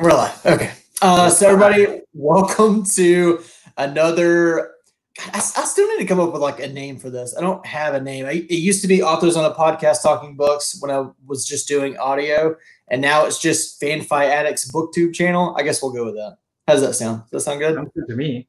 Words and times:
we're 0.00 0.12
live. 0.12 0.46
Okay. 0.46 0.72
Uh, 1.02 1.28
so 1.28 1.46
everybody, 1.46 2.00
welcome 2.14 2.84
to 2.84 3.42
another. 3.76 4.72
God, 5.18 5.30
I, 5.34 5.38
I 5.38 5.64
still 5.64 5.86
need 5.88 5.98
to 5.98 6.06
come 6.06 6.18
up 6.18 6.32
with 6.32 6.40
like 6.40 6.58
a 6.58 6.68
name 6.68 6.98
for 6.98 7.10
this. 7.10 7.36
I 7.36 7.42
don't 7.42 7.64
have 7.66 7.92
a 7.92 8.00
name. 8.00 8.24
I, 8.24 8.30
it 8.30 8.50
used 8.50 8.80
to 8.80 8.88
be 8.88 9.02
authors 9.02 9.36
on 9.36 9.44
a 9.44 9.54
podcast 9.54 10.02
talking 10.02 10.36
books 10.36 10.78
when 10.80 10.90
I 10.90 11.06
was 11.26 11.44
just 11.46 11.68
doing 11.68 11.98
audio, 11.98 12.56
and 12.88 13.02
now 13.02 13.26
it's 13.26 13.38
just 13.38 13.80
FanFi 13.80 14.24
Addicts 14.24 14.70
BookTube 14.70 15.12
channel. 15.12 15.54
I 15.58 15.62
guess 15.62 15.82
we'll 15.82 15.92
go 15.92 16.06
with 16.06 16.14
that. 16.14 16.38
How 16.66 16.74
does 16.74 16.82
that 16.82 16.94
sound? 16.94 17.22
Does 17.30 17.44
that 17.44 17.50
sound 17.50 17.60
good? 17.60 17.74
Sounds 17.74 17.90
good 17.94 18.08
to 18.08 18.16
me. 18.16 18.48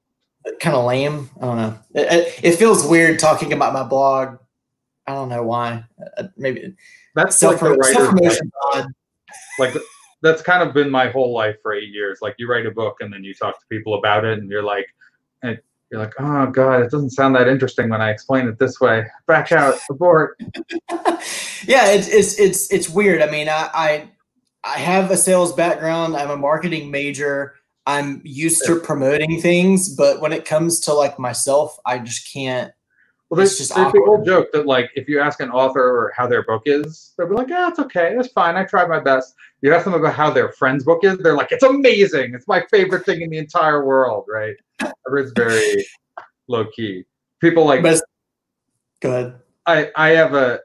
Kind 0.62 0.76
of 0.76 0.86
lame. 0.86 1.30
I 1.42 1.46
don't 1.46 1.58
know. 1.58 1.80
It, 1.96 2.34
it, 2.44 2.56
feels 2.56 2.86
weird 2.88 3.20
talking 3.20 3.52
about 3.52 3.74
my 3.74 3.84
blog. 3.84 4.38
I 5.06 5.14
don't 5.14 5.30
know 5.30 5.44
why. 5.44 5.84
Uh, 6.18 6.30
maybe 6.38 6.76
That's 7.14 7.36
self 7.36 7.62
like 7.62 7.78
promotion. 7.78 8.52
like 9.60 9.76
that's 10.22 10.42
kind 10.42 10.68
of 10.68 10.74
been 10.74 10.90
my 10.90 11.10
whole 11.10 11.34
life 11.34 11.58
for 11.62 11.74
eight 11.74 11.90
years. 11.90 12.20
Like 12.22 12.36
you 12.38 12.50
write 12.50 12.66
a 12.66 12.72
book 12.72 12.98
and 13.02 13.12
then 13.12 13.24
you 13.24 13.34
talk 13.34 13.60
to 13.60 13.66
people 13.68 13.96
about 13.96 14.26
it, 14.26 14.40
and 14.40 14.50
you're 14.50 14.64
like, 14.64 14.88
and 15.44 15.60
you're 15.92 16.00
like, 16.00 16.14
oh 16.20 16.48
god, 16.48 16.82
it 16.82 16.92
doesn't 16.92 17.12
sound 17.12 17.36
that 17.36 17.48
interesting 17.48 17.90
when 17.90 18.02
I 18.02 18.12
explain 18.12 18.48
it 18.48 18.60
this 18.60 18.80
way. 18.80 19.06
Back 19.28 19.52
out, 19.52 19.76
abort. 19.90 20.40
yeah, 21.66 21.92
it's 21.92 22.08
it's 22.08 22.40
it's 22.40 22.72
it's 22.72 22.90
weird. 22.90 23.22
I 23.22 23.30
mean, 23.30 23.50
I, 23.50 23.70
I 23.74 24.10
I 24.64 24.78
have 24.78 25.12
a 25.12 25.18
sales 25.18 25.54
background. 25.54 26.16
I'm 26.16 26.30
a 26.30 26.38
marketing 26.38 26.92
major. 26.92 27.56
I'm 27.86 28.22
used 28.24 28.64
to 28.66 28.80
promoting 28.80 29.42
things, 29.42 29.94
but 29.96 30.22
when 30.22 30.34
it 30.34 30.46
comes 30.46 30.80
to 30.82 30.94
like 30.94 31.18
myself, 31.18 31.78
I 31.86 32.00
just 32.00 32.32
can't. 32.32 32.72
Well, 33.32 33.40
It's 33.40 33.52
there's, 33.58 33.70
just 33.70 33.76
there's 33.76 33.94
the 33.94 34.04
old 34.06 34.26
joke 34.26 34.52
that 34.52 34.66
like 34.66 34.92
if 34.96 35.08
you 35.08 35.22
ask 35.22 35.40
an 35.40 35.52
author 35.52 35.82
or 35.82 36.12
how 36.18 36.28
their 36.28 36.44
book 36.44 36.64
is, 36.66 37.14
they'll 37.18 37.30
be 37.30 37.34
like, 37.36 37.48
yeah, 37.48 37.70
it's 37.70 37.80
okay, 37.80 38.14
it's 38.18 38.28
fine, 38.34 38.58
I 38.58 38.66
tried 38.66 38.90
my 38.90 39.00
best. 39.00 39.36
You 39.62 39.74
ask 39.74 39.86
them 39.86 39.94
about 39.94 40.16
how 40.16 40.32
their 40.32 40.52
friend's 40.52 40.84
book 40.84 41.06
is, 41.06 41.18
they're 41.20 41.38
like, 41.38 41.54
it's 41.54 41.64
amazing, 41.64 42.34
it's 42.36 42.46
my 42.46 42.62
favorite 42.70 43.06
thing 43.06 43.22
in 43.22 43.30
the 43.30 43.38
entire 43.38 43.86
world, 43.86 44.26
right? 44.28 44.56
Everyone's 45.08 45.32
very 45.34 45.88
low 46.50 46.66
key. 46.76 47.06
People 47.40 47.64
like 47.64 47.80
it's- 47.80 48.02
go 49.00 49.12
ahead. 49.12 49.36
I 49.66 49.92
I 49.96 50.10
have 50.10 50.34
a 50.34 50.60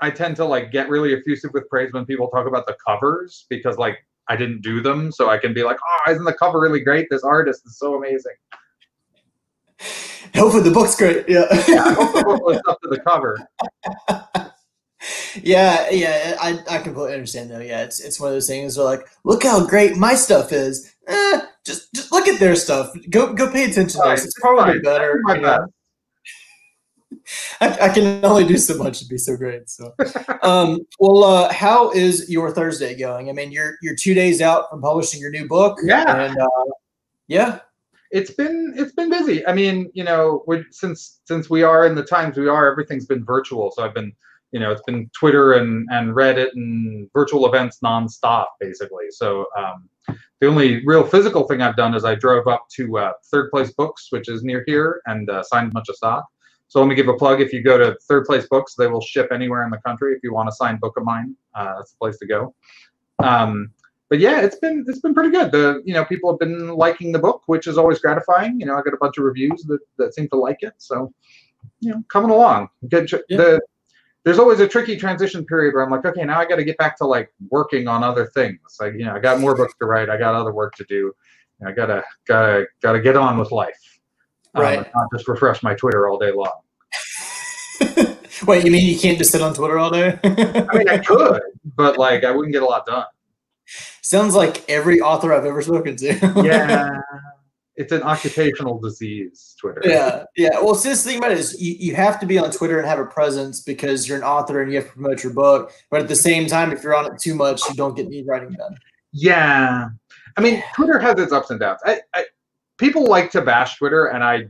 I 0.00 0.10
tend 0.10 0.34
to 0.36 0.44
like 0.44 0.72
get 0.72 0.88
really 0.88 1.14
effusive 1.14 1.52
with 1.54 1.68
praise 1.68 1.92
when 1.92 2.04
people 2.04 2.26
talk 2.28 2.48
about 2.48 2.66
the 2.66 2.76
covers 2.84 3.46
because 3.48 3.78
like 3.78 3.98
I 4.28 4.34
didn't 4.34 4.62
do 4.62 4.82
them, 4.82 5.12
so 5.12 5.30
I 5.30 5.38
can 5.38 5.54
be 5.54 5.62
like, 5.62 5.78
oh, 5.80 6.10
isn't 6.10 6.24
the 6.24 6.34
cover 6.34 6.58
really 6.58 6.80
great? 6.80 7.06
This 7.10 7.22
artist 7.22 7.62
is 7.64 7.78
so 7.78 7.94
amazing. 7.94 8.34
Hopefully 10.34 10.62
the 10.62 10.70
book's 10.70 10.96
great. 10.96 11.28
Yeah. 11.28 11.44
Yeah, 11.68 11.84
I 11.84 11.92
hope 11.94 12.14
the 12.14 12.24
book 12.24 12.42
lives 12.46 12.62
up 12.68 12.80
to 12.82 12.88
the 12.88 13.00
cover. 13.00 13.38
yeah, 15.42 15.90
yeah. 15.90 16.36
I, 16.40 16.58
I 16.68 16.78
completely 16.78 17.14
understand 17.14 17.50
though. 17.50 17.60
Yeah, 17.60 17.82
it's 17.82 18.00
it's 18.00 18.20
one 18.20 18.28
of 18.28 18.34
those 18.34 18.46
things 18.46 18.76
where 18.76 18.86
like, 18.86 19.06
look 19.24 19.42
how 19.42 19.66
great 19.66 19.96
my 19.96 20.14
stuff 20.14 20.52
is. 20.52 20.94
Eh, 21.06 21.40
just 21.64 21.92
just 21.94 22.12
look 22.12 22.28
at 22.28 22.40
their 22.40 22.56
stuff. 22.56 22.92
Go 23.10 23.32
go 23.32 23.50
pay 23.50 23.64
attention 23.64 24.00
to 24.00 24.08
this. 24.08 24.24
It's 24.24 24.38
probably 24.40 24.74
fine. 24.74 24.82
better. 24.82 25.20
My 25.22 25.38
best. 25.38 25.72
I, 27.60 27.78
I 27.82 27.88
can 27.88 28.24
only 28.24 28.46
do 28.46 28.56
so 28.56 28.76
much 28.76 29.00
to 29.00 29.06
be 29.06 29.18
so 29.18 29.36
great. 29.36 29.68
So, 29.68 29.94
um, 30.42 30.80
well, 30.98 31.24
uh, 31.24 31.52
how 31.52 31.90
is 31.90 32.30
your 32.30 32.52
Thursday 32.52 32.96
going? 32.96 33.28
I 33.28 33.32
mean, 33.32 33.52
you're 33.52 33.76
you're 33.82 33.96
two 33.96 34.14
days 34.14 34.40
out 34.40 34.70
from 34.70 34.80
publishing 34.80 35.20
your 35.20 35.30
new 35.30 35.46
book. 35.48 35.78
Yeah. 35.82 36.24
and 36.24 36.38
uh, 36.38 36.46
yeah, 37.28 37.60
it's 38.16 38.30
been 38.30 38.72
it's 38.76 38.92
been 38.92 39.10
busy. 39.10 39.46
I 39.46 39.52
mean, 39.52 39.90
you 39.92 40.02
know, 40.02 40.42
since 40.70 41.20
since 41.26 41.50
we 41.50 41.62
are 41.62 41.86
in 41.86 41.94
the 41.94 42.02
times 42.02 42.38
we 42.38 42.48
are, 42.48 42.70
everything's 42.70 43.04
been 43.04 43.24
virtual. 43.24 43.70
So 43.70 43.84
I've 43.84 43.92
been, 43.92 44.10
you 44.52 44.60
know, 44.60 44.72
it's 44.72 44.82
been 44.82 45.10
Twitter 45.20 45.52
and 45.52 45.86
and 45.90 46.14
Reddit 46.14 46.48
and 46.54 47.10
virtual 47.12 47.46
events 47.46 47.78
nonstop, 47.84 48.46
basically. 48.58 49.06
So 49.10 49.46
um, 49.58 49.88
the 50.40 50.46
only 50.48 50.82
real 50.86 51.04
physical 51.06 51.46
thing 51.46 51.60
I've 51.60 51.76
done 51.76 51.94
is 51.94 52.06
I 52.06 52.14
drove 52.14 52.46
up 52.46 52.64
to 52.76 52.96
uh, 52.96 53.12
Third 53.30 53.50
Place 53.50 53.72
Books, 53.72 54.08
which 54.10 54.30
is 54.30 54.42
near 54.42 54.64
here, 54.66 55.02
and 55.04 55.28
uh, 55.28 55.42
signed 55.42 55.68
a 55.68 55.74
bunch 55.74 55.90
of 55.90 55.96
stock. 55.96 56.24
So 56.68 56.80
let 56.80 56.88
me 56.88 56.94
give 56.94 57.08
a 57.08 57.14
plug. 57.14 57.42
If 57.42 57.52
you 57.52 57.62
go 57.62 57.76
to 57.76 57.96
Third 58.08 58.24
Place 58.24 58.46
Books, 58.48 58.74
they 58.76 58.86
will 58.86 59.02
ship 59.02 59.28
anywhere 59.30 59.62
in 59.64 59.70
the 59.70 59.78
country. 59.86 60.14
If 60.14 60.20
you 60.22 60.32
want 60.32 60.48
a 60.48 60.52
signed 60.52 60.80
book 60.80 60.96
of 60.96 61.04
mine, 61.04 61.36
uh, 61.54 61.74
that's 61.76 61.92
the 61.92 61.98
place 61.98 62.18
to 62.18 62.26
go. 62.26 62.54
Um, 63.18 63.72
but 64.08 64.18
yeah, 64.18 64.40
it's 64.40 64.56
been 64.56 64.84
it's 64.88 65.00
been 65.00 65.14
pretty 65.14 65.30
good. 65.30 65.50
The 65.52 65.82
you 65.84 65.94
know 65.94 66.04
people 66.04 66.30
have 66.30 66.38
been 66.38 66.68
liking 66.68 67.12
the 67.12 67.18
book, 67.18 67.42
which 67.46 67.66
is 67.66 67.76
always 67.78 67.98
gratifying. 67.98 68.58
You 68.60 68.66
know, 68.66 68.74
I 68.76 68.82
got 68.82 68.94
a 68.94 68.98
bunch 69.00 69.18
of 69.18 69.24
reviews 69.24 69.62
that, 69.64 69.78
that 69.98 70.14
seem 70.14 70.28
to 70.28 70.36
like 70.36 70.62
it. 70.62 70.74
So 70.78 71.12
you 71.80 71.90
know, 71.90 72.02
coming 72.08 72.30
along. 72.30 72.68
Good. 72.88 73.08
tr- 73.08 73.16
Yeah. 73.28 73.36
The 73.38 73.60
there's 74.24 74.38
always 74.40 74.58
a 74.58 74.66
tricky 74.66 74.96
transition 74.96 75.44
period 75.46 75.72
where 75.74 75.84
I'm 75.84 75.90
like, 75.90 76.04
okay, 76.04 76.24
now 76.24 76.40
I 76.40 76.46
got 76.46 76.56
to 76.56 76.64
get 76.64 76.76
back 76.78 76.96
to 76.98 77.06
like 77.06 77.32
working 77.48 77.86
on 77.86 78.02
other 78.02 78.26
things. 78.26 78.58
Like 78.80 78.94
you 78.94 79.04
know, 79.04 79.14
I 79.14 79.20
got 79.20 79.38
more 79.40 79.54
books 79.56 79.74
to 79.80 79.86
write. 79.86 80.08
I 80.10 80.16
got 80.16 80.34
other 80.34 80.52
work 80.52 80.74
to 80.76 80.84
do. 80.88 81.12
I 81.66 81.72
gotta 81.72 82.04
gotta 82.26 82.66
gotta 82.82 83.00
get 83.00 83.16
on 83.16 83.38
with 83.38 83.50
life. 83.52 83.78
Um, 84.54 84.62
Right. 84.62 84.78
and 84.78 84.86
not 84.94 85.06
just 85.14 85.28
refresh 85.28 85.62
my 85.62 85.74
Twitter 85.74 86.08
all 86.08 86.18
day 86.18 86.32
long. 86.32 86.60
Wait, 88.46 88.64
you 88.64 88.70
mean 88.70 88.86
you 88.86 88.98
can't 88.98 89.16
just 89.18 89.32
sit 89.32 89.40
on 89.42 89.54
Twitter 89.54 89.78
all 89.78 89.90
day? 89.90 90.18
I 90.24 90.76
mean, 90.78 90.88
I 90.88 90.98
could, 90.98 91.40
but 91.76 91.96
like 91.98 92.24
I 92.24 92.30
wouldn't 92.30 92.52
get 92.52 92.62
a 92.62 92.66
lot 92.66 92.84
done. 92.86 93.04
Sounds 94.02 94.34
like 94.34 94.68
every 94.68 95.00
author 95.00 95.32
I've 95.32 95.44
ever 95.44 95.62
spoken 95.62 95.96
to. 95.96 96.42
Yeah. 96.44 97.00
It's 97.78 97.92
an 97.92 98.02
occupational 98.02 98.78
disease, 98.80 99.54
Twitter. 99.60 99.82
yeah, 99.84 100.24
yeah. 100.34 100.58
Well, 100.62 100.74
since 100.74 101.04
the 101.04 101.10
thing 101.10 101.18
about 101.18 101.32
it 101.32 101.38
is 101.38 101.60
you, 101.60 101.74
you 101.78 101.94
have 101.94 102.18
to 102.20 102.26
be 102.26 102.38
on 102.38 102.50
Twitter 102.50 102.78
and 102.78 102.88
have 102.88 102.98
a 102.98 103.04
presence 103.04 103.60
because 103.60 104.08
you're 104.08 104.16
an 104.16 104.24
author 104.24 104.62
and 104.62 104.72
you 104.72 104.78
have 104.78 104.86
to 104.86 104.92
promote 104.94 105.22
your 105.22 105.34
book. 105.34 105.72
But 105.90 106.00
at 106.00 106.08
the 106.08 106.16
same 106.16 106.46
time, 106.46 106.72
if 106.72 106.82
you're 106.82 106.94
on 106.94 107.12
it 107.12 107.18
too 107.18 107.34
much, 107.34 107.60
you 107.68 107.74
don't 107.74 107.94
get 107.94 108.06
any 108.06 108.24
writing 108.24 108.52
done. 108.52 108.78
Yeah. 109.12 109.90
I 110.38 110.40
mean, 110.40 110.62
Twitter 110.74 110.98
has 110.98 111.18
its 111.18 111.32
ups 111.32 111.50
and 111.50 111.60
downs. 111.60 111.80
I, 111.84 112.00
I 112.14 112.24
people 112.78 113.04
like 113.04 113.30
to 113.32 113.42
bash 113.42 113.76
Twitter, 113.76 114.06
and 114.06 114.24
I 114.24 114.46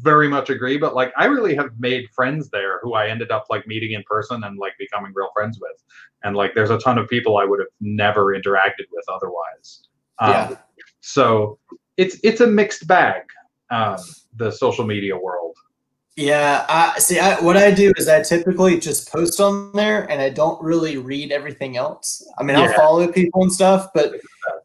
very 0.00 0.28
much 0.28 0.50
agree. 0.50 0.76
But 0.78 0.94
like, 0.94 1.12
I 1.16 1.26
really 1.26 1.54
have 1.56 1.70
made 1.78 2.08
friends 2.10 2.50
there 2.50 2.80
who 2.82 2.94
I 2.94 3.08
ended 3.08 3.30
up 3.30 3.46
like 3.50 3.66
meeting 3.66 3.92
in 3.92 4.02
person 4.04 4.44
and 4.44 4.58
like 4.58 4.72
becoming 4.78 5.12
real 5.14 5.30
friends 5.34 5.58
with. 5.60 5.82
And 6.22 6.36
like, 6.36 6.54
there's 6.54 6.70
a 6.70 6.78
ton 6.78 6.98
of 6.98 7.08
people 7.08 7.38
I 7.38 7.44
would 7.44 7.60
have 7.60 7.68
never 7.80 8.36
interacted 8.38 8.86
with 8.92 9.04
otherwise. 9.08 9.82
Um, 10.18 10.30
Yeah. 10.30 10.56
So 11.00 11.58
it's 11.96 12.18
it's 12.24 12.40
a 12.40 12.46
mixed 12.46 12.86
bag. 12.86 13.22
Um, 13.70 13.98
the 14.36 14.50
social 14.50 14.84
media 14.84 15.16
world. 15.16 15.56
Yeah, 16.16 16.64
I 16.68 16.98
see. 16.98 17.18
I, 17.18 17.40
what 17.40 17.56
I 17.56 17.70
do 17.70 17.92
is 17.96 18.08
I 18.08 18.22
typically 18.22 18.80
just 18.80 19.12
post 19.12 19.38
on 19.38 19.72
there, 19.72 20.10
and 20.10 20.22
I 20.22 20.30
don't 20.30 20.60
really 20.62 20.96
read 20.96 21.30
everything 21.30 21.76
else. 21.76 22.26
I 22.38 22.42
mean, 22.42 22.56
I'll 22.56 22.72
follow 22.72 23.06
people 23.12 23.42
and 23.42 23.52
stuff, 23.52 23.88
but 23.92 24.14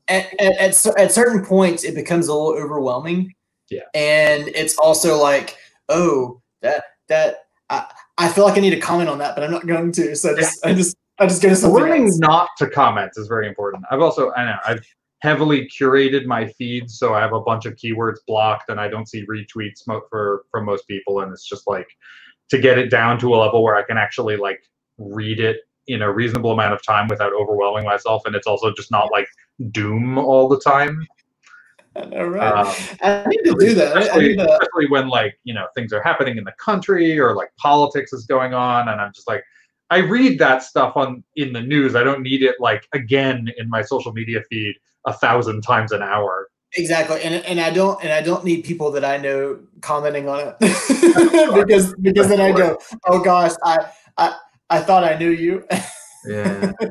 at, 0.08 0.34
at, 0.40 0.54
at, 0.58 0.86
at 0.98 1.12
certain 1.12 1.44
points, 1.44 1.84
it 1.84 1.94
becomes 1.94 2.28
a 2.28 2.34
little 2.34 2.54
overwhelming. 2.54 3.34
Yeah. 3.72 3.82
and 3.96 4.50
it's 4.50 4.78
also 4.78 5.18
like, 5.18 5.58
oh, 5.90 6.42
that 6.62 6.84
that 7.08 7.46
I, 7.70 7.92
I 8.18 8.28
feel 8.28 8.44
like 8.44 8.58
I 8.58 8.62
need 8.62 8.72
to 8.72 8.80
comment 8.80 9.10
on 9.10 9.18
that, 9.20 9.36
but 9.36 9.44
I'm 9.44 9.52
not 9.52 9.66
going 9.66 9.92
to. 9.94 10.16
So 10.16 10.32
I 10.32 10.36
just 10.36 10.66
I 10.66 10.74
just 10.74 10.96
I 11.20 11.26
just 11.26 11.42
go 11.42 11.50
to 11.50 11.56
something 11.56 11.82
learning 11.82 12.06
else. 12.06 12.20
not 12.20 12.50
to 12.58 12.70
comment 12.70 13.12
is 13.16 13.28
very 13.28 13.48
important. 13.48 13.84
I've 13.90 14.02
also 14.02 14.32
I 14.34 14.46
know 14.46 14.58
I've 14.68 14.86
heavily 15.22 15.70
curated 15.70 16.26
my 16.26 16.48
feed, 16.48 16.90
so 16.90 17.14
I 17.14 17.22
have 17.22 17.34
a 17.34 17.40
bunch 17.42 17.66
of 17.66 17.76
keywords 17.76 18.18
blocked, 18.28 18.70
and 18.70 18.80
I 18.80 18.88
don't 18.88 19.08
see 19.08 19.26
retweets 19.26 19.88
mo- 19.88 20.02
for 20.10 20.44
from 20.52 20.66
most 20.66 20.88
people, 20.88 21.22
and 21.22 21.32
it's 21.32 21.48
just 21.48 21.68
like 21.68 21.88
to 22.50 22.60
get 22.60 22.78
it 22.78 22.90
down 22.90 23.18
to 23.20 23.34
a 23.34 23.38
level 23.38 23.64
where 23.64 23.76
I 23.76 23.84
can 23.84 23.98
actually 23.98 24.36
like 24.36 24.62
read 24.98 25.40
it 25.40 25.62
in 25.88 26.02
a 26.02 26.12
reasonable 26.12 26.52
amount 26.52 26.74
of 26.74 26.84
time 26.84 27.08
without 27.08 27.34
overwhelming 27.34 27.86
myself, 27.86 28.24
and 28.26 28.36
it's 28.36 28.48
also 28.48 28.74
just 28.74 28.92
not 28.92 29.12
like 29.12 29.28
doom 29.72 30.18
all 30.18 30.48
the 30.48 30.60
time. 30.60 31.08
I 31.96 32.06
know, 32.06 32.28
right? 32.28 32.54
Um, 32.54 32.74
I 33.02 33.26
need 33.28 33.44
to 33.44 33.56
do 33.60 33.74
that. 33.76 33.98
Especially, 33.98 34.36
to, 34.38 34.44
especially 34.44 34.88
when 34.88 35.10
like 35.10 35.38
you 35.44 35.54
know 35.54 35.68
things 35.76 35.92
are 35.92 36.02
happening 36.02 36.38
in 36.38 36.44
the 36.44 36.54
country 36.54 37.20
or 37.20 37.36
like 37.36 37.50
politics 37.58 38.14
is 38.14 38.26
going 38.26 38.54
on 38.54 38.88
and 38.88 39.02
i'm 39.02 39.12
just 39.14 39.28
like 39.28 39.44
i 39.90 39.98
read 39.98 40.40
that 40.40 40.64
stuff 40.64 40.96
on 40.96 41.24
in 41.36 41.52
the 41.52 41.62
news. 41.62 41.96
I 41.96 42.04
don't 42.04 42.22
need 42.22 42.44
it 42.44 42.56
like 42.60 42.88
again 42.94 43.50
in 43.58 43.70
my 43.70 43.82
social 43.82 44.14
media 44.14 44.42
feed 44.50 44.76
a 45.06 45.14
thousand 45.14 45.62
times 45.62 45.92
an 45.92 46.02
hour. 46.02 46.48
Exactly, 46.78 47.22
and 47.24 47.44
and 47.46 47.60
I 47.60 47.70
don't 47.72 48.02
and 48.02 48.14
I 48.14 48.22
don't 48.22 48.46
need 48.46 48.64
people 48.64 48.92
that 48.92 49.04
I 49.04 49.18
know 49.18 49.60
commenting 49.82 50.30
on 50.30 50.40
it. 50.40 50.56
Because 51.54 51.94
because 51.96 52.30
then 52.30 52.40
I 52.40 52.52
go, 52.54 52.78
oh 53.08 53.20
gosh, 53.22 53.52
I 53.66 53.92
I 54.18 54.38
I 54.70 54.80
thought 54.80 55.04
I 55.04 55.18
knew 55.18 55.32
you. 55.32 55.68
yeah. 56.26 56.72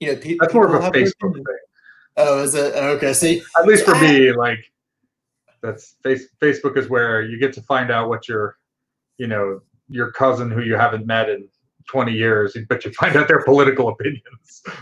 You 0.00 0.12
know, 0.12 0.36
that's 0.40 0.52
more 0.52 0.66
of 0.66 0.84
a 0.84 0.90
facebook 0.90 1.34
thing 1.34 1.44
Oh, 2.16 2.42
is 2.42 2.54
it 2.54 2.74
okay? 2.74 3.12
See, 3.12 3.42
at 3.58 3.66
least 3.66 3.84
for 3.84 3.94
me 3.96 4.32
like 4.32 4.60
that's 5.64 5.96
face, 6.02 6.28
facebook 6.40 6.76
is 6.76 6.88
where 6.88 7.22
you 7.22 7.38
get 7.38 7.52
to 7.54 7.62
find 7.62 7.90
out 7.90 8.08
what 8.08 8.28
your 8.28 8.56
you 9.18 9.26
know 9.26 9.60
your 9.88 10.12
cousin 10.12 10.50
who 10.50 10.62
you 10.62 10.76
haven't 10.76 11.06
met 11.06 11.28
in 11.28 11.48
20 11.88 12.12
years 12.12 12.56
but 12.68 12.84
you 12.84 12.92
find 12.92 13.16
out 13.16 13.28
their 13.28 13.42
political 13.42 13.88
opinions 13.88 14.62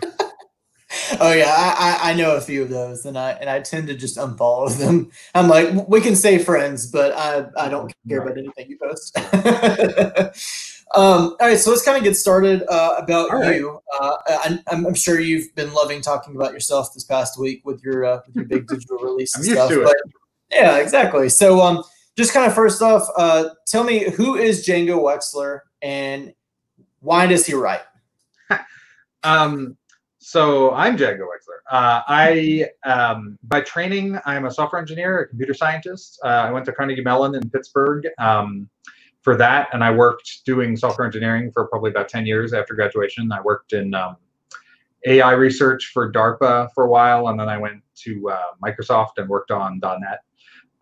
oh 1.20 1.32
yeah, 1.32 1.46
I, 1.48 1.74
I 1.78 2.10
I 2.10 2.14
know 2.14 2.36
a 2.36 2.40
few 2.40 2.62
of 2.62 2.68
those, 2.68 3.06
and 3.06 3.18
I 3.18 3.32
and 3.32 3.48
I 3.48 3.60
tend 3.60 3.88
to 3.88 3.94
just 3.94 4.16
unfollow 4.16 4.76
them. 4.78 5.10
I'm 5.34 5.48
like, 5.48 5.88
we 5.88 6.00
can 6.00 6.16
stay 6.16 6.38
friends, 6.38 6.86
but 6.86 7.12
I 7.12 7.46
I 7.56 7.68
don't 7.68 7.92
care 8.08 8.22
about 8.22 8.38
anything 8.38 8.68
you 8.68 8.78
post. 8.78 9.16
Um, 10.94 11.36
all 11.40 11.48
right, 11.48 11.58
so 11.58 11.70
let's 11.70 11.82
kind 11.82 11.96
of 11.96 12.04
get 12.04 12.16
started 12.16 12.64
uh, 12.68 12.96
about 12.98 13.30
All 13.32 13.50
you. 13.50 13.80
Uh, 13.98 14.16
I'm, 14.44 14.60
I'm 14.68 14.86
I'm 14.86 14.94
sure 14.94 15.20
you've 15.20 15.54
been 15.54 15.72
loving 15.72 16.02
talking 16.02 16.36
about 16.36 16.52
yourself 16.52 16.92
this 16.92 17.04
past 17.04 17.38
week 17.38 17.62
with 17.64 17.82
your 17.82 18.04
uh, 18.04 18.20
with 18.26 18.36
your 18.36 18.44
big 18.44 18.66
digital 18.68 18.98
release 18.98 19.34
and 19.34 19.44
stuff. 19.44 19.72
But 19.82 19.96
yeah, 20.50 20.76
exactly. 20.76 21.30
So 21.30 21.60
um, 21.60 21.82
just 22.16 22.34
kind 22.34 22.46
of 22.46 22.54
first 22.54 22.82
off, 22.82 23.08
uh, 23.16 23.50
tell 23.66 23.84
me 23.84 24.10
who 24.10 24.36
is 24.36 24.66
Django 24.66 24.98
Wexler 25.00 25.60
and 25.80 26.34
why 27.00 27.26
does 27.26 27.46
he 27.46 27.54
write? 27.54 27.82
Um, 29.24 29.76
so 30.18 30.72
I'm 30.72 30.96
Django 30.96 31.20
Wexler. 31.20 31.60
Uh, 31.70 32.02
I, 32.08 32.66
um, 32.84 33.38
by 33.44 33.60
training, 33.60 34.18
I'm 34.26 34.46
a 34.46 34.50
software 34.50 34.80
engineer, 34.80 35.20
a 35.20 35.28
computer 35.28 35.54
scientist. 35.54 36.18
Uh, 36.24 36.26
I 36.26 36.50
went 36.50 36.66
to 36.66 36.72
Carnegie 36.72 37.02
Mellon 37.02 37.36
in 37.36 37.48
Pittsburgh 37.48 38.04
um, 38.18 38.68
for 39.22 39.36
that, 39.36 39.68
and 39.72 39.82
I 39.84 39.90
worked 39.90 40.44
doing 40.44 40.76
software 40.76 41.06
engineering 41.06 41.50
for 41.52 41.66
probably 41.68 41.90
about 41.90 42.08
10 42.08 42.26
years 42.26 42.52
after 42.52 42.74
graduation. 42.74 43.30
I 43.32 43.40
worked 43.40 43.72
in 43.72 43.94
um, 43.94 44.16
AI 45.06 45.32
research 45.32 45.90
for 45.92 46.12
DARPA 46.12 46.68
for 46.74 46.84
a 46.84 46.88
while, 46.88 47.28
and 47.28 47.38
then 47.38 47.48
I 47.48 47.56
went 47.56 47.82
to 48.04 48.30
uh, 48.30 48.42
Microsoft 48.64 49.12
and 49.18 49.28
worked 49.28 49.50
on 49.50 49.80
.NET. 49.82 50.20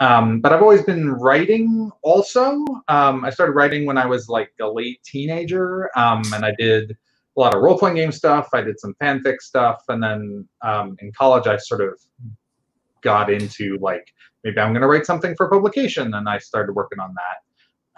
Um, 0.00 0.40
but 0.40 0.52
I've 0.52 0.62
always 0.62 0.82
been 0.82 1.10
writing 1.10 1.90
also. 2.02 2.64
Um, 2.88 3.24
I 3.24 3.30
started 3.30 3.52
writing 3.52 3.84
when 3.84 3.98
I 3.98 4.06
was 4.06 4.28
like 4.30 4.50
a 4.60 4.66
late 4.66 5.02
teenager, 5.04 5.90
um, 5.96 6.22
and 6.34 6.44
I 6.44 6.54
did 6.58 6.96
a 7.36 7.40
lot 7.40 7.54
of 7.54 7.62
role 7.62 7.78
playing 7.78 7.96
game 7.96 8.12
stuff. 8.12 8.48
I 8.54 8.62
did 8.62 8.80
some 8.80 8.94
fanfic 9.00 9.40
stuff, 9.40 9.82
and 9.88 10.02
then 10.02 10.48
um, 10.62 10.96
in 11.00 11.12
college, 11.12 11.46
I 11.46 11.58
sort 11.58 11.82
of 11.82 12.00
got 13.02 13.30
into 13.30 13.76
like 13.80 14.06
maybe 14.42 14.58
I'm 14.58 14.72
going 14.72 14.82
to 14.82 14.88
write 14.88 15.04
something 15.04 15.34
for 15.36 15.50
publication, 15.50 16.14
and 16.14 16.28
I 16.28 16.38
started 16.38 16.72
working 16.72 16.98
on 16.98 17.12
that. 17.14 17.49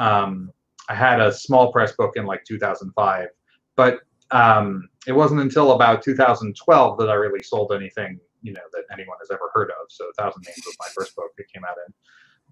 Um, 0.02 0.52
I 0.88 0.94
had 0.96 1.20
a 1.20 1.32
small 1.32 1.72
press 1.72 1.92
book 1.92 2.16
in 2.16 2.26
like 2.26 2.44
2005, 2.44 3.28
but 3.76 4.00
um, 4.32 4.88
it 5.06 5.12
wasn't 5.12 5.40
until 5.40 5.72
about 5.72 6.02
2012 6.02 6.98
that 6.98 7.08
I 7.08 7.14
really 7.14 7.42
sold 7.42 7.72
anything, 7.72 8.18
you 8.42 8.52
know, 8.52 8.62
that 8.72 8.82
anyone 8.92 9.16
has 9.20 9.30
ever 9.30 9.50
heard 9.54 9.70
of. 9.70 9.86
So 9.90 10.10
Thousand 10.18 10.42
Names 10.44 10.62
was 10.66 10.76
my 10.80 10.88
first 10.92 11.14
book. 11.14 11.30
It 11.38 11.46
came 11.52 11.64
out 11.64 11.76
in 11.86 11.94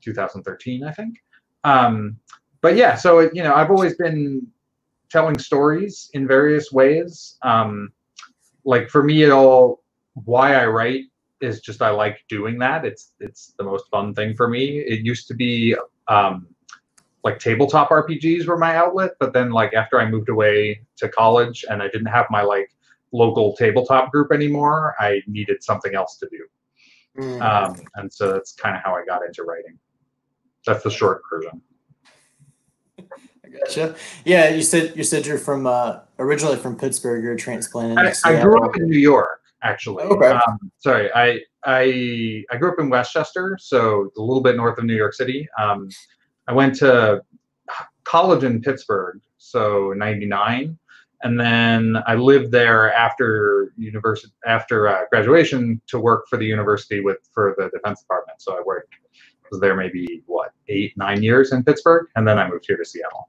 2013, 0.01 0.85
I 0.85 0.93
think. 0.93 1.17
Um, 1.65 2.17
but 2.61 2.77
yeah, 2.77 2.95
so 2.95 3.21
you 3.33 3.43
know, 3.43 3.53
I've 3.53 3.71
always 3.71 3.97
been 3.97 4.47
telling 5.11 5.37
stories 5.39 6.09
in 6.15 6.29
various 6.29 6.71
ways. 6.71 7.37
Um, 7.43 7.91
like 8.65 8.89
for 8.89 9.03
me, 9.03 9.25
it 9.25 9.31
all 9.31 9.83
why 10.25 10.55
I 10.55 10.67
write 10.67 11.07
is 11.41 11.61
just 11.61 11.83
I 11.83 11.91
like 11.91 12.25
doing 12.29 12.59
that. 12.59 12.85
It's 12.85 13.13
it's 13.19 13.55
the 13.59 13.65
most 13.65 13.89
fun 13.91 14.15
thing 14.15 14.37
for 14.37 14.47
me. 14.47 14.79
It 14.79 15.01
used 15.01 15.27
to 15.29 15.35
be 15.35 15.75
um, 16.07 16.47
like 17.25 17.39
tabletop 17.39 17.91
RPGs 17.91 18.47
were 18.47 18.57
my 18.57 18.77
outlet, 18.77 19.13
but 19.21 19.33
then 19.33 19.51
like 19.51 19.75
after 19.75 20.01
I 20.01 20.09
moved 20.09 20.29
away 20.29 20.81
to 20.97 21.09
college 21.09 21.65
and 21.69 21.83
I 21.83 21.89
didn't 21.89 22.07
have 22.07 22.27
my 22.31 22.43
like 22.43 22.71
local 23.13 23.55
tabletop 23.57 24.11
group 24.11 24.33
anymore, 24.33 24.95
I 24.99 25.21
needed 25.27 25.63
something 25.63 25.95
else 25.95 26.17
to 26.19 26.29
do. 26.31 26.47
Hmm. 27.19 27.43
Um, 27.43 27.77
and 27.97 28.13
so 28.13 28.33
that's 28.33 28.53
kind 28.53 28.77
of 28.77 28.83
how 28.83 28.95
I 28.95 29.05
got 29.05 29.25
into 29.25 29.43
writing. 29.43 29.79
That's 30.67 30.83
the 30.83 30.91
short 30.91 31.23
version. 31.31 31.61
I 33.45 33.49
gotcha. 33.49 33.97
Yeah, 34.25 34.51
you 34.51 34.63
said 34.63 34.97
you 34.97 35.05
said 35.05 35.27
you're 35.27 35.39
from 35.39 35.67
uh, 35.67 36.01
originally 36.19 36.57
from 36.57 36.77
Pittsburgh. 36.77 37.23
You're 37.23 37.35
a 37.35 37.39
transplant. 37.39 37.99
I, 37.99 38.13
I 38.25 38.41
grew 38.41 38.65
up 38.65 38.77
in 38.77 38.89
New 38.89 38.99
York, 38.99 39.43
actually. 39.63 40.05
Okay. 40.05 40.29
Um, 40.29 40.71
sorry, 40.79 41.11
I 41.15 41.41
I 41.65 42.45
I 42.51 42.57
grew 42.59 42.73
up 42.73 42.79
in 42.79 42.89
Westchester, 42.91 43.59
so 43.61 44.11
a 44.17 44.21
little 44.21 44.43
bit 44.43 44.57
north 44.57 44.79
of 44.79 44.85
New 44.85 44.95
York 44.97 45.15
City. 45.15 45.49
Um, 45.59 45.89
I 46.51 46.53
went 46.53 46.75
to 46.77 47.23
college 48.03 48.43
in 48.43 48.61
Pittsburgh, 48.61 49.21
so 49.39 49.93
'99, 49.93 50.77
and 51.23 51.39
then 51.39 52.03
I 52.09 52.17
lived 52.17 52.51
there 52.51 52.93
after 52.93 53.73
university 53.77 54.33
after 54.45 54.89
uh, 54.89 55.03
graduation 55.13 55.81
to 55.87 56.01
work 56.01 56.27
for 56.29 56.39
the 56.39 56.45
university 56.45 57.01
with 57.01 57.19
for 57.33 57.55
the 57.57 57.71
Defense 57.73 58.01
Department. 58.01 58.43
So 58.43 58.59
I 58.59 58.63
worked 58.67 58.95
was 59.53 59.61
there 59.61 59.77
maybe 59.77 60.23
what 60.27 60.51
eight 60.69 60.97
nine 60.97 61.23
years 61.23 61.53
in 61.53 61.63
Pittsburgh, 61.63 62.09
and 62.17 62.27
then 62.27 62.37
I 62.37 62.49
moved 62.49 62.65
here 62.67 62.77
to 62.77 62.85
Seattle. 62.85 63.29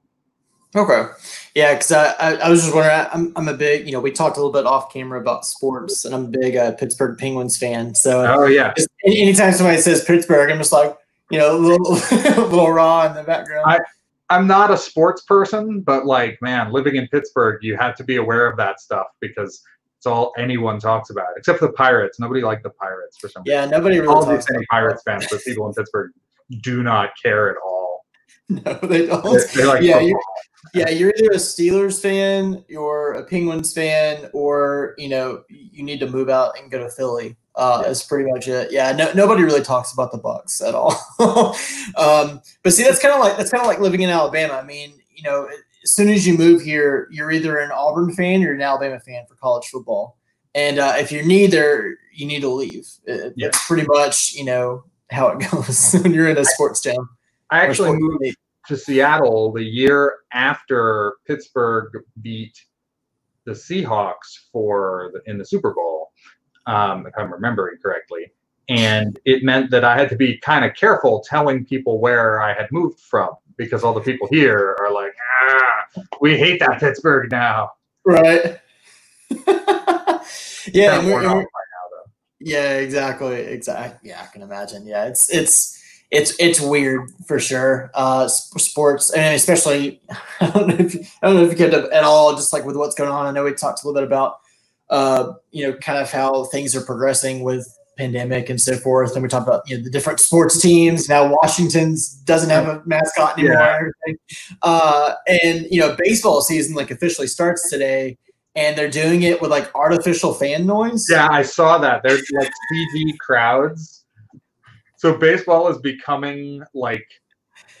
Okay. 0.74 1.06
Yeah, 1.54 1.74
because 1.74 1.92
I, 1.92 2.12
I, 2.12 2.34
I 2.34 2.48
was 2.48 2.62
just 2.62 2.74
wondering. 2.74 3.06
I'm, 3.12 3.32
I'm 3.36 3.46
a 3.46 3.54
big, 3.54 3.86
you 3.86 3.92
know, 3.92 4.00
we 4.00 4.10
talked 4.10 4.36
a 4.36 4.40
little 4.40 4.52
bit 4.52 4.66
off 4.66 4.92
camera 4.92 5.20
about 5.20 5.44
sports, 5.44 6.04
and 6.04 6.14
I'm 6.14 6.24
a 6.24 6.28
big 6.28 6.56
uh, 6.56 6.72
Pittsburgh 6.72 7.18
Penguins 7.18 7.56
fan. 7.56 7.94
So 7.94 8.24
Oh 8.26 8.46
yeah, 8.46 8.74
anytime 9.04 9.52
somebody 9.52 9.78
says 9.78 10.04
Pittsburgh, 10.04 10.50
I'm 10.50 10.58
just 10.58 10.72
like, 10.72 10.96
you 11.32 11.38
know, 11.38 11.56
a 11.56 11.58
little, 11.68 11.92
little 12.48 12.70
raw 12.70 13.06
in 13.06 13.14
the 13.14 13.22
background. 13.22 13.64
I- 13.66 13.80
I'm 14.30 14.46
not 14.46 14.70
a 14.70 14.78
sports 14.78 15.22
person, 15.24 15.80
but 15.80 16.06
like, 16.06 16.38
man, 16.40 16.72
living 16.72 16.96
in 16.96 17.06
Pittsburgh, 17.08 17.58
you 17.62 17.76
have 17.76 17.94
to 17.96 18.04
be 18.04 18.16
aware 18.16 18.46
of 18.46 18.56
that 18.56 18.80
stuff 18.80 19.08
because 19.20 19.62
it's 19.98 20.06
all 20.06 20.32
anyone 20.38 20.78
talks 20.80 21.10
about, 21.10 21.26
except 21.36 21.60
the 21.60 21.70
Pirates. 21.72 22.18
Nobody 22.18 22.40
liked 22.40 22.62
the 22.62 22.70
Pirates 22.70 23.18
for 23.18 23.28
some 23.28 23.42
reason. 23.42 23.58
yeah, 23.58 23.66
nobody 23.66 24.00
really 24.00 24.14
All 24.14 24.24
talks 24.24 24.46
these 24.46 24.56
any 24.56 24.64
Pirates 24.70 25.02
fans, 25.04 25.26
but 25.30 25.42
people 25.44 25.66
in 25.66 25.74
Pittsburgh 25.74 26.12
do 26.62 26.82
not 26.82 27.10
care 27.22 27.50
at 27.50 27.56
all. 27.62 28.04
No, 28.48 28.60
they 28.82 29.06
don't. 29.06 29.22
They, 29.22 29.60
they 29.60 29.64
like 29.66 29.82
Yeah, 29.82 29.92
football. 29.98 30.08
you- 30.08 30.20
Yeah, 30.74 30.88
you're 30.90 31.12
either 31.16 31.30
a 31.32 31.36
Steelers 31.36 32.00
fan, 32.00 32.64
you're 32.68 33.12
a 33.12 33.24
Penguins 33.24 33.72
fan, 33.74 34.30
or 34.32 34.94
you 34.98 35.08
know 35.10 35.42
you 35.48 35.82
need 35.82 36.00
to 36.00 36.08
move 36.08 36.28
out 36.30 36.58
and 36.58 36.70
go 36.70 36.78
to 36.78 36.88
Philly. 36.90 37.36
Uh, 37.54 37.78
Yeah. 37.80 37.88
That's 37.88 38.04
pretty 38.04 38.30
much 38.30 38.48
it. 38.48 38.72
Yeah, 38.72 38.92
no, 38.92 39.12
nobody 39.12 39.42
really 39.42 39.62
talks 39.62 39.92
about 39.92 40.12
the 40.12 40.18
Bucs 40.18 40.66
at 40.66 40.74
all. 40.74 40.92
um, 41.96 42.40
but 42.62 42.72
see, 42.72 42.82
that's 42.82 43.00
kind 43.00 43.14
of 43.14 43.20
like 43.20 43.36
that's 43.36 43.50
kind 43.50 43.60
of 43.60 43.66
like 43.66 43.80
living 43.80 44.02
in 44.02 44.10
Alabama. 44.10 44.54
I 44.54 44.64
mean, 44.64 44.94
you 45.14 45.22
know, 45.22 45.48
as 45.82 45.94
soon 45.94 46.08
as 46.08 46.26
you 46.26 46.36
move 46.36 46.62
here, 46.62 47.08
you're 47.10 47.30
either 47.30 47.58
an 47.58 47.70
Auburn 47.72 48.14
fan 48.14 48.44
or 48.44 48.52
an 48.54 48.62
Alabama 48.62 49.00
fan 49.00 49.26
for 49.28 49.34
college 49.34 49.66
football. 49.66 50.16
And 50.54 50.78
uh, 50.78 50.94
if 50.96 51.10
you're 51.12 51.24
neither, 51.24 51.98
you 52.14 52.26
need 52.26 52.40
to 52.40 52.48
leave. 52.48 52.86
It, 53.04 53.34
Yeah. 53.36 53.48
It's 53.48 53.66
pretty 53.66 53.86
much 53.86 54.34
you 54.34 54.44
know 54.44 54.84
how 55.10 55.28
it 55.28 55.50
goes 55.50 55.92
when 56.02 56.14
you're 56.14 56.28
in 56.28 56.38
a 56.38 56.44
sports 56.44 56.80
town. 56.80 57.08
I 57.50 57.60
actually 57.60 57.92
moved 57.98 58.22
state. 58.22 58.36
to 58.68 58.76
Seattle 58.78 59.52
the 59.52 59.62
year 59.62 60.20
after 60.32 61.16
Pittsburgh 61.26 61.92
beat 62.22 62.58
the 63.44 63.52
Seahawks 63.52 64.48
for 64.52 65.10
the, 65.12 65.30
in 65.30 65.36
the 65.36 65.44
Super 65.44 65.74
Bowl, 65.74 65.91
um, 66.66 67.06
if 67.06 67.14
I'm 67.16 67.32
remembering 67.32 67.78
correctly. 67.82 68.32
And 68.68 69.18
it 69.24 69.42
meant 69.42 69.70
that 69.72 69.84
I 69.84 69.96
had 69.98 70.08
to 70.10 70.16
be 70.16 70.38
kind 70.38 70.64
of 70.64 70.74
careful 70.74 71.20
telling 71.28 71.64
people 71.64 71.98
where 72.00 72.40
I 72.40 72.54
had 72.54 72.70
moved 72.70 73.00
from 73.00 73.30
because 73.56 73.84
all 73.84 73.92
the 73.92 74.00
people 74.00 74.28
here 74.30 74.76
are 74.80 74.92
like, 74.92 75.12
ah, 75.42 76.02
we 76.20 76.38
hate 76.38 76.60
that 76.60 76.78
Pittsburgh 76.80 77.30
now. 77.30 77.72
Right. 78.04 78.58
yeah, 79.30 80.98
and 80.98 81.06
we're- 81.06 81.24
and 81.24 81.34
we're- 81.34 81.44
by 81.44 81.62
now, 81.72 81.86
though. 81.90 82.10
yeah, 82.40 82.74
exactly, 82.76 83.36
exactly. 83.40 84.10
Yeah, 84.10 84.22
I 84.22 84.26
can 84.32 84.42
imagine. 84.42 84.86
Yeah, 84.86 85.06
it's 85.06 85.28
it's 85.30 85.78
it's 86.10 86.34
it's 86.38 86.60
weird 86.60 87.10
for 87.26 87.38
sure. 87.38 87.90
Uh, 87.94 88.28
sports, 88.28 89.10
and 89.12 89.34
especially 89.34 90.00
I 90.40 90.50
don't 90.50 90.68
know 90.68 90.76
if 90.78 90.94
you, 90.94 91.04
I 91.22 91.26
don't 91.26 91.36
know 91.36 91.44
if 91.44 91.50
you 91.50 91.56
get 91.58 91.74
at 91.74 92.04
all 92.04 92.34
just 92.36 92.52
like 92.52 92.64
with 92.64 92.76
what's 92.76 92.94
going 92.94 93.10
on. 93.10 93.26
I 93.26 93.30
know 93.32 93.44
we 93.44 93.52
talked 93.54 93.82
a 93.82 93.86
little 93.86 94.00
bit 94.00 94.06
about 94.06 94.36
uh, 94.90 95.32
you 95.50 95.66
know, 95.66 95.76
kind 95.78 95.98
of 95.98 96.10
how 96.10 96.44
things 96.44 96.76
are 96.76 96.82
progressing 96.82 97.42
with 97.42 97.66
pandemic 97.98 98.48
and 98.48 98.60
so 98.60 98.76
forth. 98.76 99.14
And 99.14 99.22
we 99.22 99.28
talked 99.28 99.46
about 99.46 99.62
you 99.68 99.76
know 99.76 99.84
the 99.84 99.90
different 99.90 100.20
sports 100.20 100.60
teams. 100.60 101.08
Now 101.08 101.30
Washington's 101.30 102.14
doesn't 102.24 102.50
have 102.50 102.68
a 102.68 102.82
mascot 102.86 103.38
anymore. 103.38 103.56
Yeah. 103.56 103.88
And. 104.06 104.18
Uh, 104.62 105.14
and 105.26 105.66
you 105.70 105.80
know, 105.80 105.96
baseball 105.98 106.40
season 106.40 106.74
like 106.74 106.90
officially 106.90 107.26
starts 107.26 107.70
today. 107.70 108.18
And 108.54 108.76
they're 108.76 108.90
doing 108.90 109.22
it 109.22 109.40
with 109.40 109.50
like 109.50 109.74
artificial 109.74 110.34
fan 110.34 110.66
noise. 110.66 111.06
Yeah, 111.10 111.26
I 111.30 111.40
saw 111.40 111.78
that. 111.78 112.02
There's 112.02 112.22
like 112.38 112.50
CG 112.70 113.16
crowds. 113.18 114.04
So 114.96 115.16
baseball 115.16 115.68
is 115.68 115.78
becoming 115.78 116.62
like 116.74 117.06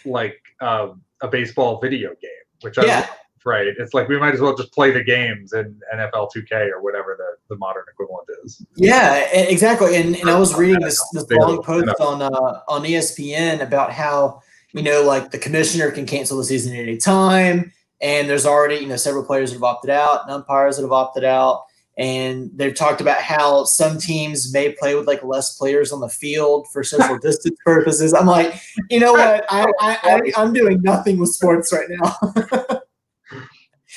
like 0.06 0.40
uh, 0.62 0.88
a 1.20 1.28
baseball 1.28 1.78
video 1.78 2.08
game, 2.22 2.30
which 2.62 2.78
I 2.78 2.86
Yeah. 2.86 3.06
Right. 3.46 3.66
It's 3.66 3.94
like 3.94 4.08
we 4.08 4.18
might 4.18 4.34
as 4.34 4.40
well 4.40 4.56
just 4.56 4.72
play 4.72 4.90
the 4.90 5.02
games 5.02 5.52
in 5.52 5.80
NFL 5.94 6.30
2K 6.34 6.70
or 6.70 6.82
whatever 6.82 7.16
the, 7.18 7.54
the 7.54 7.58
modern 7.58 7.84
equivalent 7.90 8.28
is. 8.44 8.64
Yeah, 8.76 9.16
exactly. 9.32 9.96
And 9.96 10.16
and 10.16 10.30
I 10.30 10.38
was 10.38 10.54
reading 10.54 10.80
this 10.80 11.02
this 11.12 11.26
long 11.30 11.62
post 11.62 12.00
on 12.00 12.22
uh, 12.22 12.60
on 12.68 12.82
ESPN 12.82 13.60
about 13.60 13.92
how 13.92 14.42
you 14.72 14.82
know 14.82 15.02
like 15.02 15.30
the 15.30 15.38
commissioner 15.38 15.90
can 15.90 16.06
cancel 16.06 16.38
the 16.38 16.44
season 16.44 16.74
at 16.74 16.80
any 16.80 16.96
time, 16.96 17.72
and 18.00 18.28
there's 18.28 18.46
already 18.46 18.76
you 18.76 18.86
know 18.86 18.96
several 18.96 19.24
players 19.24 19.50
that 19.50 19.56
have 19.56 19.64
opted 19.64 19.90
out, 19.90 20.22
and 20.22 20.30
umpires 20.30 20.76
that 20.76 20.82
have 20.82 20.92
opted 20.92 21.24
out, 21.24 21.64
and 21.98 22.50
they've 22.54 22.74
talked 22.74 23.00
about 23.00 23.20
how 23.20 23.64
some 23.64 23.98
teams 23.98 24.52
may 24.52 24.72
play 24.72 24.94
with 24.94 25.06
like 25.06 25.22
less 25.22 25.56
players 25.56 25.92
on 25.92 26.00
the 26.00 26.08
field 26.08 26.66
for 26.72 26.82
social 26.82 27.18
distance 27.22 27.56
purposes. 27.64 28.14
I'm 28.14 28.26
like, 28.26 28.54
you 28.90 29.00
know 29.00 29.12
what? 29.12 29.44
I, 29.50 29.66
I, 29.80 29.98
I 30.02 30.32
I'm 30.36 30.52
doing 30.52 30.80
nothing 30.82 31.18
with 31.18 31.30
sports 31.30 31.72
right 31.72 31.88
now. 31.88 32.78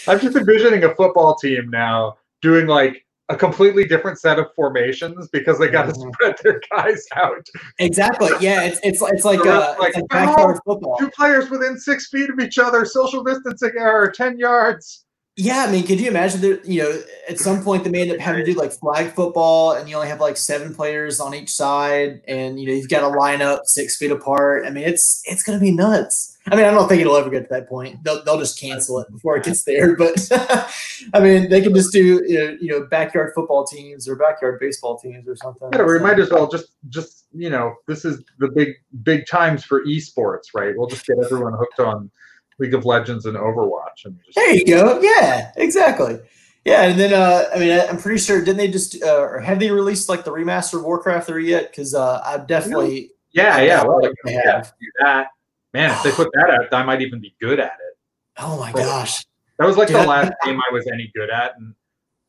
I'm 0.08 0.20
just 0.20 0.36
envisioning 0.36 0.84
a 0.84 0.94
football 0.96 1.36
team 1.36 1.70
now 1.70 2.18
doing 2.42 2.68
like 2.68 3.06
a 3.30 3.36
completely 3.36 3.86
different 3.86 4.20
set 4.20 4.38
of 4.38 4.54
formations 4.56 5.28
because 5.30 5.58
they 5.58 5.68
got 5.68 5.88
to 5.88 5.94
Mhm. 5.94 6.14
spread 6.14 6.36
their 6.44 6.62
guys 6.72 7.04
out. 7.16 7.46
Exactly. 7.80 8.30
Yeah, 8.40 8.64
it's 8.64 8.80
it's 8.84 9.02
it's 9.02 9.26
like 9.26 9.40
uh, 9.46 9.76
like, 9.80 9.90
it's 9.90 9.98
like 9.98 10.08
backyard 10.10 10.60
football. 10.66 10.98
Two 11.00 11.10
players 11.10 11.50
within 11.50 11.78
six 11.80 12.08
feet 12.08 12.30
of 12.30 12.40
each 12.40 12.60
other, 12.60 12.86
social 12.86 13.24
distancing 13.24 13.72
error, 13.78 14.12
ten 14.12 14.38
yards. 14.38 15.02
Yeah, 15.38 15.66
I 15.68 15.72
mean, 15.72 15.86
could 15.86 16.00
you 16.00 16.08
imagine 16.08 16.40
that? 16.42 16.66
You 16.66 16.84
know, 16.84 17.02
at 17.28 17.40
some 17.40 17.62
point 17.64 17.84
they 17.84 17.90
may 17.90 18.04
end 18.04 18.12
up 18.12 18.20
having 18.20 18.46
to 18.46 18.54
do 18.54 18.58
like 18.58 18.72
flag 18.72 19.12
football, 19.14 19.74
and 19.74 19.90
you 19.90 19.96
only 19.96 20.08
have 20.08 20.22
like 20.22 20.38
seven 20.38 20.74
players 20.74 21.20
on 21.20 21.34
each 21.34 21.50
side, 21.50 22.22
and 22.28 22.58
you 22.60 22.68
know 22.68 22.74
you've 22.74 22.88
got 22.90 23.02
to 23.02 23.08
line 23.10 23.42
up 23.42 23.64
six 23.66 23.98
feet 23.98 24.12
apart. 24.12 24.66
I 24.66 24.70
mean, 24.70 24.84
it's 24.86 25.22
it's 25.26 25.44
gonna 25.44 25.60
be 25.60 25.72
nuts. 25.72 26.35
I 26.52 26.56
mean, 26.56 26.66
I 26.66 26.72
don't 26.72 26.88
think 26.88 27.02
it'll 27.02 27.16
ever 27.16 27.30
get 27.30 27.44
to 27.44 27.48
that 27.50 27.68
point. 27.68 28.04
They'll 28.04 28.24
they'll 28.24 28.38
just 28.40 28.60
cancel 28.60 29.00
it 29.00 29.12
before 29.12 29.38
it 29.38 29.44
gets 29.44 29.64
there. 29.64 29.96
But 29.96 30.28
I 31.14 31.20
mean, 31.20 31.50
they 31.50 31.62
can 31.62 31.74
just 31.74 31.92
do 31.92 32.24
you 32.28 32.38
know, 32.38 32.58
you 32.62 32.68
know 32.70 32.86
backyard 32.86 33.34
football 33.34 33.66
teams 33.66 34.08
or 34.08 34.16
backyard 34.16 34.60
baseball 34.60 34.98
teams 35.00 35.28
or 35.28 35.36
something. 35.36 35.70
Yeah, 35.74 35.84
we 35.84 36.00
might 36.00 36.20
as 36.20 36.30
well 36.30 36.48
just 36.48 36.68
just 36.90 37.26
you 37.34 37.50
know 37.50 37.76
this 37.88 38.06
is 38.06 38.24
the 38.40 38.50
big 38.50 38.70
big 39.04 39.26
times 39.28 39.64
for 39.66 39.84
esports, 39.86 40.50
right? 40.54 40.74
We'll 40.78 40.88
just 40.88 41.06
get 41.08 41.18
everyone 41.20 41.54
hooked 41.54 41.80
on 41.80 42.12
League 42.60 42.76
of 42.76 42.86
Legends 42.86 43.26
and 43.26 43.36
Overwatch, 43.36 44.06
and 44.06 44.18
just 44.24 44.36
There 44.36 44.54
you 44.54 44.66
go. 44.66 45.02
Yeah, 45.02 45.52
exactly. 45.58 46.20
Yeah, 46.64 46.84
and 46.84 47.00
then 47.00 47.14
uh, 47.14 47.46
I 47.56 47.60
mean, 47.60 47.72
I- 47.72 47.88
I'm 47.88 47.98
pretty 47.98 48.20
sure 48.20 48.40
didn't 48.40 48.58
they 48.58 48.68
just 48.68 49.02
uh, 49.04 49.18
or 49.20 49.40
have 49.40 49.60
they 49.60 49.72
released 49.72 50.10
like 50.10 50.24
the 50.26 50.32
remaster 50.32 50.76
of 50.76 50.84
Warcraft 50.84 51.28
3 51.28 51.48
yet? 51.50 51.72
Because 51.72 51.94
uh, 51.96 52.22
I've 52.26 52.46
definitely 52.48 53.12
yeah, 53.34 53.60
yeah, 53.62 53.84
well, 53.84 54.00
They 54.24 54.34
yeah, 54.34 54.52
have. 54.58 54.74
do 54.80 54.88
that. 55.02 55.28
Man, 55.76 55.92
if 55.92 56.04
they 56.04 56.12
put 56.12 56.30
that 56.36 56.50
out, 56.52 56.74
I 56.74 56.84
might 56.84 57.02
even 57.02 57.20
be 57.20 57.36
good 57.42 57.60
at 57.60 57.74
it. 57.74 57.98
Oh 58.38 58.58
my 58.58 58.72
gosh. 58.72 59.26
That 59.60 59.66
was 59.68 59.76
like 59.76 59.90
Dude, 59.90 59.98
the 59.98 60.08
last 60.08 60.32
game 60.46 60.58
I 60.60 60.74
was 60.74 60.88
any 60.88 61.12
good 61.14 61.30
at, 61.30 61.58
and 61.58 61.74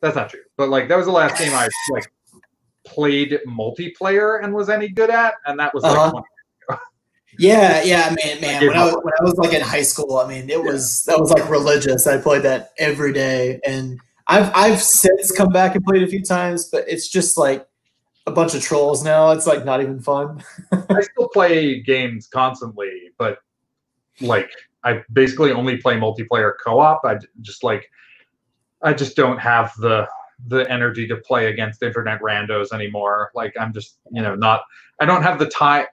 that's 0.01 0.17
not 0.17 0.31
true. 0.31 0.41
But 0.57 0.69
like 0.69 0.89
that 0.89 0.97
was 0.97 1.07
the 1.07 1.13
last 1.13 1.39
game 1.39 1.53
I 1.55 1.69
like 1.91 2.11
played 2.85 3.39
multiplayer 3.47 4.43
and 4.43 4.53
was 4.53 4.69
any 4.69 4.89
good 4.89 5.11
at, 5.11 5.35
and 5.47 5.61
that 5.61 5.73
was 5.73 5.85
like 5.85 5.97
Uh-huh. 5.97 6.13
one- 6.69 6.79
Yeah, 7.39 7.83
yeah, 7.85 8.15
man, 8.25 8.41
man. 8.41 8.67
When 8.67 8.77
I, 8.77 8.85
was, 8.87 8.95
when 9.03 9.13
I 9.21 9.23
was 9.23 9.35
like 9.37 9.53
in 9.53 9.61
high 9.61 9.83
school, 9.83 10.17
I 10.17 10.27
mean, 10.27 10.49
it 10.51 10.61
was 10.63 11.05
that 11.05 11.21
was 11.21 11.31
like 11.31 11.49
religious. 11.49 12.07
I 12.09 12.17
played 12.19 12.43
that 12.43 12.73
every 12.79 13.13
day, 13.13 13.61
and 13.65 14.01
I've 14.27 14.51
I've 14.57 14.83
since 14.83 15.31
come 15.31 15.51
back 15.51 15.77
and 15.77 15.85
played 15.85 16.03
a 16.03 16.07
few 16.09 16.23
times, 16.23 16.69
but 16.71 16.85
it's 16.89 17.09
just 17.09 17.37
like 17.37 17.65
a 18.27 18.33
bunch 18.33 18.55
of 18.55 18.63
trolls 18.63 19.05
now. 19.05 19.31
It's 19.31 19.47
like 19.47 19.65
not 19.65 19.81
even 19.81 20.01
fun. 20.01 20.43
I 20.73 21.01
still 21.03 21.29
play 21.29 21.81
games 21.81 22.27
constantly, 22.27 23.11
but 23.19 23.39
like 24.21 24.51
I 24.85 25.03
basically 25.13 25.53
only 25.53 25.77
play 25.77 25.95
multiplayer 25.97 26.53
co-op. 26.65 27.05
I 27.05 27.19
just 27.41 27.63
like 27.63 27.91
I 28.83 28.93
just 28.93 29.17
don't 29.17 29.39
have 29.39 29.73
the 29.79 30.07
the 30.47 30.71
energy 30.71 31.09
to 31.09 31.17
play 31.17 31.47
against 31.47 31.83
internet 31.83 32.21
randos 32.21 32.73
anymore. 32.73 33.31
Like 33.35 33.55
I'm 33.59 33.73
just, 33.73 33.99
you 34.13 34.23
know, 34.23 34.35
not 34.35 34.63
I 35.01 35.07
don't 35.07 35.23
have 35.23 35.39
the 35.39 35.47
time 35.47 35.87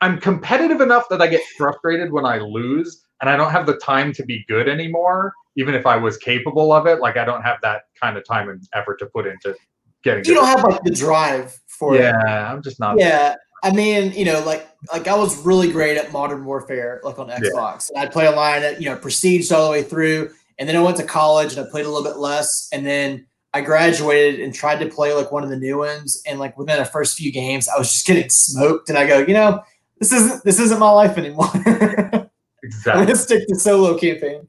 I'm 0.00 0.20
competitive 0.20 0.80
enough 0.80 1.08
that 1.10 1.20
I 1.20 1.26
get 1.26 1.42
frustrated 1.56 2.12
when 2.12 2.24
I 2.24 2.38
lose 2.38 3.04
and 3.20 3.28
I 3.28 3.36
don't 3.36 3.50
have 3.50 3.66
the 3.66 3.76
time 3.78 4.12
to 4.14 4.24
be 4.24 4.44
good 4.48 4.68
anymore 4.68 5.32
even 5.56 5.74
if 5.74 5.86
I 5.86 5.96
was 5.96 6.16
capable 6.16 6.72
of 6.72 6.86
it. 6.86 7.00
Like 7.00 7.16
I 7.16 7.24
don't 7.24 7.42
have 7.42 7.58
that 7.62 7.82
kind 8.00 8.16
of 8.16 8.24
time 8.24 8.48
and 8.48 8.62
effort 8.74 8.98
to 9.00 9.06
put 9.06 9.26
into 9.26 9.56
getting 10.04 10.24
You 10.24 10.34
don't 10.34 10.46
have 10.46 10.62
like 10.62 10.82
the 10.84 10.92
drive 10.92 11.58
for 11.78 11.94
it. 11.94 12.00
yeah, 12.00 12.52
I'm 12.52 12.62
just 12.62 12.80
not 12.80 12.98
Yeah, 12.98 13.36
I 13.62 13.70
mean, 13.72 14.12
you 14.12 14.24
know, 14.24 14.40
like 14.44 14.68
like 14.92 15.08
I 15.08 15.14
was 15.14 15.36
really 15.44 15.70
great 15.70 15.96
at 15.96 16.12
Modern 16.12 16.44
Warfare, 16.44 17.00
like 17.04 17.18
on 17.18 17.28
Xbox. 17.28 17.90
And 17.90 17.98
I'd 17.98 18.12
play 18.12 18.28
online 18.28 18.62
at 18.62 18.80
you 18.80 18.88
know 18.88 18.96
Prestige 18.96 19.50
all 19.52 19.66
the 19.66 19.70
way 19.72 19.82
through, 19.82 20.30
and 20.58 20.68
then 20.68 20.76
I 20.76 20.80
went 20.82 20.96
to 20.98 21.04
college 21.04 21.56
and 21.56 21.66
I 21.66 21.70
played 21.70 21.86
a 21.86 21.88
little 21.90 22.04
bit 22.04 22.18
less, 22.18 22.68
and 22.72 22.84
then 22.86 23.26
I 23.54 23.62
graduated 23.62 24.40
and 24.40 24.54
tried 24.54 24.78
to 24.80 24.86
play 24.88 25.12
like 25.14 25.32
one 25.32 25.42
of 25.44 25.50
the 25.50 25.56
new 25.56 25.78
ones, 25.78 26.22
and 26.26 26.38
like 26.38 26.56
within 26.58 26.78
the 26.78 26.84
first 26.84 27.16
few 27.16 27.32
games, 27.32 27.68
I 27.68 27.78
was 27.78 27.92
just 27.92 28.06
getting 28.06 28.28
smoked, 28.28 28.88
and 28.88 28.98
I 28.98 29.06
go, 29.06 29.18
you 29.18 29.34
know, 29.34 29.62
this 29.98 30.12
isn't 30.12 30.44
this 30.44 30.58
isn't 30.60 30.78
my 30.78 30.90
life 30.90 31.16
anymore. 31.18 31.50
I'm 31.54 32.30
exactly. 32.62 33.06
gonna 33.06 33.16
stick 33.16 33.48
to 33.48 33.54
solo 33.56 33.96
campaign. 33.98 34.46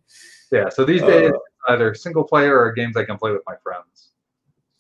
Yeah, 0.52 0.70
so 0.70 0.84
these 0.86 1.02
Uh, 1.02 1.08
days 1.08 1.32
either 1.70 1.94
single 1.94 2.24
player 2.24 2.60
or 2.60 2.72
games 2.72 2.98
I 2.98 3.04
can 3.06 3.18
play 3.18 3.32
with 3.32 3.42
my 3.48 3.56
friends. 3.64 3.86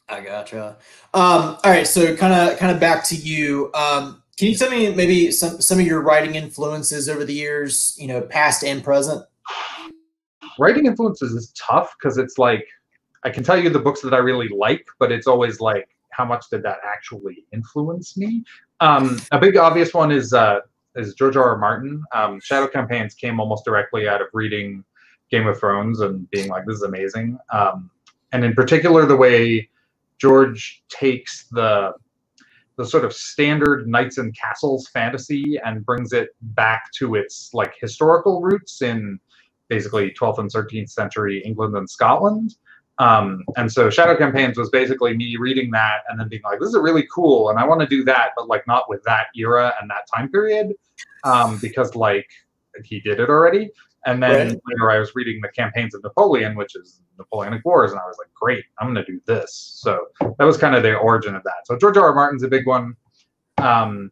I 0.10 0.22
gotcha. 0.22 0.78
Um, 1.14 1.58
all 1.64 1.72
right, 1.72 1.88
so 1.88 2.16
kind 2.16 2.34
of 2.34 2.58
kind 2.58 2.72
of 2.72 2.80
back 2.80 3.04
to 3.06 3.16
you. 3.16 3.72
Um, 3.74 4.24
can 4.38 4.48
you 4.48 4.56
tell 4.56 4.72
me 4.72 4.94
maybe 4.94 5.32
some 5.32 5.62
some 5.62 5.80
of 5.80 5.86
your 5.86 6.02
writing 6.02 6.36
influences 6.36 7.08
over 7.08 7.26
the 7.26 7.34
years, 7.34 7.96
you 8.00 8.08
know, 8.08 8.22
past 8.22 8.64
and 8.64 8.84
present? 8.84 9.24
Writing 10.58 10.86
influences 10.88 11.34
is 11.34 11.52
tough 11.52 11.96
because 11.98 12.18
it's 12.18 12.38
like 12.38 12.66
I 13.24 13.30
can 13.30 13.44
tell 13.44 13.62
you 13.62 13.70
the 13.70 13.80
books 13.80 14.02
that 14.02 14.14
I 14.14 14.18
really 14.18 14.50
like, 14.50 14.86
but 15.00 15.12
it's 15.12 15.28
always 15.28 15.60
like 15.60 15.90
how 16.12 16.26
much 16.26 16.50
did 16.50 16.64
that 16.64 16.80
actually 16.86 17.46
influence 17.54 18.18
me? 18.18 18.44
Um, 18.80 19.20
a 19.32 19.40
big 19.40 19.58
obvious 19.58 19.94
one 19.94 20.12
is 20.12 20.34
uh, 20.34 20.62
is 20.96 21.14
George 21.14 21.38
R. 21.38 21.50
R. 21.50 21.58
Martin. 21.58 22.04
Um, 22.14 22.40
Shadow 22.42 22.68
Campaigns 22.68 23.14
came 23.14 23.40
almost 23.40 23.64
directly 23.66 24.08
out 24.08 24.22
of 24.22 24.28
reading 24.34 24.84
Game 25.30 25.48
of 25.48 25.60
Thrones 25.60 26.02
and 26.02 26.30
being 26.32 26.50
like, 26.50 26.66
this 26.66 26.78
is 26.78 26.84
amazing. 26.84 27.38
Um, 27.52 27.90
and 28.32 28.44
in 28.44 28.54
particular, 28.54 29.06
the 29.06 29.16
way 29.16 29.70
George 30.20 30.84
takes 30.90 31.46
the 31.52 31.94
the 32.78 32.86
sort 32.86 33.04
of 33.04 33.12
standard 33.12 33.90
knights 33.90 34.18
and 34.18 34.34
castles 34.38 34.88
fantasy 34.88 35.60
and 35.66 35.86
brings 35.86 36.14
it 36.14 36.30
back 36.42 36.90
to 36.94 37.16
its 37.16 37.50
like 37.54 37.74
historical 37.78 38.42
roots 38.42 38.82
in 38.82 39.20
basically 39.68 40.12
12th 40.12 40.40
and 40.40 40.50
13th 40.50 40.90
century 40.90 41.44
England 41.44 41.76
and 41.76 41.90
Scotland. 41.90 42.56
Um, 42.98 43.44
and 43.58 43.72
so 43.72 43.90
Shadow 43.90 44.18
Campaigns 44.18 44.58
was 44.58 44.70
basically 44.70 45.16
me 45.16 45.36
reading 45.38 45.72
that 45.72 46.00
and 46.08 46.20
then 46.20 46.30
being 46.30 46.42
like, 46.44 46.60
this 46.60 46.70
is 46.70 46.76
really 46.76 47.08
cool, 47.14 47.50
and 47.50 47.58
I 47.58 47.66
want 47.66 47.80
to 47.82 47.88
do 47.88 48.04
that, 48.06 48.32
but 48.36 48.48
like 48.48 48.66
not 48.68 48.90
with 48.90 49.02
that 49.04 49.28
era 49.36 49.74
and 49.82 49.90
that 49.90 50.08
time 50.14 50.30
period, 50.30 50.74
um, 51.24 51.58
because 51.62 51.96
like 51.96 52.30
he 52.84 53.00
did 53.00 53.20
it 53.20 53.30
already. 53.30 53.72
And 54.06 54.24
then 54.24 54.48
Right. 54.48 54.62
later 54.68 54.92
I 54.92 55.00
was 55.00 55.14
reading 55.14 55.42
the 55.42 55.50
campaigns 55.50 55.94
of 55.94 56.04
Napoleon, 56.04 56.56
which 56.56 56.76
is 56.76 57.02
Napoleonic 57.18 57.64
Wars, 57.66 57.92
and 57.92 58.00
I 58.00 58.06
was 58.06 58.18
like, 58.18 58.34
great, 58.34 58.64
I'm 58.80 58.94
going 58.94 59.06
to 59.06 59.12
do 59.12 59.20
this. 59.26 59.80
So 59.82 60.08
that 60.22 60.46
was 60.46 60.58
kind 60.58 60.76
of 60.76 60.84
the 60.84 60.96
origin 60.96 61.36
of 61.36 61.44
that. 61.44 61.66
So 61.66 61.78
George 61.78 61.98
R. 61.98 62.06
R. 62.06 62.16
Martin's 62.16 62.44
a 62.44 62.48
big 62.48 62.66
one. 62.66 62.96
Um, 63.58 64.12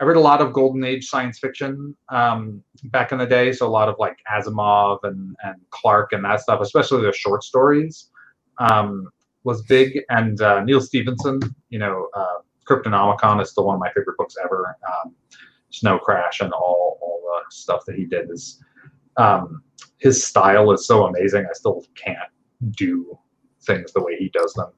I 0.00 0.04
read 0.04 0.16
a 0.16 0.20
lot 0.20 0.40
of 0.40 0.52
Golden 0.52 0.84
Age 0.84 1.06
science 1.06 1.38
fiction 1.38 1.96
um, 2.08 2.62
back 2.84 3.12
in 3.12 3.18
the 3.18 3.26
day, 3.26 3.52
so 3.52 3.66
a 3.66 3.70
lot 3.70 3.88
of 3.88 3.94
like 3.98 4.18
Asimov 4.30 4.98
and, 5.04 5.36
and 5.44 5.56
Clarke 5.70 6.12
and 6.12 6.24
that 6.24 6.40
stuff, 6.40 6.60
especially 6.60 7.02
the 7.02 7.12
short 7.12 7.44
stories, 7.44 8.10
um, 8.58 9.08
was 9.44 9.62
big. 9.62 10.00
And 10.10 10.40
uh, 10.42 10.62
Neal 10.64 10.80
Stephenson, 10.80 11.40
you 11.70 11.78
know, 11.78 12.08
uh, 12.14 12.38
Cryptonomicon 12.68 13.40
is 13.40 13.50
still 13.50 13.66
one 13.66 13.74
of 13.74 13.80
my 13.80 13.92
favorite 13.92 14.16
books 14.18 14.36
ever. 14.42 14.76
Um, 14.86 15.14
Snow 15.70 15.98
Crash 15.98 16.40
and 16.40 16.52
all 16.52 16.98
all 17.00 17.20
the 17.24 17.54
stuff 17.54 17.84
that 17.86 17.96
he 17.96 18.04
did 18.04 18.30
is 18.30 18.62
um, 19.16 19.62
his 19.98 20.24
style 20.24 20.72
is 20.72 20.86
so 20.86 21.06
amazing. 21.06 21.46
I 21.48 21.52
still 21.52 21.84
can't 21.94 22.18
do 22.72 23.18
things 23.62 23.92
the 23.92 24.02
way 24.02 24.16
he 24.16 24.28
does 24.30 24.52
them. 24.54 24.72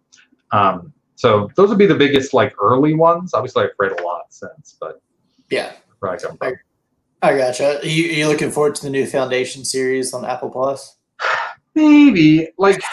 Um, 0.50 0.93
so 1.17 1.49
those 1.57 1.69
would 1.69 1.79
be 1.79 1.87
the 1.87 1.95
biggest 1.95 2.35
like 2.35 2.55
early 2.61 2.95
ones. 2.95 3.35
Obviously, 3.35 3.64
I've 3.64 3.71
read 3.79 3.99
a 3.99 4.03
lot 4.03 4.26
since, 4.31 4.76
but 4.81 5.00
Yeah, 5.50 5.73
right. 6.00 6.23
I. 6.41 6.53
I 7.23 7.38
gotcha. 7.38 7.81
Are 7.81 7.87
you, 7.87 8.11
are 8.11 8.12
you 8.12 8.29
looking 8.29 8.50
forward 8.50 8.75
to 8.76 8.83
the 8.83 8.91
new 8.91 9.07
Foundation 9.07 9.64
series 9.64 10.12
on 10.12 10.25
Apple 10.25 10.50
Plus? 10.50 10.97
Maybe 11.75 12.49
like 12.59 12.83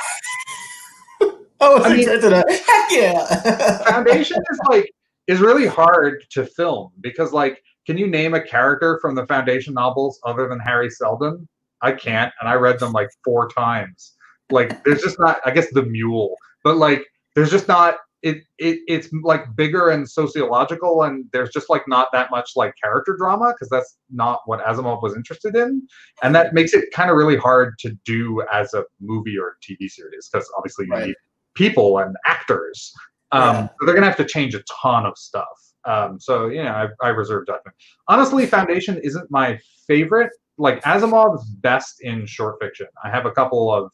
Oh, 1.64 1.84
I 1.84 1.96
mean, 1.96 2.08
heck 2.08 2.92
yeah! 2.92 3.84
Foundation 3.84 4.42
is 4.50 4.60
like 4.68 4.92
is 5.28 5.40
really 5.40 5.68
hard 5.68 6.26
to 6.32 6.46
film 6.46 6.92
because 7.02 7.32
like 7.34 7.62
can 7.86 7.98
you 7.98 8.08
name 8.08 8.34
a 8.34 8.42
character 8.42 9.00
from 9.02 9.16
the 9.16 9.26
Foundation 9.26 9.74
novels 9.74 10.20
other 10.26 10.48
than 10.48 10.60
Hari 10.60 10.90
Seldon? 10.90 11.48
I 11.82 11.92
can't, 11.94 12.32
and 12.40 12.48
I 12.50 12.54
read 12.54 12.80
them 12.80 12.92
like 12.92 13.10
four 13.24 13.50
times. 13.50 14.16
Like 14.52 14.84
there's 14.84 15.02
just 15.02 15.20
not 15.20 15.40
I 15.46 15.52
guess 15.52 15.72
the 15.72 15.84
mule, 15.84 16.36
but 16.64 16.78
like 16.78 17.06
there's 17.36 17.50
just 17.50 17.68
not 17.68 17.98
it, 18.22 18.44
it 18.60 18.80
it's 18.88 19.10
like 19.24 19.56
bigger 19.56 19.90
and 19.90 20.08
sociological 20.08 21.02
and 21.04 21.26
there's 21.34 21.50
just 21.50 21.72
like 21.72 21.88
not 21.88 22.08
that 22.14 22.30
much 22.30 22.52
like 22.56 22.74
character 22.82 23.16
drama 23.18 23.52
because 23.54 23.68
that's 23.70 23.98
not 24.12 24.42
what 24.46 24.64
Asimov 24.64 25.02
was 25.02 25.16
interested 25.16 25.56
in 25.56 25.88
and 26.22 26.36
that 26.36 26.54
makes 26.54 26.74
it 26.74 26.92
kind 26.94 27.10
of 27.10 27.16
really 27.18 27.36
hard 27.38 27.80
to 27.80 27.98
do 28.06 28.44
as 28.54 28.76
a 28.76 28.84
movie 29.00 29.40
or 29.40 29.58
TV 29.68 29.90
series 29.90 30.30
because 30.32 30.48
obviously 30.56 30.86
you 30.86 30.92
Right. 30.92 31.08
need 31.08 31.16
people 31.56 31.98
and 31.98 32.16
actors 32.28 32.94
um, 33.32 33.42
Yeah. 33.42 33.68
so 33.80 33.86
they're 33.88 33.96
gonna 33.96 34.06
have 34.06 34.18
to 34.18 34.26
change 34.26 34.54
a 34.54 34.62
ton 34.82 35.08
of 35.08 35.18
stuff 35.18 35.48
um, 35.86 36.20
so 36.20 36.48
you 36.48 36.64
know 36.64 36.72
I, 36.72 36.88
I 37.06 37.10
reserve 37.10 37.48
judgment 37.48 37.76
honestly 38.08 38.46
Foundation 38.46 39.00
isn't 39.04 39.30
my 39.32 39.60
favorite 39.88 40.32
like 40.58 40.82
Asimov's 40.84 41.50
best 41.50 42.02
in 42.02 42.26
short 42.26 42.58
fiction 42.62 42.88
I 43.04 43.10
have 43.10 43.26
a 43.26 43.32
couple 43.32 43.74
of 43.74 43.92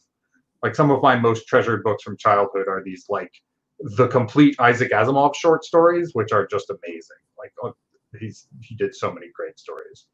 like 0.64 0.76
some 0.76 0.92
of 0.92 1.02
my 1.02 1.16
most 1.16 1.48
treasured 1.48 1.84
books 1.84 2.04
from 2.04 2.18
childhood 2.18 2.68
are 2.68 2.84
these 2.84 3.06
like 3.10 3.32
the 3.80 4.08
complete 4.08 4.60
Isaac 4.60 4.92
Asimov 4.92 5.36
short 5.36 5.64
stories, 5.64 6.12
which 6.14 6.32
are 6.32 6.48
just 6.48 6.70
amazing. 6.70 7.18
Like 7.38 7.54
oh, 7.64 7.76
he's 8.20 8.48
he 8.62 8.76
did 8.76 8.96
so 8.96 9.12
many 9.12 9.28
great 9.34 9.60
stories. 9.60 10.06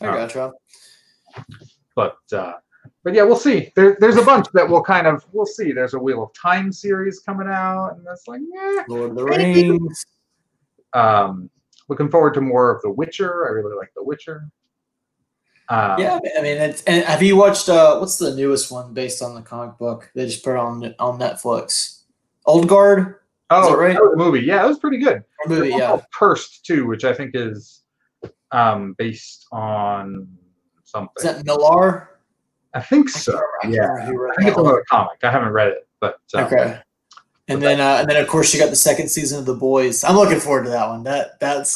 I 0.00 0.06
Uh, 0.06 0.12
gotcha. 0.12 0.52
But 1.94 2.16
uh, 2.32 2.54
but 3.04 3.14
yeah, 3.14 3.24
we'll 3.24 3.36
see. 3.36 3.72
There, 3.76 3.96
there's 4.00 4.16
a 4.16 4.24
bunch 4.24 4.46
that 4.54 4.68
will 4.68 4.82
kind 4.82 5.06
of 5.06 5.26
we'll 5.32 5.46
see. 5.46 5.72
There's 5.72 5.94
a 5.94 5.98
Wheel 5.98 6.22
of 6.22 6.30
Time 6.34 6.72
series 6.72 7.20
coming 7.20 7.48
out, 7.48 7.96
and 7.96 8.06
that's 8.06 8.26
like, 8.26 8.40
yeah. 8.52 8.84
Lord 8.88 9.10
of 9.10 9.16
the 9.16 9.24
Rings. 9.24 10.04
Um, 10.98 11.50
looking 11.88 12.10
forward 12.10 12.34
to 12.34 12.40
more 12.40 12.74
of 12.74 12.82
The 12.82 12.90
Witcher. 12.90 13.46
I 13.46 13.50
really 13.50 13.76
like 13.76 13.92
The 13.94 14.02
Witcher. 14.02 14.48
Uh, 15.68 15.96
yeah, 15.98 16.18
I 16.38 16.40
mean, 16.40 16.56
it's, 16.56 16.82
and 16.84 17.04
have 17.04 17.22
you 17.22 17.36
watched 17.36 17.68
uh, 17.68 17.98
what's 17.98 18.16
the 18.16 18.34
newest 18.34 18.72
one 18.72 18.94
based 18.94 19.22
on 19.22 19.34
the 19.34 19.42
comic 19.42 19.76
book? 19.76 20.10
They 20.14 20.24
just 20.24 20.42
put 20.42 20.52
it 20.52 20.58
on 20.58 20.94
on 20.98 21.18
Netflix. 21.18 22.04
Old 22.46 22.68
Guard. 22.68 23.16
Oh, 23.50 23.76
right? 23.76 23.92
that 23.92 24.02
was 24.02 24.14
a 24.14 24.16
movie. 24.16 24.40
Yeah, 24.40 24.64
it 24.64 24.68
was 24.68 24.78
pretty 24.78 24.98
good. 24.98 25.22
Or 25.44 25.48
movie, 25.48 25.70
yeah. 25.70 25.98
Cursed 26.12 26.64
too, 26.64 26.86
which 26.86 27.04
I 27.04 27.12
think 27.12 27.32
is 27.34 27.82
um, 28.50 28.94
based 28.98 29.46
on 29.52 30.26
something. 30.84 31.12
Is 31.18 31.24
that 31.24 31.44
Millar? 31.44 32.18
I 32.74 32.80
think 32.80 33.08
so. 33.08 33.38
I 33.62 33.68
Yeah, 33.68 33.86
remember 33.88 34.12
who 34.12 34.18
wrote 34.18 34.32
I 34.32 34.34
think 34.36 34.48
it's 34.48 34.58
another 34.58 34.84
comic. 34.90 35.18
I 35.22 35.30
haven't 35.30 35.52
read 35.52 35.68
it, 35.68 35.88
but 36.00 36.18
um, 36.34 36.44
Okay. 36.44 36.80
And 37.50 37.62
then, 37.62 37.80
uh, 37.80 37.98
and 38.00 38.08
then, 38.10 38.16
of 38.22 38.28
course, 38.28 38.52
you 38.52 38.60
got 38.60 38.68
the 38.70 38.76
second 38.76 39.08
season 39.08 39.38
of 39.38 39.46
The 39.46 39.54
Boys. 39.54 40.04
I'm 40.04 40.16
looking 40.16 40.38
forward 40.38 40.64
to 40.64 40.70
that 40.70 40.86
one. 40.88 41.02
That 41.04 41.40
that's 41.40 41.74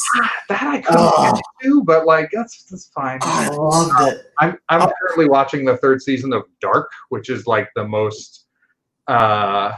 that 0.49 0.61
I 0.61 0.81
couldn't 0.81 1.01
Oh. 1.01 1.33
get 1.33 1.43
to, 1.63 1.83
but 1.83 2.05
like 2.05 2.29
that's 2.31 2.63
that's 2.65 2.89
fine. 2.89 3.19
I 3.23 3.47
loved 3.49 4.07
it. 4.13 4.31
I'm 4.39 4.57
I'm 4.69 4.83
Oh. 4.83 4.91
currently 5.01 5.27
watching 5.27 5.65
the 5.65 5.77
third 5.77 6.01
season 6.01 6.31
of 6.31 6.43
Dark, 6.61 6.91
which 7.09 7.29
is 7.29 7.47
like 7.47 7.69
the 7.75 7.85
most 7.87 8.45
uh 9.07 9.73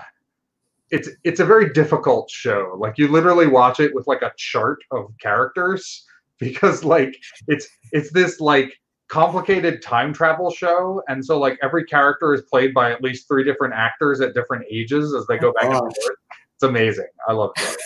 it's 0.92 1.10
it's 1.24 1.40
a 1.40 1.46
very 1.46 1.72
difficult 1.74 2.30
show. 2.30 2.76
Like 2.78 2.98
you 2.98 3.08
literally 3.08 3.48
watch 3.48 3.80
it 3.80 3.96
with 3.96 4.06
like 4.06 4.22
a 4.22 4.32
chart 4.38 4.80
of 4.92 5.12
characters 5.22 6.06
because 6.40 6.84
like 6.84 7.16
it's 7.48 7.68
it's 7.94 8.12
this 8.12 8.40
like 8.42 8.74
complicated 9.08 9.82
time 9.82 10.12
travel 10.12 10.50
show 10.50 11.02
and 11.08 11.24
so 11.24 11.40
like 11.40 11.60
every 11.62 11.84
character 11.86 12.34
is 12.34 12.42
played 12.44 12.74
by 12.74 12.92
at 12.92 13.04
least 13.04 13.28
three 13.28 13.44
different 13.44 13.74
actors 13.74 14.20
at 14.20 14.34
different 14.34 14.66
ages 14.70 15.14
as 15.14 15.26
they 15.28 15.38
go 15.38 15.54
back 15.54 15.66
and 15.66 15.74
forth. 15.74 15.96
It's 16.56 16.64
amazing. 16.64 17.08
I 17.28 17.34
love 17.34 17.52
it. 17.58 17.78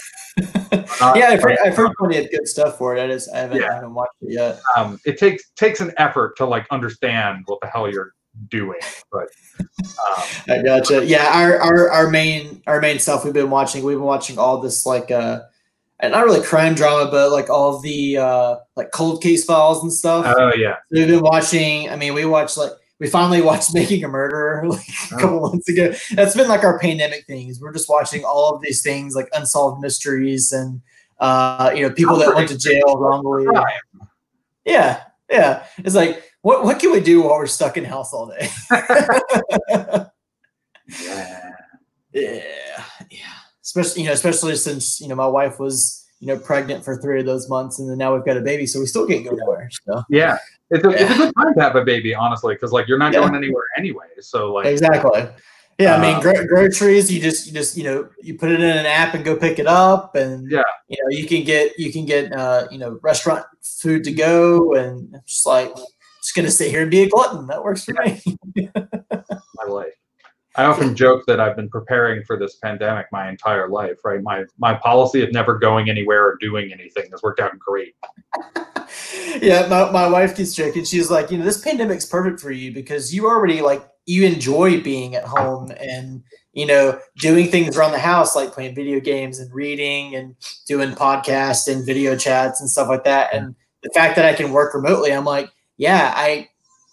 Uh, 1.02 1.14
yeah, 1.18 1.28
I've 1.30 1.42
heard, 1.42 1.58
I've 1.66 1.76
heard 1.76 1.92
plenty 1.98 2.18
of 2.18 2.32
good 2.32 2.48
stuff 2.48 2.78
for 2.78 2.96
it. 2.96 3.04
I 3.04 3.08
just 3.08 3.34
I 3.34 3.40
haven't, 3.40 3.64
I 3.64 3.74
haven't 3.74 3.94
watched 3.94 4.14
it 4.22 4.34
yet. 4.34 4.60
um, 4.78 5.00
it 5.06 5.18
takes 5.18 5.50
takes 5.56 5.82
an 5.82 5.92
effort 5.98 6.38
to 6.38 6.46
like 6.46 6.66
understand 6.72 7.44
what 7.48 7.60
the 7.62 7.68
hell 7.68 7.92
you're 7.92 8.14
doing, 8.50 8.80
but 9.12 9.28
um, 9.60 10.24
I 10.48 10.62
gotcha. 10.64 11.06
Yeah, 11.06 11.30
our, 11.34 11.58
our 11.58 11.92
our 11.92 12.10
main 12.10 12.62
our 12.68 12.80
main 12.80 13.00
stuff 13.00 13.26
we've 13.26 13.34
been 13.34 13.50
watching. 13.50 13.84
We've 13.84 13.98
been 13.98 14.06
watching 14.06 14.38
all 14.38 14.62
this 14.62 14.86
like 14.86 15.12
uh, 15.12 15.42
not 16.02 16.24
really 16.26 16.42
crime 16.46 16.76
drama, 16.76 17.10
but 17.12 17.32
like 17.32 17.50
all 17.50 17.80
the 17.80 18.18
uh 18.18 18.56
like 18.76 18.92
cold 18.92 19.22
case 19.22 19.44
files 19.44 19.84
and 19.84 19.92
stuff. 19.92 20.26
oh 20.38 20.54
yeah, 20.56 20.76
We've 20.92 21.08
been 21.08 21.22
watching. 21.22 21.90
I 21.90 21.96
mean, 21.96 22.14
we 22.14 22.26
watched 22.26 22.58
like 22.58 22.72
we 23.00 23.08
finally 23.08 23.42
watched 23.42 23.74
Making 23.82 24.04
a 24.04 24.08
Murderer 24.08 24.68
like 24.68 24.88
a 25.12 25.16
Oh. 25.16 25.18
couple 25.18 25.40
months 25.42 25.68
ago. 25.70 25.94
That's 26.16 26.36
been 26.36 26.48
like 26.48 26.64
our 26.64 26.80
pandemic 26.80 27.26
things. 27.26 27.60
We're 27.60 27.74
just 27.74 27.90
watching 27.90 28.24
all 28.24 28.54
of 28.56 28.62
these 28.62 28.82
things 28.82 29.16
like 29.16 29.28
unsolved 29.34 29.82
mysteries 29.82 30.52
and 30.52 30.82
uh, 31.20 31.72
you 31.76 31.82
know 31.82 31.94
people 31.94 32.16
that 32.18 32.34
went 32.34 32.48
to 32.50 32.58
jail 32.58 32.98
wrongly. 32.98 33.46
Yeah, 34.66 35.02
yeah. 35.30 35.66
It's 35.80 35.96
like 35.96 36.24
what 36.42 36.64
what 36.64 36.80
can 36.80 36.92
we 36.94 37.02
do 37.02 37.22
while 37.24 37.38
we're 37.38 37.48
stuck 37.48 37.76
in 37.76 37.84
house 37.84 38.14
all 38.14 38.28
day? 38.28 38.48
yeah, 41.04 41.52
yeah. 42.14 42.84
Especially 43.70 44.02
you 44.02 44.08
know, 44.08 44.14
especially 44.14 44.56
since 44.56 45.00
you 45.00 45.08
know 45.08 45.16
my 45.16 45.28
wife 45.28 45.60
was 45.60 46.04
you 46.20 46.28
know 46.28 46.38
pregnant 46.40 46.84
for 46.84 46.98
three 46.98 47.20
of 47.20 47.28
those 47.28 47.48
months, 47.50 47.78
and 47.78 47.88
then 47.90 48.00
now 48.00 48.16
we've 48.16 48.26
got 48.26 48.36
a 48.36 48.42
baby, 48.42 48.66
so 48.66 48.80
we 48.80 48.88
still 48.88 49.06
can't 49.08 49.24
go 49.24 49.36
nowhere. 49.36 49.70
So 49.86 50.02
Yeah, 50.10 50.38
it's 50.72 50.84
a, 50.84 50.90
it's 50.90 51.12
a 51.14 51.18
good 51.18 51.34
time 51.38 51.54
to 51.54 51.62
have 51.62 51.76
a 51.76 51.86
baby, 51.86 52.16
honestly, 52.16 52.56
because 52.56 52.72
like 52.72 52.88
you're 52.88 52.98
not 52.98 53.14
Yeah. 53.14 53.20
going 53.20 53.36
anywhere 53.36 53.66
anyway. 53.78 54.08
So 54.22 54.52
like, 54.54 54.66
exactly. 54.66 55.28
Yeah, 55.78 55.96
I 55.96 56.02
mean, 56.02 56.16
Uh, 56.16 56.22
gro- 56.22 56.46
groceries. 56.48 57.10
You 57.10 57.22
just, 57.22 57.48
you 57.48 57.54
just, 57.54 57.78
you 57.78 57.84
know, 57.86 58.10
you 58.22 58.38
put 58.38 58.50
it 58.52 58.60
in 58.60 58.70
an 58.70 58.86
app 58.86 59.14
and 59.14 59.24
go 59.24 59.36
pick 59.38 59.60
it 59.60 59.68
up, 59.68 60.16
and 60.16 60.50
Yeah. 60.50 60.64
you 60.90 60.98
know, 61.02 61.10
you 61.18 61.26
can 61.28 61.44
get, 61.46 61.78
you 61.80 61.94
can 61.94 62.06
get, 62.06 62.34
uh, 62.34 62.68
you 62.72 62.80
know, 62.80 63.00
restaurant 63.04 63.46
food 63.62 64.04
to 64.06 64.12
go, 64.12 64.74
and 64.74 65.16
I'm 65.16 65.22
just 65.28 65.46
like, 65.46 65.74
just 66.22 66.36
gonna 66.36 66.52
sit 66.52 66.72
here 66.72 66.82
and 66.82 66.92
be 66.92 67.04
a 67.04 67.08
glutton. 67.10 67.48
That 67.48 67.64
works 67.64 67.86
for 67.86 67.94
me. 67.94 68.20
my 69.56 69.66
life. 69.68 69.94
I 70.60 70.66
often 70.66 70.94
joke 70.94 71.26
that 71.28 71.40
I've 71.40 71.56
been 71.56 71.70
preparing 71.70 72.22
for 72.26 72.38
this 72.38 72.58
pandemic 72.58 73.06
my 73.14 73.30
entire 73.30 73.70
life. 73.70 74.00
Right, 74.04 74.22
my 74.22 74.44
my 74.58 74.74
policy 74.74 75.24
of 75.24 75.32
never 75.32 75.58
going 75.58 75.90
anywhere 75.90 76.26
or 76.26 76.38
doing 76.42 76.74
anything 76.74 77.10
has 77.12 77.24
worked 77.24 77.40
out 77.40 77.58
great. 77.58 77.96
yeah, 79.42 79.68
my, 79.70 79.90
my 79.90 80.10
wife 80.10 80.36
keeps 80.36 80.54
joking. 80.54 80.84
She's 80.84 81.10
like, 81.10 81.32
you 81.32 81.38
know, 81.38 81.46
this 81.46 81.62
pandemic's 81.62 82.06
perfect 82.06 82.42
for 82.42 82.52
you 82.52 82.74
because 82.74 83.16
you 83.16 83.26
already 83.26 83.62
like 83.62 83.88
you 84.06 84.26
enjoy 84.26 84.82
being 84.82 85.16
at 85.16 85.24
home 85.24 85.72
and 85.80 86.24
you 86.52 86.66
know 86.66 87.00
doing 87.20 87.48
things 87.48 87.78
around 87.78 87.94
the 87.94 88.00
house 88.00 88.36
like 88.36 88.52
playing 88.52 88.76
video 88.76 89.00
games 89.00 89.40
and 89.40 89.54
reading 89.54 90.16
and 90.16 90.36
doing 90.68 90.90
podcasts 90.90 91.74
and 91.74 91.86
video 91.86 92.18
chats 92.18 92.60
and 92.60 92.70
stuff 92.70 92.90
like 92.90 93.06
that. 93.06 93.34
And 93.34 93.56
the 93.82 93.92
fact 93.92 94.18
that 94.18 94.26
I 94.26 94.34
can 94.34 94.52
work 94.52 94.74
remotely, 94.74 95.14
I'm 95.14 95.24
like, 95.24 95.50
yeah, 95.78 96.12
I 96.14 96.50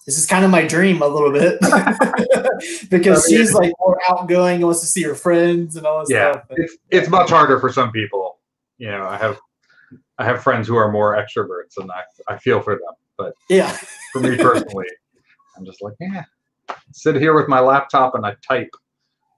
this 0.07 0.17
is 0.19 0.25
kind 0.27 0.45
of 0.45 0.51
my 0.51 0.65
dream 0.67 1.03
a 1.03 1.07
little 1.07 1.33
bit 1.33 1.59
because 2.91 3.25
Oh, 3.27 3.29
yeah. 3.31 3.39
she's 3.39 3.53
like 3.53 3.73
more 3.81 4.01
outgoing 4.09 4.57
and 4.57 4.65
wants 4.65 4.81
to 4.81 4.87
see 4.87 5.03
her 5.03 5.15
friends 5.15 5.77
and 5.77 5.87
all 5.87 6.01
this 6.01 6.11
Yeah, 6.11 6.33
stuff. 6.33 6.45
it's 6.51 6.77
it's 6.91 7.09
much 7.09 7.31
harder 7.31 7.59
for 7.59 7.71
some 7.73 7.91
people. 7.91 8.39
You 8.79 8.89
know, 8.89 9.07
I 9.07 9.17
have 9.17 9.39
I 10.19 10.25
have 10.25 10.43
friends 10.43 10.67
who 10.69 10.77
are 10.77 10.91
more 10.91 11.17
extroverts, 11.17 11.77
and 11.79 11.91
I 11.91 12.03
I 12.33 12.39
feel 12.39 12.61
for 12.63 12.75
them. 12.75 12.95
But 13.19 13.35
Yeah. 13.49 13.77
for 14.13 14.21
me 14.21 14.37
personally, 14.37 14.87
I'm 15.57 15.65
just 15.65 15.83
like, 15.83 15.95
yeah, 16.01 16.25
sit 16.93 17.17
here 17.17 17.35
with 17.35 17.49
my 17.49 17.61
laptop 17.61 18.15
and 18.15 18.25
I 18.25 18.37
type. 18.47 18.71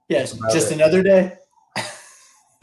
Yes, 0.08 0.32
about 0.32 0.52
just 0.52 0.70
it. 0.70 0.74
another 0.74 1.02
day. 1.02 1.36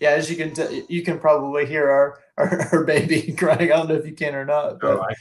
yeah, 0.00 0.10
as 0.10 0.30
you 0.30 0.36
can, 0.36 0.52
t- 0.54 0.84
you 0.88 1.02
can 1.02 1.18
probably 1.18 1.66
hear 1.66 1.90
our, 1.90 2.18
our 2.38 2.68
our 2.72 2.84
baby 2.84 3.32
crying. 3.38 3.72
I 3.72 3.76
don't 3.76 3.88
know 3.88 3.94
if 3.96 4.06
you 4.06 4.14
can 4.14 4.34
or 4.34 4.44
not, 4.44 4.78
but 4.80 4.96
So 4.96 5.02
I, 5.02 5.14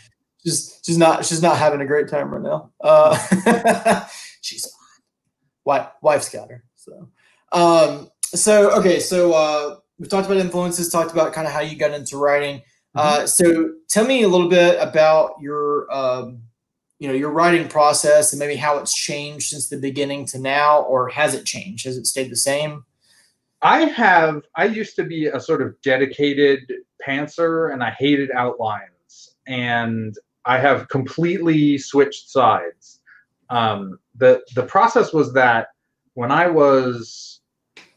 she's 0.43 0.79
she's 0.83 0.97
not 0.97 1.25
she's 1.25 1.41
not 1.41 1.57
having 1.57 1.81
a 1.81 1.85
great 1.85 2.09
time 2.09 2.31
right 2.31 2.41
now. 2.41 2.71
Uh, 2.81 4.07
she's. 4.41 4.67
Wife 5.63 5.89
wife's 6.01 6.29
got 6.29 6.49
her. 6.49 6.63
So, 6.75 7.07
um, 7.51 8.09
so 8.25 8.71
okay, 8.79 8.99
so 8.99 9.33
uh, 9.33 9.75
we 9.99 10.07
talked 10.07 10.25
about 10.25 10.39
influences, 10.39 10.89
talked 10.89 11.11
about 11.11 11.33
kind 11.33 11.45
of 11.45 11.53
how 11.53 11.59
you 11.59 11.77
got 11.77 11.91
into 11.91 12.17
writing. 12.17 12.63
Uh, 12.95 13.25
so 13.25 13.71
tell 13.87 14.05
me 14.05 14.23
a 14.23 14.27
little 14.27 14.49
bit 14.49 14.77
about 14.81 15.35
your 15.39 15.91
um, 15.93 16.41
you 16.99 17.07
know 17.07 17.13
your 17.13 17.29
writing 17.29 17.67
process 17.67 18.33
and 18.33 18.39
maybe 18.39 18.55
how 18.55 18.77
it's 18.79 18.93
changed 18.93 19.49
since 19.49 19.69
the 19.69 19.77
beginning 19.77 20.25
to 20.25 20.39
now, 20.39 20.81
or 20.81 21.07
has 21.09 21.33
it 21.33 21.45
changed? 21.45 21.85
Has 21.85 21.97
it 21.97 22.07
stayed 22.07 22.31
the 22.31 22.35
same? 22.35 22.83
I 23.61 23.81
have. 23.85 24.43
I 24.55 24.65
used 24.65 24.95
to 24.95 25.03
be 25.03 25.27
a 25.27 25.39
sort 25.39 25.61
of 25.61 25.79
dedicated 25.81 26.73
pantser, 27.07 27.71
and 27.71 27.83
I 27.83 27.91
hated 27.91 28.31
outlines. 28.31 29.35
And 29.47 30.17
I 30.45 30.57
have 30.59 30.87
completely 30.89 31.77
switched 31.77 32.29
sides. 32.29 33.01
Um, 33.49 33.99
the 34.15 34.41
The 34.55 34.63
process 34.63 35.13
was 35.13 35.33
that 35.33 35.67
when 36.13 36.31
I 36.31 36.47
was 36.47 37.41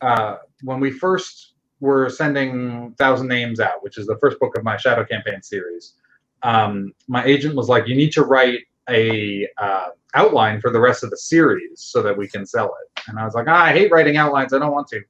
uh, 0.01 0.37
when 0.63 0.81
we 0.81 0.91
first 0.91 1.55
were 1.81 2.09
sending 2.09 2.95
Thousand 2.99 3.29
Names 3.29 3.61
out, 3.61 3.83
which 3.83 3.99
is 3.99 4.07
the 4.07 4.19
first 4.19 4.39
book 4.39 4.57
of 4.57 4.65
my 4.65 4.77
Shadow 4.77 5.05
Campaign 5.05 5.43
series, 5.43 5.95
um, 6.43 6.93
my 7.09 7.25
agent 7.25 7.55
was 7.55 7.69
like, 7.69 7.87
"You 7.89 7.95
need 7.95 8.13
to 8.13 8.23
write 8.23 8.61
a 8.89 9.49
uh, 9.59 9.89
outline 10.15 10.61
for 10.61 10.71
the 10.71 10.81
rest 10.81 11.03
of 11.03 11.11
the 11.11 11.17
series 11.17 11.81
so 11.81 12.03
that 12.03 12.17
we 12.17 12.29
can 12.29 12.47
sell 12.47 12.67
it." 12.83 13.01
And 13.09 13.19
I 13.19 13.25
was 13.25 13.35
like, 13.35 13.47
ah, 13.49 13.65
"I 13.65 13.73
hate 13.73 13.91
writing 13.91 14.17
outlines. 14.17 14.53
I 14.53 14.59
don't 14.59 14.73
want 14.73 14.89
to." 14.89 15.01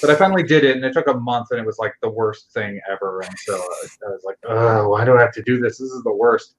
But 0.00 0.10
I 0.10 0.14
finally 0.14 0.42
did 0.42 0.64
it, 0.64 0.76
and 0.76 0.84
it 0.84 0.92
took 0.92 1.08
a 1.08 1.14
month, 1.14 1.48
and 1.50 1.60
it 1.60 1.66
was 1.66 1.78
like 1.78 1.94
the 2.02 2.10
worst 2.10 2.52
thing 2.52 2.80
ever. 2.90 3.20
And 3.20 3.34
so 3.46 3.54
I 3.54 4.10
was 4.10 4.22
like, 4.24 4.38
"Oh, 4.44 4.88
why 4.88 5.04
do 5.04 5.16
I 5.16 5.20
have 5.20 5.32
to 5.32 5.42
do 5.42 5.58
this? 5.58 5.78
This 5.78 5.90
is 5.90 6.02
the 6.02 6.12
worst." 6.12 6.56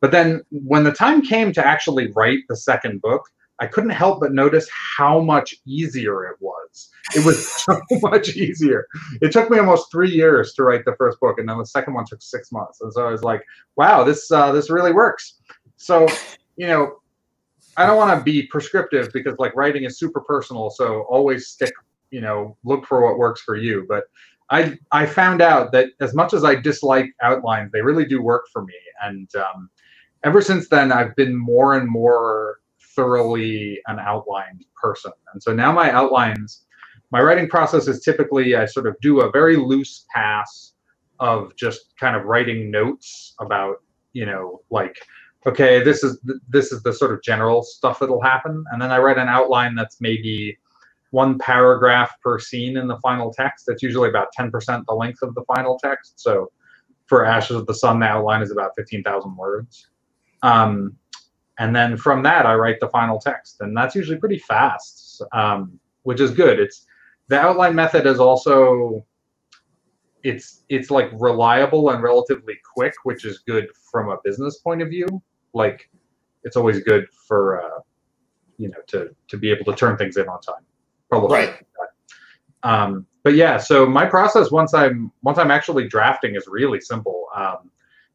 But 0.00 0.10
then 0.10 0.42
when 0.50 0.84
the 0.84 0.92
time 0.92 1.22
came 1.22 1.52
to 1.52 1.66
actually 1.66 2.12
write 2.12 2.40
the 2.48 2.56
second 2.56 3.00
book, 3.00 3.22
I 3.58 3.66
couldn't 3.66 3.90
help 3.90 4.20
but 4.20 4.32
notice 4.32 4.68
how 4.70 5.20
much 5.20 5.54
easier 5.64 6.24
it 6.24 6.36
was. 6.40 6.90
It 7.14 7.24
was 7.24 7.50
so 7.64 7.80
much 8.02 8.36
easier. 8.36 8.86
It 9.22 9.32
took 9.32 9.50
me 9.50 9.58
almost 9.58 9.90
three 9.90 10.10
years 10.10 10.52
to 10.54 10.64
write 10.64 10.84
the 10.84 10.94
first 10.96 11.18
book, 11.20 11.38
and 11.38 11.48
then 11.48 11.58
the 11.58 11.66
second 11.66 11.94
one 11.94 12.04
took 12.04 12.20
six 12.20 12.52
months. 12.52 12.80
And 12.80 12.92
so 12.92 13.06
I 13.06 13.10
was 13.10 13.22
like, 13.22 13.42
"Wow, 13.76 14.04
this 14.04 14.30
uh, 14.30 14.52
this 14.52 14.70
really 14.70 14.92
works." 14.92 15.34
So, 15.76 16.06
you 16.56 16.66
know, 16.66 17.00
I 17.76 17.86
don't 17.86 17.96
want 17.96 18.18
to 18.18 18.24
be 18.24 18.46
prescriptive 18.46 19.12
because 19.12 19.38
like 19.38 19.54
writing 19.54 19.84
is 19.84 19.98
super 19.98 20.20
personal. 20.20 20.70
So 20.70 21.02
always 21.02 21.48
stick, 21.48 21.72
you 22.10 22.20
know, 22.20 22.56
look 22.64 22.86
for 22.86 23.04
what 23.04 23.18
works 23.18 23.40
for 23.40 23.56
you. 23.56 23.86
But 23.88 24.04
I 24.50 24.78
I 24.92 25.06
found 25.06 25.42
out 25.42 25.72
that 25.72 25.90
as 26.00 26.14
much 26.14 26.32
as 26.32 26.44
I 26.44 26.54
dislike 26.54 27.10
outlines, 27.22 27.72
they 27.72 27.82
really 27.82 28.04
do 28.06 28.22
work 28.22 28.44
for 28.52 28.62
me. 28.64 28.74
And 29.02 29.28
um, 29.36 29.70
ever 30.24 30.40
since 30.40 30.68
then, 30.68 30.92
I've 30.92 31.16
been 31.16 31.36
more 31.36 31.74
and 31.74 31.88
more 31.88 32.58
thoroughly 32.94 33.80
an 33.86 33.98
outlined 33.98 34.64
person. 34.80 35.12
And 35.32 35.42
so 35.42 35.52
now 35.52 35.72
my 35.72 35.90
outlines, 35.90 36.64
my 37.10 37.20
writing 37.20 37.48
process 37.48 37.88
is 37.88 38.00
typically 38.02 38.54
I 38.56 38.66
sort 38.66 38.86
of 38.86 38.96
do 39.00 39.20
a 39.20 39.30
very 39.30 39.56
loose 39.56 40.06
pass 40.14 40.72
of 41.18 41.54
just 41.56 41.94
kind 41.98 42.14
of 42.14 42.24
writing 42.24 42.70
notes 42.70 43.34
about, 43.40 43.76
you 44.12 44.26
know, 44.26 44.62
like 44.70 44.96
okay, 45.46 45.82
this 45.82 46.02
is 46.02 46.18
this 46.48 46.72
is 46.72 46.82
the 46.82 46.92
sort 46.92 47.12
of 47.12 47.22
general 47.22 47.62
stuff 47.62 48.00
that'll 48.00 48.20
happen, 48.22 48.64
and 48.72 48.82
then 48.82 48.90
I 48.90 48.98
write 48.98 49.18
an 49.18 49.28
outline 49.28 49.74
that's 49.74 50.00
maybe 50.00 50.58
one 51.16 51.38
paragraph 51.38 52.12
per 52.22 52.38
scene 52.38 52.76
in 52.76 52.86
the 52.86 52.98
final 52.98 53.32
text. 53.32 53.64
That's 53.66 53.82
usually 53.82 54.10
about 54.10 54.28
10% 54.38 54.84
the 54.86 54.94
length 54.94 55.22
of 55.22 55.34
the 55.34 55.42
final 55.44 55.78
text. 55.82 56.20
So 56.20 56.52
for 57.06 57.24
Ashes 57.24 57.56
of 57.56 57.66
the 57.66 57.72
Sun, 57.72 58.00
the 58.00 58.06
outline 58.06 58.42
is 58.42 58.50
about 58.50 58.72
15,000 58.76 59.34
words. 59.34 59.88
Um, 60.42 60.94
and 61.58 61.74
then 61.74 61.96
from 61.96 62.22
that, 62.24 62.44
I 62.44 62.54
write 62.54 62.80
the 62.80 62.90
final 62.90 63.18
text, 63.18 63.62
and 63.62 63.74
that's 63.74 63.94
usually 63.94 64.18
pretty 64.18 64.38
fast, 64.40 65.22
um, 65.32 65.80
which 66.02 66.20
is 66.20 66.32
good. 66.32 66.60
It's 66.60 66.84
the 67.28 67.40
outline 67.40 67.74
method 67.74 68.06
is 68.06 68.20
also 68.20 69.02
it's 70.22 70.64
it's 70.68 70.90
like 70.90 71.08
reliable 71.18 71.88
and 71.92 72.02
relatively 72.02 72.56
quick, 72.74 72.92
which 73.04 73.24
is 73.24 73.38
good 73.38 73.68
from 73.90 74.10
a 74.10 74.18
business 74.22 74.58
point 74.58 74.82
of 74.82 74.90
view. 74.90 75.08
Like 75.54 75.88
it's 76.44 76.58
always 76.58 76.80
good 76.82 77.06
for 77.26 77.62
uh, 77.62 77.80
you 78.58 78.68
know 78.68 78.82
to 78.88 79.16
to 79.28 79.38
be 79.38 79.50
able 79.50 79.64
to 79.72 79.74
turn 79.74 79.96
things 79.96 80.18
in 80.18 80.28
on 80.28 80.42
time. 80.42 80.65
Probably 81.08 81.36
right. 81.36 81.54
Um, 82.62 83.06
but 83.22 83.34
yeah, 83.34 83.56
so 83.56 83.86
my 83.86 84.06
process 84.06 84.50
once 84.50 84.74
I'm 84.74 85.10
once 85.22 85.38
I'm 85.38 85.50
actually 85.50 85.88
drafting 85.88 86.36
is 86.36 86.46
really 86.46 86.80
simple. 86.80 87.26
Um, 87.34 87.70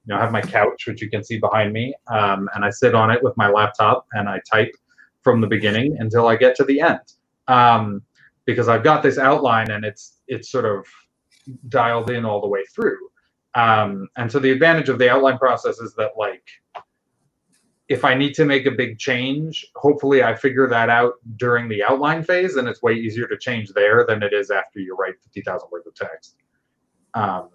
you 0.06 0.14
know, 0.14 0.18
I 0.18 0.22
have 0.22 0.32
my 0.32 0.42
couch, 0.42 0.88
which 0.88 1.02
you 1.02 1.10
can 1.10 1.24
see 1.24 1.38
behind 1.38 1.74
me, 1.74 1.94
um, 2.08 2.50
and 2.56 2.66
I 2.66 2.70
sit 2.70 2.96
on 2.96 3.12
it 3.12 3.22
with 3.22 3.36
my 3.38 3.50
laptop 3.50 4.08
and 4.14 4.28
I 4.28 4.40
type 4.52 4.74
from 5.22 5.42
the 5.42 5.48
beginning 5.48 5.98
until 6.00 6.28
I 6.28 6.36
get 6.36 6.56
to 6.56 6.64
the 6.64 6.82
end. 6.82 7.00
Um, 7.48 8.02
because 8.46 8.68
I've 8.68 8.84
got 8.84 9.04
this 9.04 9.18
outline 9.18 9.72
and 9.72 9.86
it's 9.86 10.18
it's 10.28 10.50
sort 10.50 10.66
of 10.66 10.86
dialed 11.70 12.10
in 12.10 12.26
all 12.26 12.42
the 12.42 12.48
way 12.48 12.64
through. 12.74 12.98
Um, 13.54 14.08
and 14.18 14.32
so 14.32 14.40
the 14.40 14.52
advantage 14.52 14.90
of 14.90 14.98
the 14.98 15.10
outline 15.10 15.38
process 15.38 15.80
is 15.80 15.94
that 15.96 16.12
like 16.18 16.44
if 17.92 18.06
I 18.06 18.14
need 18.14 18.34
to 18.36 18.46
make 18.46 18.66
a 18.66 18.72
big 18.72 18.98
change, 18.98 19.68
hopefully 19.76 20.24
I 20.24 20.34
figure 20.34 20.66
that 20.70 20.90
out 20.90 21.16
during 21.36 21.68
the 21.68 21.84
outline 21.84 22.24
phase, 22.24 22.56
and 22.56 22.66
it's 22.70 22.82
way 22.82 22.94
easier 22.94 23.28
to 23.28 23.38
change 23.38 23.74
there 23.74 24.06
than 24.08 24.24
it 24.24 24.32
is 24.32 24.50
after 24.50 24.80
you 24.80 24.96
write 24.96 25.16
50,000 25.22 25.68
words 25.70 25.86
of 25.88 25.94
text. 25.94 26.38
Um, 27.16 27.50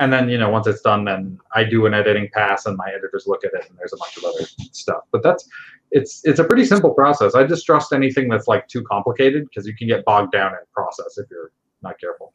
and 0.00 0.10
then, 0.10 0.30
you 0.30 0.38
know, 0.38 0.48
once 0.48 0.66
it's 0.66 0.80
done, 0.80 1.04
then 1.04 1.38
I 1.54 1.64
do 1.64 1.84
an 1.84 1.92
editing 1.92 2.30
pass 2.32 2.64
and 2.64 2.78
my 2.78 2.88
editors 2.96 3.24
look 3.26 3.44
at 3.44 3.52
it 3.52 3.68
and 3.68 3.78
there's 3.78 3.92
a 3.92 3.98
bunch 3.98 4.16
of 4.16 4.24
other 4.24 4.46
stuff. 4.72 5.02
But 5.12 5.22
that's, 5.22 5.46
it's, 5.90 6.22
it's 6.24 6.40
a 6.40 6.44
pretty 6.44 6.64
simple 6.64 6.94
process. 6.94 7.34
I 7.34 7.44
distrust 7.44 7.92
anything 7.92 8.30
that's 8.30 8.48
like 8.48 8.66
too 8.66 8.82
complicated 8.84 9.44
because 9.44 9.66
you 9.66 9.76
can 9.76 9.86
get 9.86 10.02
bogged 10.06 10.32
down 10.32 10.52
in 10.52 10.58
process 10.72 11.18
if 11.18 11.26
you're 11.30 11.52
not 11.82 12.00
careful. 12.00 12.32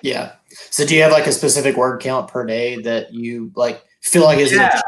Yeah. 0.00 0.34
So 0.70 0.86
do 0.86 0.94
you 0.94 1.02
have 1.02 1.10
like 1.10 1.26
a 1.26 1.32
specific 1.32 1.76
word 1.76 2.00
count 2.00 2.28
per 2.28 2.46
day 2.46 2.80
that 2.82 3.12
you 3.12 3.50
like 3.56 3.82
feel 4.00 4.22
like 4.22 4.38
is 4.38 4.52
yeah. 4.52 4.80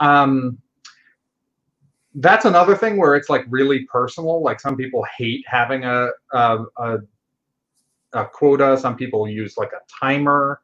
Um, 0.00 0.58
that's 2.14 2.44
another 2.44 2.76
thing 2.76 2.96
where 2.96 3.14
it's 3.14 3.28
like 3.28 3.44
really 3.48 3.84
personal. 3.86 4.42
Like 4.42 4.60
some 4.60 4.76
people 4.76 5.04
hate 5.16 5.44
having 5.48 5.84
a, 5.84 6.08
a, 6.32 6.64
a, 6.78 6.98
a 8.12 8.26
quota. 8.26 8.78
Some 8.78 8.96
people 8.96 9.28
use 9.28 9.56
like 9.56 9.72
a 9.72 9.80
timer. 10.00 10.60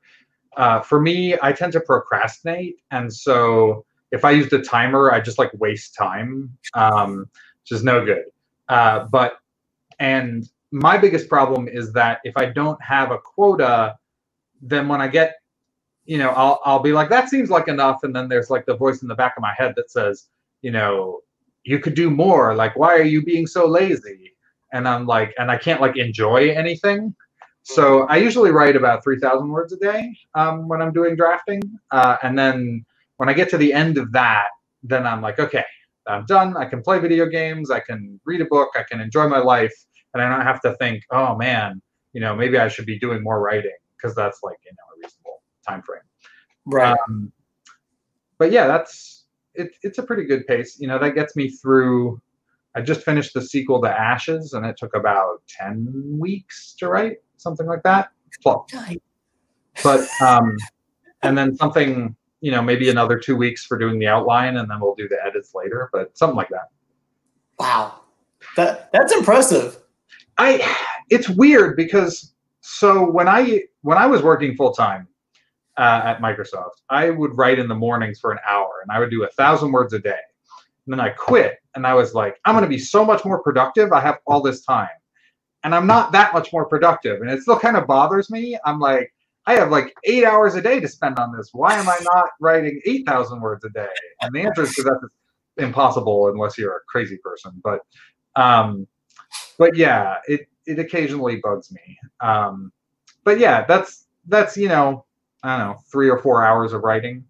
Uh, 0.57 0.81
for 0.81 1.01
me, 1.01 1.37
I 1.43 1.53
tend 1.53 1.73
to 1.75 1.81
procrastinate, 1.81 2.77
and 2.91 3.13
so 3.13 3.85
if 4.11 4.25
I 4.25 4.33
used 4.33 4.53
a 4.53 4.61
timer, 4.61 5.13
I 5.13 5.21
just 5.21 5.39
like 5.39 5.51
waste 5.55 5.95
time, 5.95 6.51
um, 6.75 7.21
which 7.63 7.73
is 7.73 7.85
no 7.85 8.05
good. 8.05 8.25
Uh, 8.69 9.07
but 9.11 9.39
and 10.01 10.49
my 10.73 10.99
biggest 10.99 11.29
problem 11.29 11.69
is 11.69 11.93
that 11.93 12.21
if 12.25 12.37
I 12.37 12.47
don't 12.47 12.83
have 12.83 13.13
a 13.13 13.19
quota, 13.19 13.97
then 14.61 14.89
when 14.89 15.01
I 15.01 15.09
get, 15.09 15.37
you 16.05 16.19
know, 16.19 16.31
I'll 16.31 16.61
I'll 16.65 16.81
be 16.81 16.93
like, 16.93 17.09
that 17.11 17.29
seems 17.29 17.49
like 17.51 17.69
enough, 17.69 18.01
and 18.03 18.15
then 18.15 18.29
there's 18.29 18.51
like 18.51 18.67
the 18.67 18.77
voice 18.77 19.03
in 19.03 19.09
the 19.09 19.15
back 19.15 19.37
of 19.37 19.43
my 19.43 19.55
head 19.57 19.75
that 19.77 19.91
says, 19.91 20.27
you 20.63 20.73
know, 20.73 21.21
you 21.65 21.79
could 21.79 21.95
do 21.95 22.11
more. 22.11 22.55
Like, 22.55 22.77
why 22.77 22.95
are 22.95 23.05
you 23.05 23.23
being 23.23 23.47
so 23.47 23.67
lazy? 23.67 24.33
And 24.73 24.87
I'm 24.89 25.07
like, 25.07 25.35
and 25.39 25.51
I 25.51 25.57
can't 25.57 25.81
like 25.81 25.97
enjoy 25.97 26.51
anything. 26.51 27.15
So 27.63 28.03
I 28.05 28.17
usually 28.17 28.51
write 28.51 28.77
about 28.77 29.05
3,000 29.05 29.49
words 29.49 29.73
a 29.73 29.77
day 29.77 30.17
um, 30.35 30.69
when 30.69 30.81
I'm 30.81 30.93
doing 30.93 31.17
drafting. 31.17 31.63
Uh, 31.91 32.17
and 32.23 32.39
then 32.39 32.85
when 33.19 33.29
I 33.29 33.33
get 33.33 33.51
to 33.51 33.59
the 33.59 33.73
end 33.73 33.99
of 33.99 34.13
that, 34.13 34.47
then 34.83 35.07
I'm 35.07 35.21
like, 35.21 35.39
okay, 35.39 35.65
I'm 36.07 36.25
done. 36.27 36.57
I 36.57 36.65
can 36.65 36.83
play 36.83 36.99
video 36.99 37.27
games. 37.27 37.71
I 37.71 37.81
can 37.81 38.19
read 38.25 38.41
a 38.41 38.47
book. 38.47 38.71
I 38.75 38.83
can 38.83 39.01
enjoy 39.01 39.29
my 39.29 39.39
life. 39.39 39.75
And 40.15 40.23
I 40.23 40.29
don't 40.29 40.45
have 40.45 40.61
to 40.63 40.75
think, 40.77 41.05
oh 41.11 41.37
man, 41.37 41.81
you 42.13 42.21
know, 42.21 42.35
maybe 42.35 42.59
I 42.59 42.69
should 42.69 42.87
be 42.87 42.99
doing 42.99 43.23
more 43.23 43.41
writing 43.41 43.77
because 43.97 44.17
that's 44.17 44.41
like, 44.43 44.57
you 44.65 44.73
know, 44.73 44.97
a 44.97 45.07
reasonable 45.07 45.43
time 45.69 45.83
frame. 45.83 46.01
Right. 46.67 46.97
Um, 47.09 47.33
but 48.39 48.51
yeah, 48.51 48.67
that's 48.67 49.20
it, 49.61 49.77
it's 49.83 49.99
a 49.99 50.03
pretty 50.03 50.25
good 50.25 50.47
pace. 50.47 50.79
You 50.81 50.89
know, 50.89 50.99
that 50.99 51.15
gets 51.15 51.37
me 51.37 51.51
through. 51.51 52.21
I 52.75 52.81
just 52.81 53.03
finished 53.03 53.35
the 53.35 53.43
sequel 53.43 53.81
to 53.83 53.89
Ashes, 53.89 54.53
and 54.53 54.65
it 54.65 54.77
took 54.77 54.95
about 54.95 55.43
ten 55.49 56.17
weeks 56.19 56.75
to 56.79 56.89
write, 56.89 57.19
something 57.37 57.67
like 57.67 57.83
that. 57.83 58.11
Well, 58.45 58.67
but 59.83 60.09
um, 60.21 60.57
and 61.23 61.37
then 61.37 61.57
something, 61.57 62.15
you 62.41 62.51
know, 62.51 62.63
maybe 62.63 62.89
another 62.91 63.19
two 63.19 63.37
weeks 63.37 63.65
for 63.65 63.77
doing 63.77 63.99
the 63.99 64.07
outline, 64.07 64.57
and 64.57 64.71
then 64.71 64.81
we'll 64.81 64.95
do 64.95 65.09
the 65.09 65.19
edits 65.25 65.55
later. 65.55 65.91
But 65.93 66.17
something 66.17 66.37
like 66.37 66.49
that. 66.51 66.69
Wow, 67.59 68.01
that 68.57 68.91
that's 68.93 69.13
impressive. 69.13 69.79
I 70.39 70.77
it's 71.11 71.29
weird 71.29 71.77
because 71.77 72.33
so 72.61 73.11
when 73.11 73.29
I 73.29 73.65
when 73.83 73.99
I 73.99 74.07
was 74.07 74.23
working 74.23 74.55
full 74.55 74.73
time, 74.73 75.09
uh, 75.81 76.03
at 76.05 76.21
Microsoft, 76.21 76.83
I 76.91 77.09
would 77.09 77.37
write 77.39 77.59
in 77.59 77.67
the 77.67 77.75
mornings 77.75 78.21
for 78.21 78.33
an 78.33 78.39
hour 78.47 78.81
and 78.83 78.93
I 78.93 78.99
would 78.99 79.11
do 79.11 79.25
a 79.25 79.29
thousand 79.29 79.73
words 79.73 79.95
a 79.95 79.99
day. 79.99 80.11
And 80.11 80.93
then 80.93 81.01
I 81.01 81.09
quit 81.09 81.59
and 81.75 81.87
I 81.87 81.95
was 81.95 82.15
like, 82.15 82.39
I'm 82.45 82.55
going 82.55 82.65
to 82.65 82.69
be 82.69 82.79
so 82.79 83.03
much 83.03 83.25
more 83.25 83.43
productive. 83.43 83.91
I 83.91 84.01
have 84.01 84.19
all 84.27 84.43
this 84.43 84.63
time. 84.63 84.89
And 85.65 85.75
I'm 85.75 85.87
not 85.87 86.13
that 86.13 86.35
much 86.35 86.53
more 86.53 86.67
productive. 86.67 87.23
And 87.23 87.31
it 87.31 87.41
still 87.41 87.59
kind 87.59 87.79
of 87.79 87.87
bothers 87.87 88.31
me. 88.31 88.59
I'm 88.65 88.79
like, 88.79 89.13
I 89.47 89.55
have 89.55 89.71
like 89.71 89.95
eight 90.05 90.25
hours 90.25 90.55
a 90.55 90.61
day 90.61 90.81
to 90.81 90.89
spend 90.89 91.19
on 91.19 91.35
this. 91.35 91.49
Why 91.53 91.75
am 91.75 91.89
I 91.89 91.99
not 92.03 92.27
writing 92.41 92.81
8,000 92.85 93.41
words 93.41 93.65
a 93.65 93.71
day? 93.71 93.89
And 94.21 94.35
the 94.35 94.41
answer 94.41 94.63
is 94.63 94.75
because 94.75 94.85
that's 94.85 95.13
impossible 95.57 96.29
unless 96.29 96.59
you're 96.59 96.77
a 96.77 96.81
crazy 96.89 97.17
person. 97.25 97.53
But, 97.65 97.81
um, 98.37 98.87
but 99.59 99.77
yeah, 99.77 100.17
it, 100.29 100.47
it 100.67 100.79
occasionally 100.79 101.37
bugs 101.37 101.73
me. 101.73 101.99
Um, 102.21 102.71
but 103.25 103.39
yeah, 103.39 103.65
that's, 103.65 104.07
that's, 104.27 104.57
you 104.59 104.69
know, 104.69 105.05
I 105.43 105.57
don't 105.57 105.69
know, 105.69 105.81
three 105.91 106.11
or 106.11 106.19
four 106.19 106.45
hours 106.45 106.73
of 106.73 106.83
writing. 106.83 107.25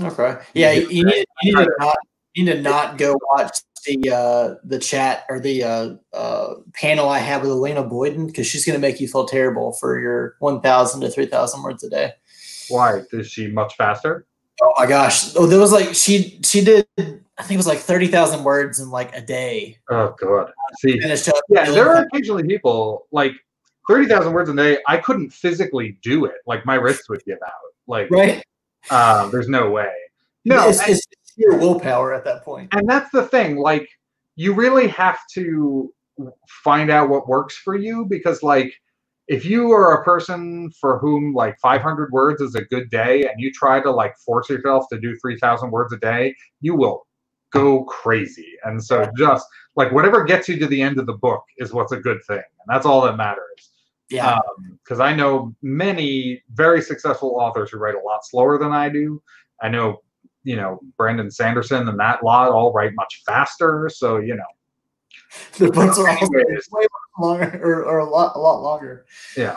Okay. 0.00 0.38
Yeah, 0.54 0.72
you 0.72 1.04
need, 1.04 1.26
you 1.42 1.56
need 1.56 1.64
to 1.64 1.70
not 1.78 1.96
you 2.34 2.44
need 2.44 2.52
to 2.52 2.62
not 2.62 2.98
go 2.98 3.16
watch 3.32 3.58
the 3.86 4.10
uh, 4.10 4.54
the 4.64 4.78
chat 4.78 5.24
or 5.28 5.38
the 5.38 5.62
uh, 5.62 5.94
uh, 6.12 6.54
panel 6.74 7.08
I 7.08 7.18
have 7.18 7.42
with 7.42 7.50
Alina 7.50 7.84
Boyden 7.84 8.26
because 8.26 8.46
she's 8.46 8.64
going 8.64 8.74
to 8.74 8.80
make 8.80 9.00
you 9.00 9.08
feel 9.08 9.26
terrible 9.26 9.72
for 9.72 10.00
your 10.00 10.36
one 10.40 10.60
thousand 10.60 11.02
to 11.02 11.10
three 11.10 11.26
thousand 11.26 11.62
words 11.62 11.84
a 11.84 11.90
day. 11.90 12.12
Why 12.68 13.02
is 13.12 13.30
she 13.30 13.48
much 13.48 13.76
faster? 13.76 14.26
Oh 14.62 14.72
my 14.78 14.86
gosh! 14.86 15.34
Oh, 15.36 15.46
there 15.46 15.58
was 15.58 15.72
like 15.72 15.94
she 15.94 16.40
she 16.44 16.64
did. 16.64 16.86
I 16.98 17.42
think 17.42 17.52
it 17.52 17.56
was 17.56 17.66
like 17.66 17.78
thirty 17.78 18.06
thousand 18.06 18.44
words 18.44 18.80
in 18.80 18.90
like 18.90 19.14
a 19.14 19.20
day. 19.20 19.78
Oh 19.90 20.14
god! 20.18 20.50
See, 20.78 21.00
yeah, 21.48 21.70
there 21.70 21.88
are 21.88 22.06
occasionally 22.06 22.44
people 22.44 23.06
like 23.12 23.32
thirty 23.88 24.06
thousand 24.06 24.32
words 24.32 24.50
a 24.50 24.54
day, 24.54 24.78
I 24.86 24.98
couldn't 24.98 25.30
physically 25.30 25.98
do 26.02 26.24
it. 26.24 26.36
Like 26.46 26.64
my 26.66 26.74
wrists 26.74 27.08
would 27.08 27.24
give 27.24 27.38
out. 27.44 27.52
Like 27.86 28.10
right. 28.10 28.42
Uh, 28.90 29.28
there's 29.28 29.48
no 29.48 29.70
way. 29.70 29.92
No, 30.44 30.68
it's, 30.68 30.86
it's 30.86 31.06
sheer 31.36 31.56
willpower 31.56 32.12
at 32.12 32.24
that 32.24 32.44
point. 32.44 32.68
And 32.74 32.88
that's 32.88 33.10
the 33.10 33.26
thing. 33.26 33.56
Like 33.56 33.88
you 34.36 34.52
really 34.52 34.88
have 34.88 35.18
to 35.34 35.92
find 36.48 36.90
out 36.90 37.08
what 37.08 37.28
works 37.28 37.56
for 37.56 37.76
you 37.76 38.06
because 38.08 38.42
like 38.42 38.72
if 39.26 39.44
you 39.44 39.72
are 39.72 40.00
a 40.00 40.04
person 40.04 40.70
for 40.80 40.98
whom 40.98 41.34
like 41.34 41.58
500 41.60 42.12
words 42.12 42.40
is 42.40 42.54
a 42.54 42.64
good 42.64 42.90
day 42.90 43.22
and 43.26 43.40
you 43.40 43.50
try 43.50 43.80
to 43.80 43.90
like 43.90 44.16
force 44.18 44.48
yourself 44.48 44.86
to 44.92 45.00
do 45.00 45.16
3000 45.16 45.70
words 45.70 45.92
a 45.92 45.98
day 45.98 46.34
you 46.60 46.76
will 46.76 47.06
go 47.50 47.84
crazy 47.84 48.52
and 48.64 48.82
so 48.82 49.08
just 49.16 49.46
like 49.76 49.90
whatever 49.92 50.24
gets 50.24 50.48
you 50.48 50.58
to 50.58 50.66
the 50.66 50.80
end 50.80 50.98
of 50.98 51.06
the 51.06 51.14
book 51.14 51.42
is 51.58 51.72
what's 51.72 51.92
a 51.92 51.96
good 51.96 52.18
thing 52.26 52.36
and 52.36 52.68
that's 52.68 52.86
all 52.86 53.00
that 53.00 53.16
matters 53.16 53.70
yeah. 54.10 54.38
Because 54.82 55.00
um, 55.00 55.06
I 55.06 55.14
know 55.14 55.54
many 55.62 56.42
very 56.52 56.82
successful 56.82 57.36
authors 57.38 57.70
who 57.70 57.78
write 57.78 57.94
a 57.94 58.00
lot 58.00 58.24
slower 58.24 58.58
than 58.58 58.72
I 58.72 58.88
do. 58.88 59.22
I 59.62 59.68
know, 59.68 60.02
you 60.42 60.56
know, 60.56 60.80
Brandon 60.96 61.30
Sanderson 61.30 61.88
and 61.88 61.98
that 61.98 62.22
lot 62.22 62.50
all 62.50 62.72
write 62.72 62.94
much 62.94 63.22
faster. 63.26 63.90
So, 63.92 64.18
you 64.18 64.36
know. 64.36 64.42
The 65.58 65.70
books 65.70 65.98
are 65.98 66.08
all 66.08 66.28
way 66.30 66.86
longer 67.18 67.60
or, 67.62 67.84
or 67.84 67.98
a 67.98 68.04
lot 68.04 68.36
a 68.36 68.38
lot 68.38 68.62
longer. 68.62 69.04
Yeah. 69.36 69.56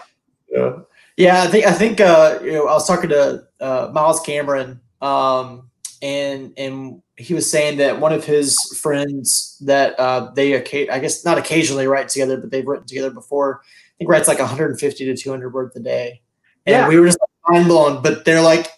Yeah. 0.49 0.79
Yeah, 1.17 1.41
I 1.41 1.47
think 1.47 1.65
I 1.65 1.71
think 1.71 1.99
uh, 1.99 2.39
you 2.43 2.53
know 2.53 2.67
I 2.67 2.73
was 2.73 2.87
talking 2.87 3.09
to 3.09 3.43
uh, 3.59 3.89
Miles 3.91 4.19
Cameron, 4.19 4.79
um, 5.01 5.69
and 6.03 6.53
and 6.57 7.01
he 7.17 7.33
was 7.33 7.49
saying 7.49 7.79
that 7.79 7.99
one 7.99 8.13
of 8.13 8.23
his 8.23 8.55
friends 8.79 9.57
that 9.65 9.99
uh, 9.99 10.31
they 10.35 10.55
I 10.55 10.99
guess 10.99 11.25
not 11.25 11.39
occasionally 11.39 11.87
write 11.87 12.09
together, 12.09 12.37
but 12.37 12.51
they've 12.51 12.65
written 12.65 12.85
together 12.85 13.09
before 13.09 13.61
think 13.97 14.09
writes 14.09 14.27
like 14.27 14.39
150 14.39 15.05
to 15.05 15.15
200 15.15 15.53
words 15.53 15.75
a 15.75 15.79
day. 15.79 16.21
And 16.65 16.73
yeah. 16.73 16.87
we 16.87 16.99
were 16.99 17.07
just 17.07 17.19
mind 17.47 17.67
blown. 17.67 18.01
But 18.01 18.25
they're 18.25 18.41
like, 18.41 18.71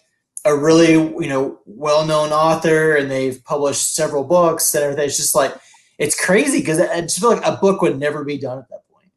a 0.44 0.56
really 0.56 0.92
you 0.92 1.28
know 1.28 1.60
well-known 1.66 2.30
author 2.30 2.96
and 2.96 3.10
they've 3.10 3.44
published 3.44 3.94
several 3.94 4.24
books 4.24 4.74
and 4.74 4.84
everything. 4.84 5.04
It's 5.04 5.16
just 5.16 5.34
like 5.34 5.54
it's 5.98 6.18
crazy 6.18 6.60
because 6.60 6.80
I 6.80 7.02
just 7.02 7.20
feel 7.20 7.30
like 7.34 7.44
a 7.44 7.56
book 7.56 7.82
would 7.82 7.98
never 7.98 8.24
be 8.24 8.38
done 8.38 8.58
at 8.58 8.68
that 8.70 8.88
point. 8.90 9.10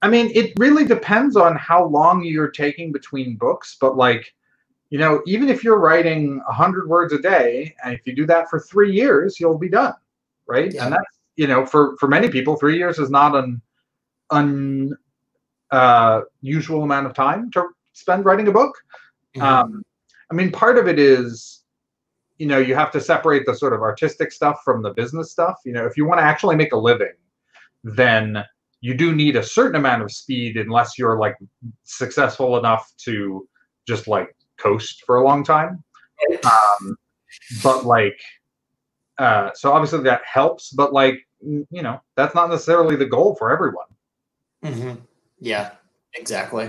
I 0.00 0.08
mean, 0.08 0.30
it 0.34 0.54
really 0.58 0.86
depends 0.86 1.36
on 1.36 1.54
how 1.56 1.84
long 1.84 2.24
you're 2.24 2.50
taking 2.50 2.92
between 2.92 3.36
books, 3.36 3.76
but 3.78 3.98
like, 3.98 4.34
you 4.88 4.98
know, 4.98 5.20
even 5.26 5.50
if 5.50 5.62
you're 5.62 5.78
writing 5.78 6.38
100 6.46 6.88
words 6.88 7.12
a 7.12 7.18
day, 7.18 7.74
and 7.84 7.92
if 7.92 8.06
you 8.06 8.14
do 8.16 8.24
that 8.26 8.48
for 8.48 8.58
three 8.58 8.90
years, 8.90 9.38
you'll 9.38 9.58
be 9.58 9.68
done, 9.68 9.92
right? 10.46 10.72
Yeah. 10.72 10.84
And 10.84 10.94
that's, 10.94 11.18
you 11.36 11.46
know, 11.46 11.66
for, 11.66 11.94
for 11.98 12.08
many 12.08 12.30
people, 12.30 12.56
three 12.56 12.78
years 12.78 12.98
is 12.98 13.10
not 13.10 13.34
an 13.36 13.60
unusual 14.30 14.96
uh, 15.74 16.22
usual 16.40 16.82
amount 16.82 17.06
of 17.06 17.14
time 17.14 17.50
to 17.52 17.66
spend 17.92 18.24
writing 18.24 18.48
a 18.48 18.52
book. 18.52 18.74
Mm-hmm. 19.36 19.46
Um, 19.46 19.82
I 20.30 20.34
mean, 20.34 20.50
part 20.50 20.78
of 20.78 20.88
it 20.88 20.98
is 20.98 21.64
you 22.38 22.46
know 22.46 22.58
you 22.58 22.74
have 22.74 22.90
to 22.90 23.00
separate 23.00 23.46
the 23.46 23.54
sort 23.54 23.72
of 23.72 23.80
artistic 23.80 24.32
stuff 24.32 24.60
from 24.64 24.82
the 24.82 24.90
business 24.90 25.30
stuff 25.30 25.56
you 25.64 25.72
know 25.72 25.86
if 25.86 25.96
you 25.96 26.04
want 26.04 26.18
to 26.18 26.24
actually 26.24 26.56
make 26.56 26.72
a 26.72 26.76
living 26.76 27.12
then 27.84 28.44
you 28.80 28.94
do 28.94 29.14
need 29.14 29.36
a 29.36 29.42
certain 29.42 29.76
amount 29.76 30.02
of 30.02 30.10
speed 30.10 30.56
unless 30.56 30.98
you're 30.98 31.18
like 31.18 31.36
successful 31.84 32.58
enough 32.58 32.92
to 32.96 33.48
just 33.86 34.08
like 34.08 34.34
coast 34.58 35.04
for 35.06 35.16
a 35.16 35.24
long 35.24 35.44
time 35.44 35.82
um, 36.44 36.96
but 37.62 37.84
like 37.84 38.18
uh, 39.18 39.50
so 39.54 39.72
obviously 39.72 40.02
that 40.02 40.22
helps 40.24 40.70
but 40.70 40.92
like 40.92 41.20
you 41.40 41.82
know 41.82 42.00
that's 42.16 42.34
not 42.34 42.50
necessarily 42.50 42.96
the 42.96 43.06
goal 43.06 43.36
for 43.36 43.52
everyone 43.52 43.86
mm-hmm. 44.64 44.94
Yeah 45.44 45.70
Exactly. 46.16 46.66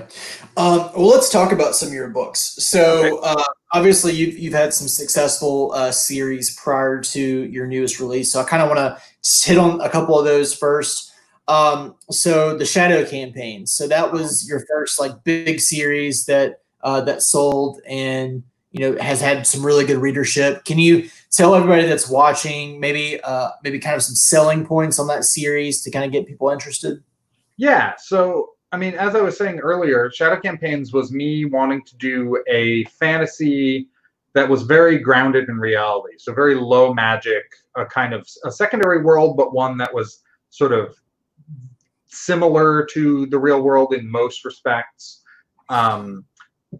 Um, 0.57 0.89
well, 0.95 1.07
let's 1.07 1.29
talk 1.29 1.51
about 1.51 1.75
some 1.75 1.89
of 1.89 1.93
your 1.93 2.09
books. 2.09 2.55
So, 2.57 3.19
uh, 3.19 3.43
obviously, 3.73 4.13
you've, 4.13 4.39
you've 4.39 4.53
had 4.53 4.73
some 4.73 4.87
successful 4.87 5.71
uh, 5.73 5.91
series 5.91 6.55
prior 6.55 6.99
to 7.01 7.21
your 7.21 7.67
newest 7.67 7.99
release. 7.99 8.31
So, 8.31 8.41
I 8.41 8.43
kind 8.43 8.63
of 8.63 8.69
want 8.69 8.79
to 8.79 9.47
hit 9.47 9.59
on 9.59 9.81
a 9.81 9.89
couple 9.89 10.17
of 10.17 10.25
those 10.25 10.53
first. 10.53 11.11
Um, 11.47 11.95
so, 12.09 12.57
the 12.57 12.65
Shadow 12.65 13.05
Campaign. 13.05 13.67
So, 13.67 13.87
that 13.87 14.11
was 14.11 14.49
your 14.49 14.65
first 14.65 14.99
like 14.99 15.23
big 15.23 15.59
series 15.59 16.25
that 16.25 16.61
uh, 16.81 17.01
that 17.01 17.21
sold 17.21 17.81
and 17.87 18.41
you 18.71 18.79
know 18.79 18.99
has 18.99 19.21
had 19.21 19.45
some 19.45 19.63
really 19.63 19.85
good 19.85 19.97
readership. 19.97 20.65
Can 20.65 20.79
you 20.79 21.07
tell 21.29 21.53
everybody 21.53 21.85
that's 21.85 22.09
watching 22.09 22.79
maybe 22.79 23.21
uh, 23.23 23.49
maybe 23.63 23.77
kind 23.77 23.95
of 23.95 24.01
some 24.01 24.15
selling 24.15 24.65
points 24.65 24.97
on 24.97 25.05
that 25.07 25.23
series 25.23 25.83
to 25.83 25.91
kind 25.91 26.03
of 26.03 26.11
get 26.11 26.25
people 26.25 26.49
interested? 26.49 27.03
Yeah. 27.57 27.93
So 27.99 28.54
I 28.75 28.77
mean, 28.77 28.95
as 28.95 29.15
I 29.15 29.21
was 29.21 29.37
saying 29.37 29.59
earlier, 29.59 30.11
Shadow 30.11 30.37
Campaigns 30.37 30.91
was 30.91 31.09
me 31.09 31.45
wanting 31.45 31.81
to 31.85 31.95
do 31.95 32.43
a 32.49 32.83
fantasy 32.99 33.87
that 34.33 34.49
was 34.49 34.63
very 34.63 34.97
grounded 34.97 35.47
in 35.47 35.57
reality. 35.57 36.15
So 36.17 36.33
very 36.33 36.55
low 36.55 36.93
magic, 36.93 37.45
a 37.77 37.85
kind 37.85 38.13
of 38.13 38.27
a 38.43 38.51
secondary 38.51 39.01
world, 39.01 39.37
but 39.37 39.53
one 39.53 39.77
that 39.77 39.93
was 39.93 40.23
sort 40.49 40.73
of 40.73 40.93
similar 42.07 42.85
to 42.87 43.25
the 43.27 43.39
real 43.39 43.61
world 43.61 43.93
in 43.93 44.11
most 44.11 44.43
respects, 44.43 45.23
um, 45.69 46.25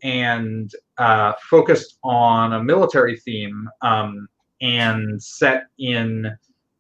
and 0.04 0.74
uh, 0.98 1.32
focused 1.50 1.98
on 2.04 2.52
a 2.52 2.62
military 2.62 3.16
theme 3.16 3.70
um, 3.84 4.28
and 4.60 5.24
set 5.24 5.68
in 5.80 6.30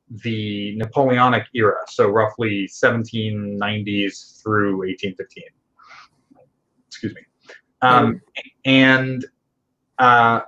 the 0.10 0.76
Napoleonic 0.78 1.46
era, 1.54 1.78
so 1.88 2.10
roughly 2.10 2.68
1790s 2.68 4.41
through 4.41 4.78
1815. 4.78 5.44
Excuse 6.88 7.15
me. 7.15 7.22
Um, 7.82 8.22
and 8.65 9.26
uh, 10.00 10.41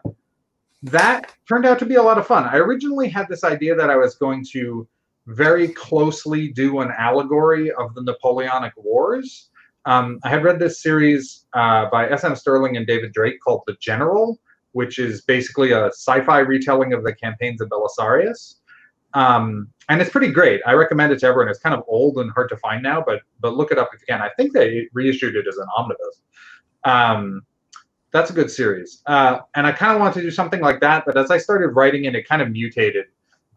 that 0.84 1.34
turned 1.48 1.66
out 1.66 1.80
to 1.80 1.86
be 1.86 1.96
a 1.96 2.02
lot 2.02 2.18
of 2.18 2.28
fun. 2.28 2.46
I 2.46 2.58
originally 2.58 3.10
had 3.10 3.28
this 3.28 3.44
idea 3.44 3.76
that 3.76 3.90
I 3.90 3.96
was 3.96 4.16
going 4.16 4.46
to 4.52 4.88
very 5.28 5.68
closely 5.68 6.48
do 6.48 6.80
an 6.80 6.92
allegory 6.98 7.72
of 7.72 7.94
the 7.96 8.02
Napoleonic 8.04 8.74
Wars. 8.78 9.50
Um, 9.86 10.20
I 10.24 10.30
had 10.30 10.44
read 10.44 10.60
this 10.60 10.82
series 10.82 11.46
uh, 11.54 11.90
by 11.90 12.10
S.M. 12.10 12.36
Stirling 12.36 12.78
and 12.78 12.88
David 12.88 13.14
Drake 13.14 13.40
called 13.44 13.64
The 13.68 13.76
General, 13.80 14.40
which 14.72 15.00
is 15.00 15.22
basically 15.22 15.72
a 15.72 15.88
sci 15.88 16.22
fi 16.22 16.40
retelling 16.40 16.94
of 16.94 17.04
the 17.04 17.14
campaigns 17.14 17.62
of 17.62 17.70
Belisarius. 17.70 18.56
Um, 19.18 19.70
and 19.90 20.00
it's 20.00 20.12
pretty 20.12 20.32
great. 20.32 20.62
I 20.68 20.74
recommend 20.74 21.12
it 21.12 21.20
to 21.20 21.26
everyone. 21.26 21.50
It's 21.50 21.60
kind 21.60 21.74
of 21.74 21.84
old 21.88 22.20
and 22.20 22.30
hard 22.32 22.50
to 22.50 22.58
find 22.58 22.84
now, 22.84 23.04
but 23.04 23.22
but 23.40 23.56
look 23.56 23.72
it 23.72 23.80
up 23.80 23.90
if 23.92 24.02
you 24.02 24.06
can. 24.14 24.22
I 24.22 24.30
think 24.38 24.54
they 24.54 24.88
reissued 24.94 25.36
it 25.36 25.48
as 25.48 25.58
an 25.58 25.66
omnibus. 25.76 26.22
Um, 26.84 27.42
that's 28.12 28.30
a 28.30 28.34
good 28.34 28.52
series. 28.52 29.02
Uh, 29.08 29.40
and 29.56 29.66
I 29.66 29.72
kind 29.72 29.92
of 29.94 30.00
wanted 30.00 30.16
to 30.16 30.22
do 30.22 30.30
something 30.32 30.62
like 30.62 30.80
that, 30.82 31.04
but 31.08 31.18
as 31.18 31.32
I 31.32 31.40
started 31.40 31.70
writing 31.70 32.06
it, 32.06 32.14
it 32.14 32.28
kind 32.28 32.44
of 32.44 32.52
mutated. 32.52 33.06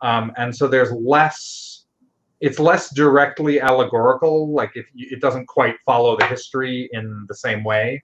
Um, 0.01 0.33
and 0.39 0.57
so 0.57 0.67
there's 0.67 0.93
less, 0.93 1.85
it's 2.41 2.59
less 2.59 2.93
directly 2.95 3.61
allegorical. 3.61 4.51
Like 4.51 4.73
if 4.77 4.87
you, 4.95 5.09
it 5.11 5.21
doesn't 5.21 5.47
quite 5.47 5.77
follow 5.85 6.17
the 6.17 6.27
history 6.27 6.89
in 6.93 7.27
the 7.29 7.35
same 7.35 7.65
way. 7.65 8.03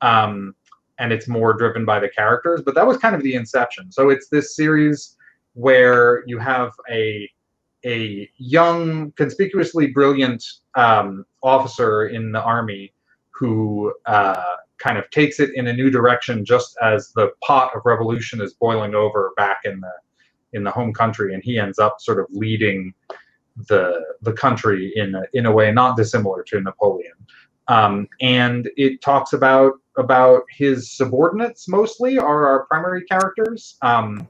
Um, 0.00 0.54
and 0.98 1.12
it's 1.12 1.28
more 1.28 1.52
driven 1.52 1.84
by 1.84 2.00
the 2.00 2.08
characters, 2.08 2.62
but 2.64 2.74
that 2.74 2.86
was 2.86 2.96
kind 2.96 3.14
of 3.14 3.22
the 3.22 3.34
inception. 3.34 3.92
So 3.92 4.08
it's 4.08 4.28
this 4.28 4.56
series 4.56 5.16
where 5.54 6.24
you 6.26 6.38
have 6.38 6.72
a 6.90 7.28
a 7.84 8.30
young, 8.38 9.12
conspicuously 9.12 9.88
brilliant 9.88 10.42
um, 10.74 11.24
officer 11.42 12.06
in 12.06 12.32
the 12.32 12.42
army 12.42 12.94
who 13.30 13.92
uh, 14.06 14.42
kind 14.78 14.96
of 14.96 15.08
takes 15.10 15.38
it 15.38 15.50
in 15.54 15.66
a 15.66 15.72
new 15.72 15.90
direction 15.90 16.44
just 16.44 16.76
as 16.82 17.12
the 17.14 17.30
pot 17.42 17.70
of 17.76 17.82
revolution 17.84 18.40
is 18.40 18.54
boiling 18.54 18.94
over 18.94 19.32
back 19.36 19.58
in 19.64 19.80
the 19.80 19.92
in 20.52 20.62
the 20.62 20.70
home 20.70 20.92
country, 20.92 21.34
and 21.34 21.42
he 21.42 21.58
ends 21.58 21.78
up 21.78 21.96
sort 22.00 22.18
of 22.18 22.26
leading 22.30 22.94
the 23.68 24.02
the 24.22 24.32
country 24.32 24.92
in 24.96 25.14
a, 25.14 25.22
in 25.32 25.46
a 25.46 25.52
way 25.52 25.70
not 25.72 25.96
dissimilar 25.96 26.42
to 26.44 26.60
Napoleon. 26.60 27.12
Um, 27.68 28.08
and 28.20 28.70
it 28.76 29.00
talks 29.02 29.32
about 29.32 29.74
about 29.96 30.42
his 30.50 30.90
subordinates 30.90 31.68
mostly 31.68 32.18
are 32.18 32.46
our 32.46 32.66
primary 32.66 33.04
characters. 33.04 33.76
Um, 33.82 34.26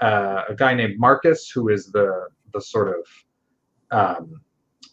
uh, 0.00 0.42
a 0.48 0.54
guy 0.54 0.74
named 0.74 0.98
Marcus, 0.98 1.50
who 1.50 1.68
is 1.68 1.90
the 1.92 2.28
the 2.52 2.60
sort 2.60 2.88
of 2.88 3.06
um, 3.90 4.40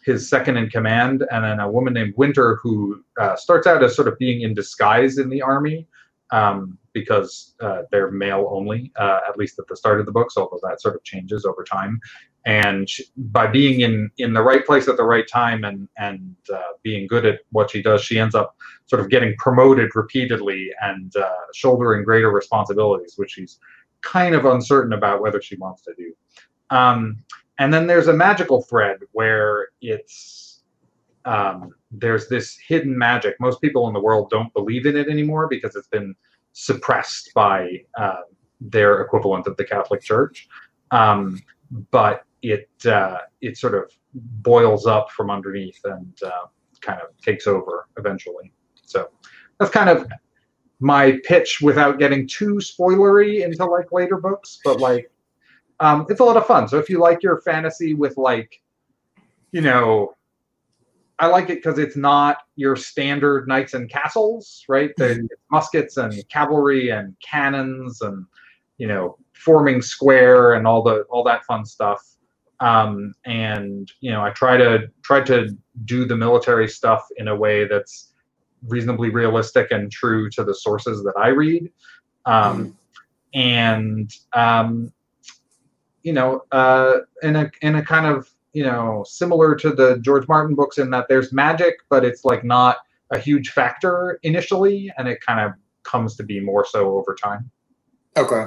his 0.04 0.30
second 0.30 0.58
in 0.58 0.70
command, 0.70 1.26
and 1.32 1.44
then 1.44 1.60
a 1.60 1.70
woman 1.70 1.94
named 1.94 2.13
Winter, 2.18 2.60
who 2.62 3.04
uh, 3.20 3.36
starts 3.36 3.68
out 3.68 3.84
as 3.84 3.96
sort 3.96 4.08
of 4.08 4.18
being 4.18 4.42
in 4.42 4.54
disguise 4.54 5.18
in 5.18 5.30
the 5.30 5.42
army 5.42 5.88
um, 6.32 6.78
because 6.94 7.56
uh, 7.62 7.84
they're 7.92 8.12
male 8.12 8.48
only, 8.52 8.92
uh, 8.98 9.20
at 9.28 9.38
least 9.38 9.60
at 9.60 9.68
the 9.68 9.76
start 9.76 10.00
of 10.00 10.06
the 10.06 10.12
books, 10.12 10.36
although 10.36 10.60
that 10.63 10.82
sort 10.82 10.96
of 10.96 11.04
changes 11.04 11.46
over 11.46 11.63
time. 11.63 12.00
And 12.46 12.89
she, 12.89 13.06
by 13.16 13.48
being 13.48 13.82
in 13.82 14.12
in 14.18 14.34
the 14.34 14.42
right 14.42 14.66
place 14.66 14.89
at 14.89 14.98
the 14.98 15.04
right 15.04 15.26
time 15.28 15.63
and 15.63 15.88
and 15.98 16.36
uh, 16.54 16.74
being 16.82 17.08
good 17.08 17.26
at 17.26 17.39
what 17.52 17.72
she 17.72 17.82
does, 17.82 18.04
she 18.04 18.20
ends 18.20 18.36
up 18.36 18.58
sort 18.86 19.02
of 19.02 19.10
getting 19.10 19.34
promoted 19.38 19.92
repeatedly 19.96 20.72
and 20.82 21.16
uh, 21.16 21.30
shouldering 21.54 22.04
greater 22.04 22.32
responsibilities, 22.32 23.13
which 23.16 23.32
she's 23.32 23.60
kind 24.04 24.36
of 24.36 24.46
uncertain 24.46 24.94
about 24.94 25.22
whether 25.22 25.42
she 25.42 25.56
wants 25.58 25.82
to 25.84 25.94
do. 25.98 26.13
Um, 26.70 27.24
and 27.60 27.74
then 27.74 27.88
there's 27.88 28.08
a 28.08 28.13
magical 28.13 28.62
thread 28.62 28.98
where 29.12 29.70
it's 29.82 30.62
um, 31.26 31.74
there's 31.92 32.28
this 32.28 32.58
hidden 32.58 32.98
magic. 32.98 33.36
Most 33.39 33.62
people 33.62 33.88
in 33.88 33.94
the 33.94 34.00
world 34.00 34.30
don't 34.30 34.54
believe 34.54 34.86
in 34.86 34.98
it 34.98 35.08
anymore 35.08 35.48
because 35.48 35.76
it's 35.76 35.88
been 35.88 36.13
suppressed 36.52 37.32
by 37.34 37.84
uh, 37.98 38.22
their 38.60 39.02
equivalent 39.02 39.48
of 39.48 39.56
the 39.58 39.63
Catholic 39.63 40.02
Church. 40.02 40.48
Um, 40.92 41.39
but 41.92 42.26
it 42.42 42.70
uh, 42.86 43.20
it 43.42 43.58
sort 43.58 43.74
of 43.74 43.92
boils 44.13 44.86
up 44.86 45.10
from 45.12 45.32
underneath 45.32 45.80
and 45.86 46.18
uh, 46.24 46.48
kind 46.82 47.00
of 47.02 47.16
takes 47.22 47.48
over 47.48 47.88
eventually. 47.98 48.52
So 48.76 49.10
that's 49.60 49.72
kind 49.72 49.89
of 49.89 50.08
my 50.84 51.17
pitch 51.24 51.62
without 51.62 51.98
getting 51.98 52.28
too 52.28 52.56
spoilery 52.56 53.41
into 53.41 53.63
like 53.65 53.93
later 53.93 54.17
books, 54.17 54.60
but 54.65 54.82
like 54.82 55.10
um, 55.80 56.06
it's 56.10 56.19
a 56.19 56.26
lot 56.26 56.36
of 56.36 56.46
fun. 56.46 56.67
So 56.67 56.78
if 56.78 56.89
you 56.89 57.00
like 57.00 57.24
your 57.24 57.39
fantasy 57.39 57.93
with 57.93 58.17
like, 58.17 58.62
you 59.54 59.62
know, 59.62 60.13
I 61.19 61.28
like 61.28 61.50
it 61.50 61.63
because 61.63 61.80
it's 61.80 61.96
not 61.96 62.39
your 62.58 62.76
standard 62.76 63.48
knights 63.48 63.76
and 63.76 63.89
castles, 63.89 64.65
right? 64.67 64.91
The 64.98 65.26
muskets 65.50 65.96
and 65.96 66.28
cavalry 66.28 66.89
and 66.89 67.15
cannons 67.22 68.02
and 68.02 68.26
you 68.78 68.88
know 68.88 69.17
forming 69.32 69.82
square 69.82 70.56
and 70.56 70.67
all 70.67 70.84
the 70.84 71.04
all 71.10 71.24
that 71.24 71.46
fun 71.46 71.63
stuff. 71.63 72.04
Um, 72.60 73.13
and 73.24 73.89
you 74.02 74.12
know, 74.12 74.22
I 74.22 74.32
try 74.32 74.58
to 74.58 74.89
try 75.02 75.22
to 75.22 75.58
do 75.86 76.04
the 76.04 76.17
military 76.17 76.67
stuff 76.67 77.08
in 77.15 77.30
a 77.30 77.36
way 77.36 77.65
that's 77.65 78.12
reasonably 78.67 79.10
realistic 79.10 79.71
and 79.71 79.91
true 79.91 80.30
to 80.32 80.43
the 80.43 80.54
sources 80.54 81.04
that 81.04 81.13
I 81.17 81.30
read. 81.30 81.71
Um, 82.26 82.65
mm. 82.65 82.73
And 83.36 84.13
um, 84.34 84.93
you 86.04 86.13
know, 86.13 86.43
uh, 86.52 86.99
in 87.21 87.36
a 87.36 87.52
in 87.62 87.76
a 87.76 87.84
kind 87.84 88.06
of 88.06 88.30
you 88.54 88.63
know 88.63 89.04
similar 89.08 89.56
to 89.56 89.71
the 89.71 89.97
George 89.99 90.28
Martin 90.28 90.56
books 90.56 90.78
in 90.78 90.91
that 90.91 91.08
there's 91.10 91.34
magic, 91.34 91.76
but 91.89 92.06
it's 92.06 92.23
like 92.23 92.43
not 92.43 92.78
a 93.12 93.17
huge 93.17 93.49
factor 93.49 94.19
initially, 94.23 94.91
and 94.97 95.08
it 95.08 95.19
kind 95.21 95.39
of 95.39 95.54
comes 95.84 96.15
to 96.15 96.23
be 96.23 96.39
more 96.39 96.65
so 96.65 96.97
over 96.97 97.15
time. 97.15 97.49
Okay. 98.15 98.45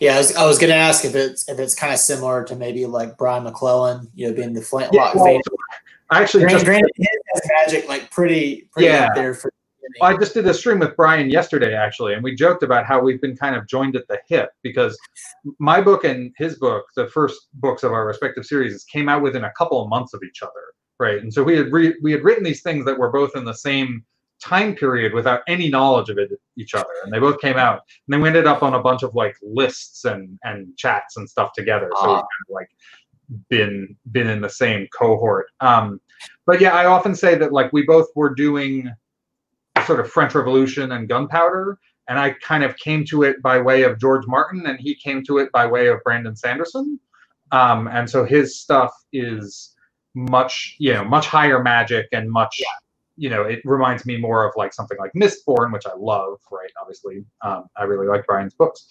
Yeah, 0.00 0.14
I 0.14 0.18
was, 0.18 0.36
I 0.36 0.46
was 0.46 0.58
going 0.58 0.70
to 0.70 0.76
ask 0.76 1.04
if 1.04 1.14
it's 1.14 1.48
if 1.48 1.58
it's 1.58 1.74
kind 1.74 1.92
of 1.92 2.00
similar 2.00 2.44
to 2.44 2.56
maybe 2.56 2.86
like 2.86 3.16
Brian 3.16 3.44
McClellan, 3.44 4.08
you 4.14 4.28
know, 4.28 4.34
being 4.34 4.52
the 4.52 4.60
Flintlock 4.60 4.92
Yeah, 4.92 5.12
well, 5.14 5.26
fan. 5.26 5.40
I 6.10 6.22
actually 6.22 6.46
just 6.46 6.64
granted, 6.64 6.90
his 6.96 7.06
has 7.06 7.19
magic 7.58 7.88
like 7.88 8.10
pretty 8.10 8.68
pretty 8.72 8.88
Yeah. 8.88 9.08
there 9.14 9.34
for. 9.34 9.52
I 10.02 10.16
just 10.16 10.34
did 10.34 10.46
a 10.46 10.54
stream 10.54 10.78
with 10.78 10.94
Brian 10.94 11.30
yesterday, 11.30 11.74
actually, 11.74 12.14
and 12.14 12.22
we 12.22 12.34
joked 12.36 12.62
about 12.62 12.86
how 12.86 13.00
we've 13.00 13.20
been 13.20 13.36
kind 13.36 13.56
of 13.56 13.66
joined 13.66 13.96
at 13.96 14.06
the 14.08 14.20
hip 14.28 14.50
because 14.62 14.96
my 15.58 15.80
book 15.80 16.04
and 16.04 16.32
his 16.38 16.58
book, 16.58 16.84
the 16.94 17.08
first 17.08 17.48
books 17.54 17.82
of 17.82 17.92
our 17.92 18.06
respective 18.06 18.44
series, 18.46 18.84
came 18.84 19.08
out 19.08 19.20
within 19.20 19.44
a 19.44 19.52
couple 19.58 19.82
of 19.82 19.88
months 19.88 20.14
of 20.14 20.22
each 20.22 20.42
other, 20.42 20.52
right? 21.00 21.20
And 21.22 21.32
so 21.34 21.42
we 21.42 21.56
had 21.56 21.72
re- 21.72 21.96
we 22.02 22.12
had 22.12 22.22
written 22.22 22.44
these 22.44 22.62
things 22.62 22.84
that 22.84 22.96
were 22.96 23.10
both 23.10 23.34
in 23.34 23.44
the 23.44 23.52
same 23.54 24.04
time 24.40 24.74
period 24.76 25.12
without 25.12 25.42
any 25.48 25.68
knowledge 25.68 26.08
of 26.08 26.18
it 26.18 26.30
each 26.56 26.74
other, 26.74 26.86
and 27.04 27.12
they 27.12 27.18
both 27.18 27.40
came 27.40 27.56
out, 27.56 27.80
and 28.06 28.12
then 28.14 28.20
we 28.22 28.28
ended 28.28 28.46
up 28.46 28.62
on 28.62 28.74
a 28.74 28.80
bunch 28.82 29.02
of 29.02 29.14
like 29.16 29.34
lists 29.42 30.04
and 30.04 30.38
and 30.44 30.68
chats 30.76 31.16
and 31.16 31.28
stuff 31.28 31.52
together. 31.52 31.90
So 32.00 32.06
we've 32.06 32.16
Ah. 32.18 32.20
kind 32.20 32.44
of 32.48 32.54
like 32.54 32.68
been 33.48 33.96
been 34.12 34.28
in 34.28 34.40
the 34.40 34.48
same 34.50 34.86
cohort. 34.96 35.46
Um, 35.60 36.00
but 36.46 36.60
yeah, 36.60 36.74
I 36.74 36.86
often 36.86 37.14
say 37.14 37.34
that 37.36 37.52
like 37.52 37.72
we 37.72 37.82
both 37.82 38.08
were 38.14 38.34
doing 38.34 38.90
sort 39.86 40.00
of 40.00 40.10
French 40.10 40.34
Revolution 40.34 40.92
and 40.92 41.08
gunpowder, 41.08 41.78
and 42.08 42.18
I 42.18 42.30
kind 42.42 42.64
of 42.64 42.76
came 42.76 43.04
to 43.06 43.22
it 43.22 43.40
by 43.42 43.60
way 43.60 43.82
of 43.82 43.98
George 43.98 44.26
Martin, 44.26 44.66
and 44.66 44.78
he 44.80 44.94
came 44.94 45.22
to 45.24 45.38
it 45.38 45.50
by 45.52 45.66
way 45.66 45.88
of 45.88 46.02
Brandon 46.04 46.36
Sanderson. 46.36 46.98
Um, 47.52 47.88
and 47.88 48.08
so 48.08 48.24
his 48.24 48.58
stuff 48.58 48.92
is 49.12 49.74
much, 50.14 50.76
you 50.78 50.92
know, 50.92 51.04
much 51.04 51.26
higher 51.26 51.62
magic 51.62 52.06
and 52.12 52.30
much, 52.30 52.60
you 53.16 53.30
know, 53.30 53.42
it 53.42 53.60
reminds 53.64 54.06
me 54.06 54.16
more 54.16 54.46
of 54.46 54.52
like 54.56 54.72
something 54.72 54.98
like 54.98 55.12
Mistborn, 55.14 55.72
which 55.72 55.86
I 55.86 55.94
love, 55.96 56.38
right? 56.50 56.70
Obviously, 56.80 57.24
um, 57.42 57.66
I 57.76 57.84
really 57.84 58.06
like 58.06 58.26
Brian's 58.26 58.54
books. 58.54 58.86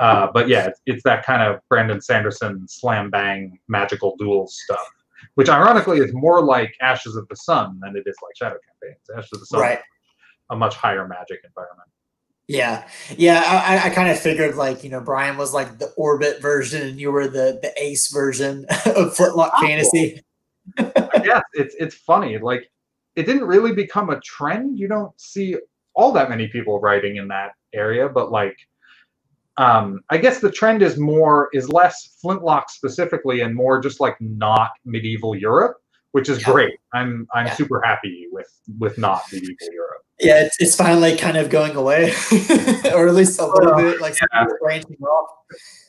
Uh, 0.00 0.28
but 0.32 0.48
yeah, 0.48 0.66
it's, 0.66 0.80
it's 0.86 1.02
that 1.04 1.24
kind 1.24 1.42
of 1.42 1.60
Brandon 1.68 2.00
Sanderson 2.00 2.66
slam 2.68 3.10
bang 3.10 3.58
magical 3.68 4.16
duels 4.16 4.58
stuff, 4.64 4.86
which 5.34 5.48
ironically 5.48 5.98
is 5.98 6.12
more 6.12 6.42
like 6.42 6.74
Ashes 6.80 7.16
of 7.16 7.26
the 7.28 7.36
Sun 7.36 7.80
than 7.82 7.96
it 7.96 8.04
is 8.06 8.16
like 8.22 8.36
Shadow 8.36 8.56
Campaigns. 8.82 9.00
Ashes 9.16 9.30
of 9.34 9.40
the 9.40 9.46
Sun 9.46 9.60
Right. 9.60 9.80
a 10.50 10.56
much 10.56 10.74
higher 10.76 11.06
magic 11.08 11.40
environment. 11.44 11.88
Yeah, 12.46 12.86
yeah. 13.16 13.42
I, 13.46 13.86
I- 13.88 13.94
kind 13.94 14.10
of 14.10 14.18
figured 14.20 14.54
like 14.56 14.84
you 14.84 14.90
know 14.90 15.00
Brian 15.00 15.36
was 15.38 15.54
like 15.54 15.78
the 15.78 15.86
orbit 15.96 16.42
version, 16.42 16.82
and 16.86 17.00
you 17.00 17.10
were 17.10 17.26
the 17.26 17.58
the 17.62 17.72
ace 17.82 18.08
version 18.12 18.66
of 18.86 19.16
Flintlock 19.16 19.52
Oh. 19.56 19.66
Fantasy. 19.66 20.20
yeah, 20.78 21.40
it's 21.54 21.74
it's 21.78 21.94
funny. 21.94 22.36
Like 22.38 22.70
it 23.16 23.24
didn't 23.24 23.44
really 23.46 23.72
become 23.72 24.10
a 24.10 24.20
trend. 24.20 24.78
You 24.78 24.88
don't 24.88 25.18
see 25.20 25.56
all 25.94 26.12
that 26.12 26.28
many 26.28 26.48
people 26.48 26.80
writing 26.80 27.16
in 27.16 27.28
that 27.28 27.52
area, 27.72 28.08
but 28.08 28.30
like 28.30 28.56
um 29.56 30.00
I 30.10 30.18
guess 30.18 30.40
the 30.40 30.50
trend 30.50 30.82
is 30.82 30.96
more 30.98 31.48
is 31.52 31.68
less 31.68 32.16
flintlock 32.20 32.70
specifically 32.70 33.40
and 33.40 33.54
more 33.54 33.80
just 33.80 34.00
like 34.00 34.16
not 34.20 34.70
medieval 34.84 35.34
Europe, 35.36 35.76
which 36.12 36.28
is 36.28 36.40
Yeah. 36.40 36.52
great. 36.52 36.80
I'm 36.92 37.26
I'm 37.34 37.46
Yeah. 37.46 37.54
super 37.54 37.80
happy 37.82 38.26
with 38.32 38.48
with 38.78 38.98
not 38.98 39.22
medieval 39.32 39.68
Europe. 39.72 40.02
Yeah, 40.20 40.44
it's, 40.44 40.56
it's 40.60 40.76
finally 40.76 41.16
kind 41.16 41.36
of 41.36 41.50
going 41.50 41.74
away, 41.74 42.12
or 42.94 43.08
at 43.08 43.14
least 43.14 43.40
a 43.40 43.46
little 43.46 43.74
bit 43.76 44.00
like 44.00 44.14
yeah. 44.32 44.46
branching 44.60 44.96
off. 45.02 45.28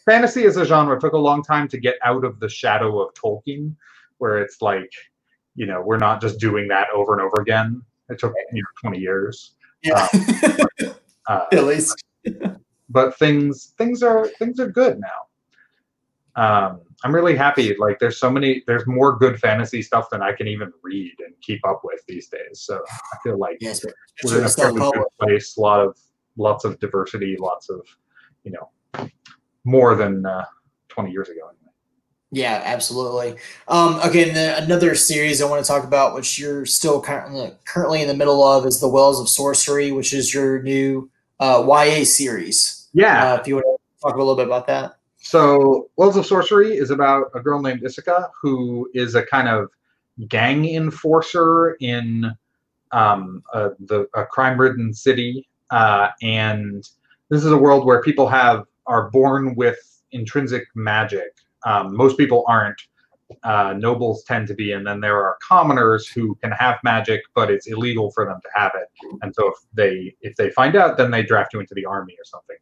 Fantasy 0.05 0.45
as 0.45 0.57
a 0.57 0.65
genre 0.65 0.99
took 0.99 1.13
a 1.13 1.17
long 1.17 1.43
time 1.43 1.67
to 1.67 1.77
get 1.79 1.95
out 2.03 2.23
of 2.25 2.39
the 2.39 2.49
shadow 2.49 2.99
of 3.01 3.13
Tolkien, 3.13 3.75
where 4.17 4.39
it's 4.39 4.61
like, 4.63 4.91
you 5.53 5.67
know, 5.67 5.79
we're 5.81 5.97
not 5.97 6.21
just 6.21 6.39
doing 6.39 6.67
that 6.69 6.87
over 6.93 7.13
and 7.13 7.21
over 7.21 7.39
again. 7.39 7.83
It 8.09 8.17
took 8.19 8.33
you 8.51 8.61
know 8.63 8.67
20 8.89 8.99
years. 8.99 9.55
Yeah, 9.83 10.07
Uh, 11.27 11.45
at 11.51 11.63
least. 11.63 12.03
but 12.89 13.17
things 13.17 13.73
things 13.77 14.03
are 14.03 14.27
things 14.39 14.59
are 14.59 14.69
good 14.69 14.99
now. 14.99 15.07
Um, 16.35 16.81
I'm 17.03 17.13
really 17.13 17.35
happy. 17.35 17.75
Like 17.77 17.99
there's 17.99 18.17
so 18.17 18.29
many 18.29 18.63
there's 18.67 18.85
more 18.87 19.17
good 19.17 19.39
fantasy 19.39 19.81
stuff 19.81 20.09
than 20.09 20.21
I 20.21 20.33
can 20.33 20.47
even 20.47 20.71
read 20.81 21.13
and 21.19 21.33
keep 21.41 21.65
up 21.65 21.81
with 21.83 22.01
these 22.07 22.27
days. 22.27 22.61
So 22.61 22.81
I 22.89 23.17
feel 23.23 23.37
like 23.37 23.57
Yes, 23.61 23.85
we're 24.23 24.39
in 24.39 24.45
a 24.45 24.49
fairly 24.49 24.79
good 24.79 25.03
place. 25.19 25.57
A 25.57 25.61
lot 25.61 25.79
of 25.79 25.97
lots 26.37 26.65
of 26.65 26.79
diversity, 26.79 27.37
lots 27.39 27.69
of 27.69 27.81
you 28.43 28.51
know 28.51 29.09
more 29.63 29.95
than 29.95 30.25
uh, 30.25 30.45
20 30.89 31.11
years 31.11 31.29
ago. 31.29 31.41
Anyway. 31.41 31.65
Yeah, 32.31 32.61
absolutely. 32.63 33.35
Um, 33.67 33.95
okay, 34.05 34.27
and 34.27 34.35
then 34.35 34.63
another 34.63 34.95
series 34.95 35.41
I 35.41 35.49
want 35.49 35.63
to 35.63 35.67
talk 35.67 35.83
about, 35.83 36.15
which 36.15 36.37
you're 36.37 36.65
still 36.65 37.01
currently 37.01 37.53
currently 37.65 38.01
in 38.01 38.07
the 38.07 38.15
middle 38.15 38.43
of, 38.43 38.65
is 38.65 38.79
the 38.79 38.89
Wells 38.89 39.19
of 39.19 39.29
Sorcery, 39.29 39.91
which 39.91 40.13
is 40.13 40.33
your 40.33 40.61
new 40.61 41.09
uh, 41.39 41.63
YA 41.67 42.03
series. 42.03 42.87
Yeah. 42.93 43.33
Uh, 43.33 43.39
if 43.39 43.47
you 43.47 43.55
want 43.55 43.65
to 43.65 44.01
talk 44.01 44.15
a 44.15 44.17
little 44.17 44.35
bit 44.35 44.47
about 44.47 44.67
that. 44.67 44.97
So, 45.17 45.89
Wells 45.97 46.17
of 46.17 46.25
Sorcery 46.25 46.77
is 46.77 46.91
about 46.91 47.31
a 47.33 47.39
girl 47.39 47.59
named 47.59 47.81
Isoka 47.81 48.29
who 48.39 48.89
is 48.93 49.15
a 49.15 49.25
kind 49.25 49.47
of 49.47 49.69
gang 50.27 50.69
enforcer 50.69 51.77
in 51.79 52.31
um, 52.91 53.43
a, 53.53 53.71
the, 53.79 54.07
a 54.13 54.25
crime-ridden 54.25 54.93
city, 54.93 55.47
uh, 55.71 56.09
and 56.21 56.87
this 57.29 57.43
is 57.43 57.51
a 57.51 57.57
world 57.57 57.85
where 57.85 58.01
people 58.01 58.27
have 58.27 58.65
are 58.85 59.09
born 59.09 59.55
with 59.55 60.01
intrinsic 60.11 60.67
magic. 60.75 61.35
Um, 61.65 61.95
most 61.95 62.17
people 62.17 62.45
aren't. 62.47 62.79
Uh, 63.43 63.73
nobles 63.77 64.23
tend 64.23 64.47
to 64.47 64.53
be, 64.53 64.71
and 64.73 64.85
then 64.85 64.99
there 64.99 65.17
are 65.17 65.37
commoners 65.41 66.07
who 66.07 66.35
can 66.43 66.51
have 66.51 66.77
magic, 66.83 67.21
but 67.33 67.49
it's 67.49 67.65
illegal 67.65 68.11
for 68.11 68.23
them 68.23 68.39
to 68.41 68.49
have 68.53 68.71
it. 68.75 68.87
And 69.23 69.33
so, 69.33 69.47
if 69.47 69.55
they 69.73 70.15
if 70.21 70.35
they 70.35 70.51
find 70.51 70.75
out, 70.75 70.97
then 70.97 71.09
they 71.09 71.23
draft 71.23 71.53
you 71.53 71.59
into 71.59 71.73
the 71.73 71.85
army 71.85 72.13
or 72.13 72.23
something. 72.25 72.57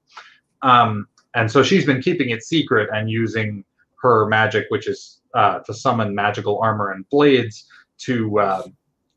Um, 0.62 1.08
and 1.36 1.52
so 1.52 1.63
she's 1.63 1.86
been 1.86 2.02
keeping 2.02 2.30
it 2.30 2.43
secret 2.43 2.89
and 2.93 3.10
using 3.10 3.63
her 4.02 4.28
magic, 4.28 4.65
which 4.69 4.88
is 4.88 5.21
uh, 5.34 5.60
to 5.60 5.73
summon 5.73 6.13
magical 6.13 6.60
armor 6.60 6.91
and 6.91 7.08
blades, 7.10 7.67
to 7.99 8.39
uh, 8.39 8.63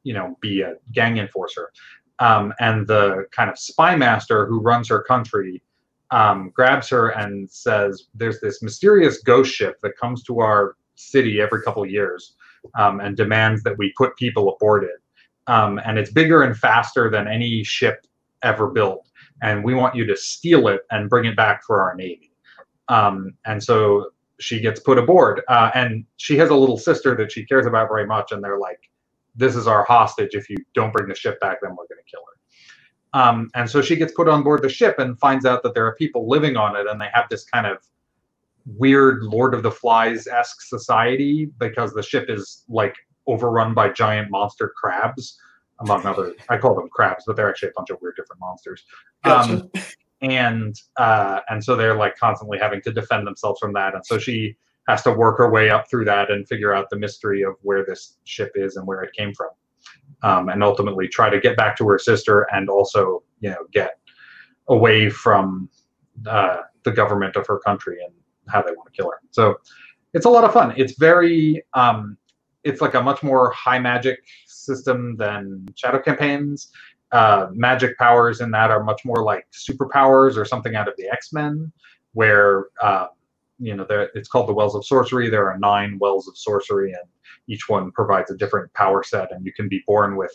you 0.02 0.14
know 0.14 0.37
be 0.40 0.62
a 0.62 0.74
gang 0.92 1.18
enforcer. 1.18 1.70
Um, 2.18 2.54
and 2.61 2.87
the 2.87 3.26
kind 3.30 3.50
of 3.50 3.59
spy 3.59 3.94
master 3.94 4.46
who 4.46 4.61
runs 4.61 4.88
her 4.88 5.02
country 5.02 5.62
um, 6.11 6.50
grabs 6.54 6.88
her 6.88 7.11
and 7.11 7.50
says, 7.50 8.09
"There's 8.14 8.40
this 8.40 8.62
mysterious 8.62 9.18
ghost 9.22 9.52
ship 9.52 9.76
that 9.82 9.96
comes 9.98 10.22
to 10.24 10.40
our 10.40 10.76
city 10.96 11.40
every 11.40 11.62
couple 11.62 11.82
of 11.85 11.90
years 11.90 12.35
um, 12.78 13.00
and 13.00 13.16
demands 13.16 13.62
that 13.64 13.78
we 13.78 13.92
put 13.96 14.16
people 14.16 14.52
aboard 14.54 14.85
it. 14.85 15.00
Um, 15.46 15.80
and 15.87 15.98
it's 15.98 16.11
bigger 16.12 16.42
and 16.42 16.56
faster 16.56 17.11
than 17.11 17.28
any 17.28 17.64
ship 17.64 18.06
ever 18.42 18.68
built." 18.68 19.02
and 19.42 19.64
we 19.64 19.74
want 19.74 19.94
you 19.94 20.06
to 20.06 20.16
steal 20.16 20.68
it 20.68 20.82
and 20.90 21.11
bring 21.11 21.24
it 21.26 21.37
back 21.37 21.62
for 21.64 21.82
our 21.82 21.94
navy. 21.94 22.32
Um, 22.88 23.35
and 23.46 23.62
so 23.62 24.11
she 24.40 24.61
gets 24.61 24.80
put 24.80 24.98
aboard, 24.98 25.42
uh, 25.48 25.70
and 25.74 26.04
she 26.18 26.38
has 26.38 26.50
a 26.50 26.56
little 26.56 26.78
sister 26.78 27.16
that 27.16 27.32
she 27.32 27.44
cares 27.46 27.66
about 27.66 27.88
very 27.88 28.06
much, 28.06 28.32
and 28.32 28.42
they're 28.44 28.59
like, 28.59 28.90
"This 29.37 29.56
is 29.56 29.66
our 29.66 29.85
hostage. 29.85 30.35
If 30.35 30.50
you 30.50 30.56
don't 30.74 30.92
bring 30.92 31.09
the 31.09 31.14
ship 31.14 31.40
back, 31.40 31.61
then 31.62 31.72
we're 31.72 31.87
going 31.88 32.02
to 32.04 32.11
kill 32.11 32.22
her." 32.26 33.20
Um, 33.20 33.50
and 33.54 33.70
so 33.70 33.82
she 33.82 33.96
gets 33.96 34.12
put 34.12 34.28
on 34.28 34.42
board 34.42 34.62
the 34.62 34.68
ship 34.68 34.98
and 34.98 35.18
finds 35.18 35.46
out 35.46 35.62
that 35.64 35.74
there 35.74 35.87
are 35.87 35.94
people 35.96 36.28
living 36.28 36.56
on 36.56 36.76
it, 36.76 36.87
and 36.88 37.00
they 37.00 37.09
have 37.14 37.26
this 37.30 37.44
kind 37.44 37.66
of 37.66 37.78
weird 38.66 39.22
Lord 39.22 39.55
of 39.55 39.62
the 39.62 39.70
Flies 39.70 40.26
esque 40.26 40.61
society 40.62 41.50
because 41.59 41.92
the 41.92 42.02
ship 42.02 42.26
is 42.29 42.64
like 42.68 42.96
overrun 43.26 43.74
by 43.74 43.88
giant 43.88 44.31
monster 44.31 44.72
crabs 44.76 45.38
among 45.81 46.07
other 46.07 46.33
i 46.48 46.57
call 46.57 46.74
them 46.74 46.88
crabs 46.88 47.24
but 47.26 47.37
they're 47.37 47.50
actually 47.50 47.68
a 47.68 47.72
bunch 47.76 47.90
of 47.90 47.98
weird 48.00 48.16
different 48.16 48.40
monsters. 48.40 48.85
Um, 49.24 49.70
and 50.22 50.74
uh, 50.96 51.40
and 51.48 51.62
so 51.62 51.76
they're 51.76 51.96
like 51.96 52.16
constantly 52.16 52.59
having 52.59 52.81
to 52.83 52.92
defend 52.92 53.26
themselves 53.26 53.61
from 53.61 53.72
that 53.74 53.94
and 53.94 54.05
so 54.05 54.18
she 54.18 54.57
has 54.88 55.02
to 55.02 55.12
work 55.12 55.38
her 55.38 55.50
way 55.50 55.68
up 55.68 55.90
through 55.90 56.05
that 56.05 56.31
and 56.31 56.48
figure 56.48 56.72
out 56.72 56.88
the 56.90 56.96
mystery 56.96 57.42
of 57.42 57.55
where 57.62 57.85
this 57.85 58.18
ship 58.24 58.52
is 58.55 58.76
and 58.76 58.87
where 58.87 59.02
it 59.02 59.12
came 59.12 59.35
from 59.35 59.50
um, 60.22 60.48
and 60.48 60.62
ultimately 60.62 61.07
try 61.09 61.29
to 61.29 61.40
get 61.40 61.57
back 61.57 61.76
to 61.76 61.87
her 61.87 61.98
sister 61.98 62.46
and 62.52 62.68
also 62.68 63.22
you 63.40 63.50
know 63.50 63.64
get 63.72 63.98
away 64.68 65.11
from 65.11 65.68
uh, 66.26 66.59
the 66.85 66.90
government 66.90 67.37
of 67.37 67.46
her 67.46 67.59
country 67.59 67.98
and 68.05 68.14
how 68.48 68.62
they 68.62 68.72
want 68.72 68.92
to 68.92 68.96
kill 68.96 69.11
her. 69.11 69.20
So 69.30 69.56
it's 70.14 70.26
a 70.26 70.30
lot 70.30 70.44
of 70.44 70.52
fun. 70.52 70.72
It's 70.76 70.98
very 70.98 71.62
um, 71.74 72.16
it's 72.64 72.80
like 72.80 72.94
a 72.94 73.02
much 73.02 73.22
more 73.22 73.50
high 73.52 73.78
magic 73.78 74.18
system 74.46 75.16
than 75.16 75.66
shadow 75.76 76.00
campaigns. 76.00 76.70
Uh, 77.12 77.46
magic 77.52 77.96
powers 77.98 78.40
in 78.40 78.50
that 78.50 78.70
are 78.70 78.82
much 78.82 79.04
more 79.04 79.22
like 79.22 79.46
superpowers 79.52 80.37
or 80.37 80.44
something 80.44 80.74
out 80.74 80.88
of 80.88 80.94
the 80.96 81.09
x-men 81.09 81.72
where 82.14 82.66
uh, 82.82 83.06
you 83.59 83.74
know 83.76 83.87
it's 84.14 84.28
called 84.28 84.48
the 84.48 84.52
wells 84.52 84.74
of 84.74 84.85
sorcery. 84.85 85.30
There 85.30 85.50
are 85.50 85.59
nine 85.59 85.99
wells 86.01 86.26
of 86.28 86.36
sorcery 86.36 86.92
and 86.92 87.09
each 87.47 87.68
one 87.68 87.92
provides 87.92 88.30
a 88.30 88.36
different 88.36 88.72
power 88.74 89.03
set 89.05 89.30
and 89.32 89.47
you 89.47 89.53
can 89.53 89.68
be 89.68 89.82
born 89.86 90.16
with 90.16 90.32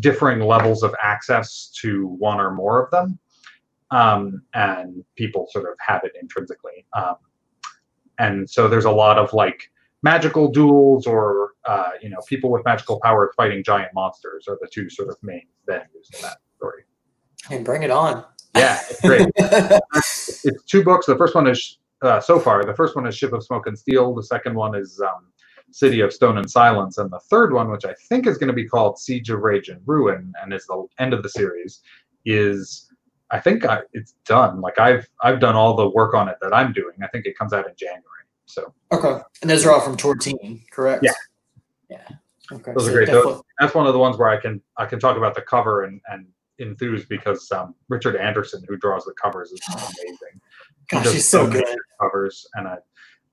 differing 0.00 0.40
levels 0.40 0.82
of 0.82 0.94
access 1.02 1.70
to 1.80 2.06
one 2.06 2.40
or 2.40 2.52
more 2.52 2.82
of 2.82 2.90
them 2.90 3.18
um, 3.90 4.42
and 4.54 5.04
people 5.16 5.46
sort 5.50 5.64
of 5.64 5.72
have 5.80 6.02
it 6.04 6.12
intrinsically 6.20 6.86
um, 6.96 7.16
and 8.18 8.48
so 8.48 8.68
there's 8.68 8.84
a 8.84 8.90
lot 8.90 9.18
of 9.18 9.32
like 9.32 9.70
magical 10.02 10.48
duels 10.48 11.06
or 11.06 11.52
uh, 11.66 11.90
you 12.02 12.08
know 12.08 12.18
people 12.28 12.50
with 12.50 12.64
magical 12.64 13.00
powers 13.02 13.30
fighting 13.36 13.62
giant 13.64 13.92
monsters 13.94 14.46
are 14.48 14.58
the 14.60 14.68
two 14.72 14.88
sort 14.88 15.08
of 15.08 15.16
main 15.22 15.46
venues 15.68 16.14
in 16.14 16.22
that 16.22 16.38
story 16.56 16.84
And 17.50 17.64
bring 17.64 17.82
it 17.82 17.90
on. 17.90 18.24
yeah 18.56 18.80
it's 18.88 19.00
great 19.00 19.28
it's 19.36 20.44
it's 20.44 20.62
two 20.64 20.82
books. 20.84 21.06
The 21.06 21.16
first 21.16 21.34
one 21.34 21.46
is 21.46 21.78
uh, 22.02 22.20
so 22.20 22.38
far. 22.38 22.64
The 22.64 22.74
first 22.74 22.94
one 22.94 23.06
is 23.06 23.16
Ship 23.16 23.32
of 23.32 23.42
Smoke 23.44 23.66
and 23.66 23.76
Steel. 23.78 24.14
The 24.14 24.22
second 24.22 24.54
one 24.54 24.74
is 24.76 25.00
um, 25.00 25.26
City 25.72 26.00
of 26.00 26.12
Stone 26.12 26.38
and 26.38 26.48
Silence, 26.50 26.98
and 26.98 27.10
the 27.10 27.18
third 27.30 27.52
one, 27.52 27.70
which 27.70 27.84
I 27.84 27.94
think 28.08 28.26
is 28.26 28.38
going 28.38 28.48
to 28.48 28.54
be 28.54 28.66
called 28.66 28.98
Siege 28.98 29.30
of 29.30 29.40
Rage 29.40 29.68
and 29.68 29.80
Ruin, 29.84 30.32
and 30.40 30.52
is 30.52 30.64
the 30.66 30.86
end 30.98 31.12
of 31.12 31.22
the 31.22 31.28
series, 31.28 31.80
is 32.24 32.87
I 33.30 33.40
think 33.40 33.64
I, 33.64 33.80
it's 33.92 34.14
done. 34.24 34.60
Like 34.60 34.78
I've 34.78 35.08
I've 35.22 35.40
done 35.40 35.54
all 35.54 35.76
the 35.76 35.88
work 35.88 36.14
on 36.14 36.28
it 36.28 36.36
that 36.40 36.54
I'm 36.54 36.72
doing. 36.72 36.94
I 37.02 37.08
think 37.08 37.26
it 37.26 37.36
comes 37.36 37.52
out 37.52 37.68
in 37.68 37.74
January. 37.76 38.02
So 38.46 38.72
okay, 38.92 39.22
and 39.42 39.50
those 39.50 39.66
are 39.66 39.72
all 39.72 39.80
from 39.80 39.96
Tor 39.96 40.16
Teen, 40.16 40.62
correct? 40.70 41.04
Yeah. 41.04 41.12
Yeah. 41.90 42.08
Okay. 42.50 42.72
Those 42.72 42.86
so 42.86 42.90
are 42.90 42.94
great. 42.94 43.08
Those, 43.08 43.42
that's 43.60 43.74
one 43.74 43.86
of 43.86 43.92
the 43.92 43.98
ones 43.98 44.16
where 44.16 44.28
I 44.28 44.38
can 44.38 44.62
I 44.76 44.86
can 44.86 44.98
talk 44.98 45.16
about 45.16 45.34
the 45.34 45.42
cover 45.42 45.84
and 45.84 46.00
and 46.08 46.26
enthuse 46.58 47.04
because 47.04 47.50
um, 47.52 47.74
Richard 47.88 48.16
Anderson, 48.16 48.64
who 48.68 48.76
draws 48.76 49.04
the 49.04 49.14
covers, 49.22 49.52
is 49.52 49.60
amazing. 49.72 50.40
Gosh, 50.88 51.10
she's 51.12 51.28
so 51.28 51.46
good. 51.46 51.64
covers 52.00 52.46
and 52.54 52.66
I 52.66 52.78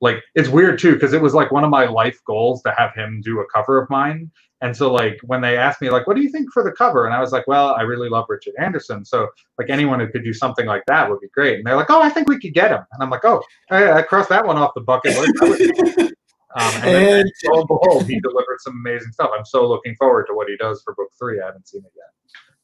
like 0.06 0.24
it's 0.36 0.48
weird 0.48 0.80
too 0.80 0.94
because 0.94 1.12
it 1.14 1.22
was 1.22 1.34
like 1.34 1.52
one 1.52 1.64
of 1.66 1.70
my 1.70 1.86
life 1.86 2.20
goals 2.26 2.62
to 2.64 2.72
have 2.78 2.94
him 2.94 3.22
do 3.24 3.42
a 3.42 3.46
cover 3.54 3.82
of 3.82 3.90
mine. 3.90 4.32
And 4.62 4.76
so 4.76 4.92
like 4.92 5.20
when 5.24 5.42
they 5.42 5.58
asked 5.58 5.82
me 5.82 5.90
like 5.90 6.08
what 6.08 6.16
do 6.16 6.22
you 6.22 6.30
think 6.30 6.52
for 6.54 6.64
the 6.64 6.72
cover? 6.72 7.06
And 7.06 7.14
I 7.14 7.20
was 7.20 7.32
like, 7.32 7.46
well, 7.48 7.76
I 7.76 7.82
really 7.82 8.08
love 8.10 8.26
Richard 8.30 8.54
Anderson. 8.58 9.04
So 9.04 9.28
like 9.60 9.70
anyone 9.70 10.00
who 10.00 10.08
could 10.08 10.24
do 10.24 10.34
something 10.34 10.66
like 10.66 10.84
that 10.88 11.10
would 11.10 11.20
be 11.20 11.28
great. 11.34 11.58
And 11.58 11.66
they're 11.66 11.76
like, 11.76 11.90
oh, 11.90 12.02
I 12.02 12.10
think 12.10 12.30
we 12.30 12.40
could 12.40 12.54
get 12.54 12.72
him. 12.72 12.84
And 12.94 13.04
I'm 13.04 13.10
like, 13.10 13.26
oh, 13.26 13.44
I, 13.70 13.92
I 13.92 14.02
crossed 14.02 14.30
that 14.30 14.46
one 14.46 14.58
off 14.58 14.72
the 14.76 14.82
bucket 14.82 15.18
list. 15.18 16.14
Um, 16.58 16.74
and, 16.76 16.84
then, 16.84 17.20
And- 17.20 17.32
lo 17.48 17.60
and 17.60 17.68
behold, 17.68 18.08
he 18.08 18.18
delivered 18.22 18.60
some 18.60 18.74
amazing 18.86 19.12
stuff. 19.12 19.30
I'm 19.38 19.44
so 19.44 19.68
looking 19.68 19.94
forward 19.98 20.26
to 20.28 20.34
what 20.34 20.48
he 20.48 20.56
does 20.56 20.82
for 20.84 20.96
book 20.96 21.10
three. 21.20 21.42
I 21.42 21.48
haven't 21.48 21.68
seen 21.68 21.82
it 21.82 21.92
yet. 21.96 22.06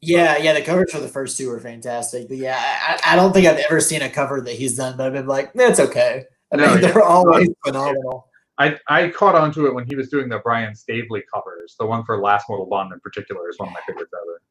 Yeah, 0.03 0.37
yeah, 0.37 0.53
the 0.53 0.61
covers 0.63 0.91
for 0.91 0.99
the 0.99 1.07
first 1.07 1.37
two 1.37 1.49
were 1.49 1.59
fantastic. 1.59 2.27
But 2.27 2.37
yeah, 2.37 2.57
I, 2.57 3.13
I 3.13 3.15
don't 3.15 3.33
think 3.33 3.45
I've 3.45 3.59
ever 3.59 3.79
seen 3.79 4.01
a 4.01 4.09
cover 4.09 4.41
that 4.41 4.53
he's 4.53 4.75
done, 4.77 4.97
but 4.97 5.05
I've 5.07 5.13
been 5.13 5.27
like, 5.27 5.53
that's 5.53 5.79
okay. 5.79 6.25
I 6.53 6.57
No, 6.57 6.67
mean, 6.73 6.81
yeah. 6.83 6.91
they're 6.91 7.03
always 7.03 7.49
phenomenal. 7.65 8.27
I, 8.57 8.77
I 8.87 9.09
caught 9.09 9.35
on 9.35 9.51
to 9.53 9.65
it 9.67 9.73
when 9.73 9.85
he 9.87 9.95
was 9.95 10.09
doing 10.09 10.29
the 10.29 10.39
Brian 10.39 10.75
Staveley 10.75 11.23
covers. 11.33 11.75
The 11.79 11.85
one 11.85 12.03
for 12.03 12.17
Last 12.21 12.47
Mortal 12.47 12.67
Bond 12.67 12.93
in 12.93 12.99
particular 12.99 13.49
is 13.49 13.57
one 13.57 13.69
of 13.69 13.73
my 13.73 13.79
favorites 13.87 14.11
ever. 14.13 14.41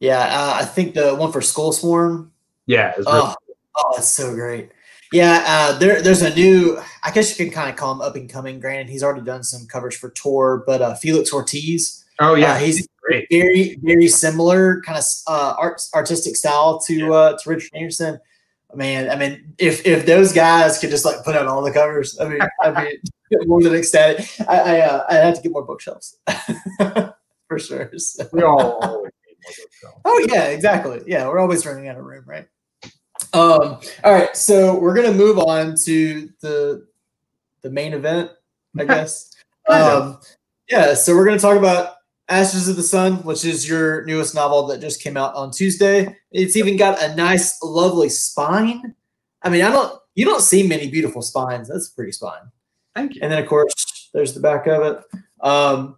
Yeah, 0.00 0.18
uh, 0.20 0.58
I 0.60 0.64
think 0.64 0.94
the 0.94 1.14
one 1.14 1.30
for 1.32 1.40
Skullsworn. 1.40 2.30
Yeah, 2.66 2.88
it's 2.90 3.06
really 3.06 3.20
Oh, 3.20 3.34
oh, 3.76 3.92
that's 3.94 4.08
so 4.08 4.34
great. 4.34 4.70
Yeah, 5.12 5.44
uh, 5.46 5.78
there, 5.78 6.02
there's 6.02 6.22
a 6.22 6.34
new. 6.34 6.78
I 7.04 7.12
guess 7.12 7.38
you 7.38 7.44
can 7.44 7.54
kind 7.54 7.70
of 7.70 7.76
call 7.76 7.92
him 7.92 8.00
up 8.00 8.16
and 8.16 8.28
coming. 8.28 8.58
Granted, 8.58 8.88
he's 8.88 9.04
already 9.04 9.24
done 9.24 9.44
some 9.44 9.66
covers 9.68 9.96
for 9.96 10.10
Tor, 10.10 10.64
but 10.66 10.82
uh, 10.82 10.94
Felix 10.96 11.32
Ortiz. 11.32 12.04
Oh 12.18 12.34
yeah, 12.34 12.54
uh, 12.54 12.58
he's 12.58 12.88
great. 13.00 13.28
very, 13.30 13.78
very 13.82 14.08
similar 14.08 14.80
kind 14.82 14.98
of 14.98 15.04
uh, 15.28 15.54
art, 15.58 15.80
artistic 15.94 16.34
style 16.34 16.80
to 16.80 17.14
uh, 17.14 17.38
to 17.38 17.48
Richard 17.48 17.70
Anderson. 17.74 18.18
Man, 18.74 19.08
I 19.10 19.16
mean, 19.16 19.54
if 19.58 19.86
if 19.86 20.06
those 20.06 20.32
guys 20.32 20.78
could 20.78 20.90
just 20.90 21.04
like 21.04 21.24
put 21.24 21.36
out 21.36 21.46
all 21.46 21.62
the 21.62 21.72
covers, 21.72 22.18
I 22.20 22.28
mean, 22.28 22.40
I'd 22.62 22.74
be 23.30 23.36
more 23.46 23.62
than 23.62 23.74
ecstatic. 23.74 24.28
I 24.48 24.58
I, 24.58 24.80
uh, 24.80 25.04
I 25.08 25.14
have 25.14 25.34
to 25.36 25.40
get 25.42 25.52
more 25.52 25.64
bookshelves 25.64 26.18
for 27.48 27.58
sure. 27.58 27.90
So- 27.96 28.28
We 28.32 28.42
all 28.42 28.72
always 28.82 29.12
need 29.26 29.36
more 29.42 29.52
books, 29.62 29.80
so. 29.80 29.88
Oh 30.04 30.26
yeah, 30.30 30.44
exactly. 30.46 31.00
Yeah, 31.06 31.28
we're 31.28 31.38
always 31.38 31.64
running 31.64 31.88
out 31.88 31.96
of 31.96 32.04
room, 32.04 32.24
right? 32.26 32.48
Um, 33.32 33.78
all 34.04 34.12
right, 34.12 34.36
so 34.36 34.78
we're 34.78 34.94
gonna 34.94 35.12
move 35.12 35.38
on 35.38 35.76
to 35.84 36.28
the 36.40 36.86
the 37.62 37.70
main 37.70 37.94
event, 37.94 38.30
I 38.78 38.84
guess. 38.84 39.32
Um, 39.68 40.18
yeah, 40.68 40.94
so 40.94 41.14
we're 41.14 41.24
gonna 41.24 41.38
talk 41.38 41.56
about 41.56 41.95
Ashes 42.28 42.68
of 42.68 42.76
the 42.76 42.82
Sun, 42.82 43.22
which 43.22 43.44
is 43.44 43.68
your 43.68 44.04
newest 44.04 44.34
novel 44.34 44.66
that 44.66 44.80
just 44.80 45.02
came 45.02 45.16
out 45.16 45.34
on 45.34 45.50
Tuesday. 45.52 46.16
It's 46.32 46.56
even 46.56 46.76
got 46.76 47.00
a 47.02 47.14
nice, 47.14 47.62
lovely 47.62 48.08
spine. 48.08 48.94
I 49.42 49.48
mean, 49.48 49.62
I 49.62 49.70
don't 49.70 50.00
you 50.14 50.24
don't 50.24 50.40
see 50.40 50.66
many 50.66 50.88
beautiful 50.88 51.22
spines. 51.22 51.68
That's 51.68 51.88
a 51.88 51.94
pretty 51.94 52.12
spine. 52.12 52.50
Thank 52.94 53.14
you. 53.14 53.20
And 53.22 53.30
then 53.30 53.42
of 53.42 53.48
course 53.48 54.10
there's 54.12 54.34
the 54.34 54.40
back 54.40 54.66
of 54.66 54.82
it. 54.82 55.04
Um, 55.40 55.96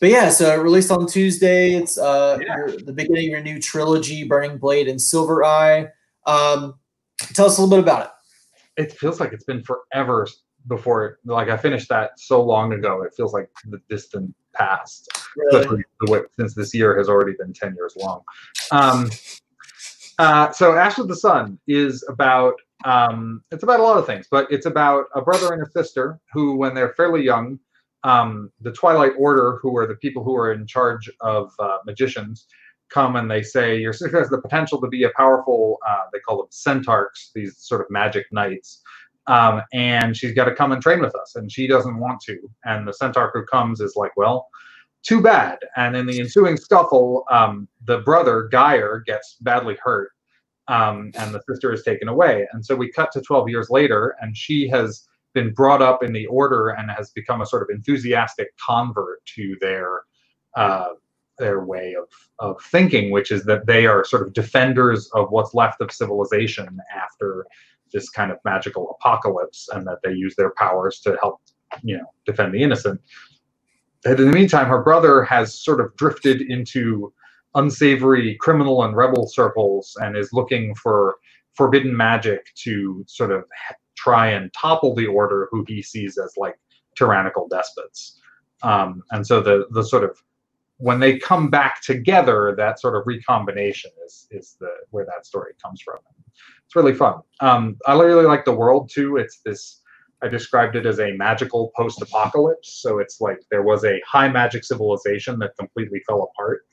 but 0.00 0.10
yeah, 0.10 0.28
so 0.28 0.52
it 0.52 0.62
released 0.62 0.90
on 0.90 1.06
Tuesday. 1.06 1.74
It's 1.74 1.96
uh 1.96 2.38
Yeah. 2.42 2.56
your, 2.56 2.76
the 2.76 2.92
beginning 2.92 3.26
of 3.26 3.30
your 3.30 3.42
new 3.42 3.60
trilogy, 3.60 4.24
Burning 4.24 4.58
Blade 4.58 4.88
and 4.88 5.00
Silver 5.00 5.44
Eye. 5.44 5.88
Um, 6.26 6.74
tell 7.32 7.46
us 7.46 7.56
a 7.58 7.62
little 7.62 7.76
bit 7.76 7.82
about 7.82 8.06
it. 8.06 8.82
It 8.82 8.92
feels 8.92 9.20
like 9.20 9.32
it's 9.32 9.44
been 9.44 9.62
forever 9.62 10.26
before. 10.66 11.18
Like 11.24 11.48
I 11.48 11.56
finished 11.56 11.88
that 11.88 12.18
so 12.18 12.42
long 12.42 12.72
ago. 12.72 13.02
It 13.02 13.14
feels 13.14 13.32
like 13.32 13.50
the 13.66 13.80
distant 13.88 14.34
past. 14.54 15.08
way, 16.12 16.20
since 16.36 16.54
this 16.54 16.74
year 16.74 16.96
has 16.96 17.08
already 17.08 17.32
been 17.38 17.52
10 17.52 17.74
years 17.74 17.94
long. 17.96 18.22
Um, 18.70 19.10
uh, 20.18 20.52
so 20.52 20.76
Ash 20.76 20.98
of 20.98 21.08
the 21.08 21.16
Sun 21.16 21.58
is 21.66 22.04
about 22.08 22.54
um, 22.84 23.42
it's 23.50 23.62
about 23.62 23.80
a 23.80 23.82
lot 23.82 23.96
of 23.96 24.06
things, 24.06 24.26
but 24.30 24.50
it's 24.50 24.66
about 24.66 25.06
a 25.14 25.22
brother 25.22 25.54
and 25.54 25.62
a 25.62 25.70
sister 25.70 26.20
who, 26.32 26.54
when 26.54 26.74
they're 26.74 26.92
fairly 26.92 27.22
young, 27.22 27.58
um, 28.02 28.50
the 28.60 28.72
Twilight 28.72 29.12
Order, 29.16 29.58
who 29.62 29.74
are 29.78 29.86
the 29.86 29.94
people 29.94 30.22
who 30.22 30.36
are 30.36 30.52
in 30.52 30.66
charge 30.66 31.10
of 31.20 31.54
uh, 31.58 31.78
magicians, 31.86 32.46
come 32.90 33.16
and 33.16 33.30
they 33.30 33.42
say 33.42 33.78
your 33.78 33.92
sister 33.92 34.18
has 34.18 34.28
the 34.28 34.40
potential 34.40 34.80
to 34.80 34.88
be 34.88 35.04
a 35.04 35.10
powerful. 35.16 35.78
Uh, 35.86 36.02
they 36.12 36.18
call 36.20 36.36
them 36.36 36.48
centarchs, 36.50 37.32
these 37.34 37.56
sort 37.58 37.80
of 37.80 37.86
magic 37.90 38.26
knights. 38.30 38.82
Um, 39.26 39.62
and 39.72 40.16
she's 40.16 40.34
got 40.34 40.44
to 40.44 40.54
come 40.54 40.72
and 40.72 40.82
train 40.82 41.00
with 41.00 41.14
us, 41.14 41.36
and 41.36 41.50
she 41.50 41.66
doesn't 41.66 41.98
want 41.98 42.20
to. 42.22 42.38
And 42.64 42.86
the 42.86 42.92
centarch 42.92 43.30
who 43.32 43.44
comes 43.46 43.80
is 43.80 43.96
like, 43.96 44.12
well, 44.16 44.48
too 45.02 45.22
bad. 45.22 45.58
And 45.76 45.96
in 45.96 46.06
the 46.06 46.20
ensuing 46.20 46.56
scuffle, 46.56 47.24
um, 47.30 47.68
the 47.84 47.98
brother, 47.98 48.48
Gyre, 48.50 49.02
gets 49.06 49.36
badly 49.40 49.76
hurt, 49.82 50.10
um, 50.68 51.10
and 51.18 51.34
the 51.34 51.42
sister 51.48 51.72
is 51.72 51.82
taken 51.82 52.08
away. 52.08 52.46
And 52.52 52.64
so 52.64 52.74
we 52.74 52.90
cut 52.90 53.12
to 53.12 53.20
12 53.20 53.48
years 53.48 53.70
later, 53.70 54.16
and 54.20 54.36
she 54.36 54.68
has 54.68 55.06
been 55.34 55.52
brought 55.52 55.82
up 55.82 56.02
in 56.02 56.12
the 56.12 56.26
order 56.26 56.70
and 56.70 56.90
has 56.90 57.10
become 57.10 57.40
a 57.40 57.46
sort 57.46 57.62
of 57.62 57.74
enthusiastic 57.74 58.48
convert 58.56 59.24
to 59.26 59.56
their 59.60 60.02
uh, 60.56 60.90
their 61.38 61.64
way 61.64 61.94
of, 61.94 62.08
of 62.38 62.62
thinking, 62.62 63.10
which 63.10 63.32
is 63.32 63.44
that 63.44 63.66
they 63.66 63.86
are 63.86 64.04
sort 64.04 64.22
of 64.24 64.32
defenders 64.32 65.10
of 65.14 65.32
what's 65.32 65.52
left 65.52 65.80
of 65.80 65.90
civilization 65.90 66.78
after 66.94 67.44
this 67.94 68.10
kind 68.10 68.30
of 68.30 68.38
magical 68.44 68.96
apocalypse, 69.00 69.68
and 69.72 69.86
that 69.86 69.98
they 70.04 70.12
use 70.12 70.36
their 70.36 70.52
powers 70.58 71.00
to 71.00 71.16
help, 71.22 71.40
you 71.82 71.96
know, 71.96 72.04
defend 72.26 72.52
the 72.52 72.62
innocent. 72.62 73.00
And 74.04 74.20
in 74.20 74.26
the 74.26 74.32
meantime, 74.32 74.66
her 74.66 74.82
brother 74.82 75.24
has 75.24 75.58
sort 75.58 75.80
of 75.80 75.96
drifted 75.96 76.42
into 76.42 77.12
unsavory 77.54 78.36
criminal 78.36 78.82
and 78.84 78.96
rebel 78.96 79.26
circles 79.26 79.96
and 80.02 80.16
is 80.16 80.32
looking 80.32 80.74
for 80.74 81.16
forbidden 81.54 81.96
magic 81.96 82.52
to 82.56 83.04
sort 83.06 83.30
of 83.30 83.44
try 83.96 84.28
and 84.28 84.52
topple 84.52 84.94
the 84.94 85.06
order 85.06 85.48
who 85.50 85.64
he 85.68 85.80
sees 85.80 86.18
as 86.18 86.34
like 86.36 86.56
tyrannical 86.96 87.48
despots. 87.48 88.20
Um, 88.62 89.02
and 89.12 89.26
so 89.26 89.40
the 89.40 89.66
the 89.70 89.82
sort 89.82 90.04
of 90.04 90.22
when 90.78 90.98
they 90.98 91.18
come 91.18 91.50
back 91.50 91.80
together, 91.82 92.54
that 92.56 92.80
sort 92.80 92.96
of 92.96 93.06
recombination 93.06 93.90
is 94.04 94.26
is 94.30 94.56
the 94.60 94.70
where 94.90 95.06
that 95.06 95.26
story 95.26 95.52
comes 95.62 95.80
from. 95.80 95.98
It's 96.74 96.82
really 96.82 96.94
fun. 96.94 97.20
Um, 97.38 97.76
I 97.86 97.94
really 97.94 98.24
like 98.24 98.44
the 98.44 98.52
world 98.52 98.90
too. 98.92 99.16
It's 99.16 99.38
this. 99.44 99.80
I 100.24 100.28
described 100.28 100.74
it 100.74 100.86
as 100.86 100.98
a 100.98 101.12
magical 101.12 101.70
post-apocalypse. 101.76 102.80
So 102.82 102.98
it's 102.98 103.20
like 103.20 103.38
there 103.48 103.62
was 103.62 103.84
a 103.84 104.00
high 104.04 104.28
magic 104.28 104.64
civilization 104.64 105.38
that 105.38 105.52
completely 105.56 106.00
fell 106.04 106.22
apart. 106.24 106.66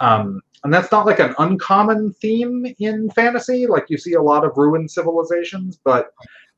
Um, 0.00 0.40
and 0.64 0.72
that's 0.72 0.90
not 0.90 1.04
like 1.04 1.18
an 1.18 1.34
uncommon 1.38 2.14
theme 2.14 2.66
in 2.78 3.10
fantasy. 3.10 3.66
Like 3.66 3.84
you 3.90 3.98
see 3.98 4.14
a 4.14 4.22
lot 4.22 4.42
of 4.42 4.52
ruined 4.56 4.90
civilizations, 4.90 5.78
but 5.84 6.12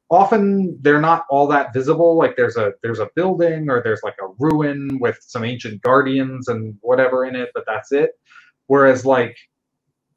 often 0.09 0.79
they're 0.81 1.01
not 1.01 1.25
all 1.31 1.49
that 1.49 1.73
visible. 1.73 2.17
Like 2.17 2.37
there's 2.37 2.57
a 2.57 2.75
there's 2.85 3.01
a 3.01 3.11
building 3.17 3.71
or 3.71 3.83
there's 3.83 4.03
like 4.05 4.17
a 4.23 4.29
ruin 4.39 4.99
with 5.01 5.19
some 5.21 5.45
ancient 5.45 5.83
guardians 5.83 6.47
and 6.47 6.77
whatever 6.83 7.25
in 7.25 7.35
it, 7.35 7.51
but 7.55 7.65
that's 7.67 7.91
it. 7.91 8.11
Whereas 8.69 9.05
like 9.05 9.37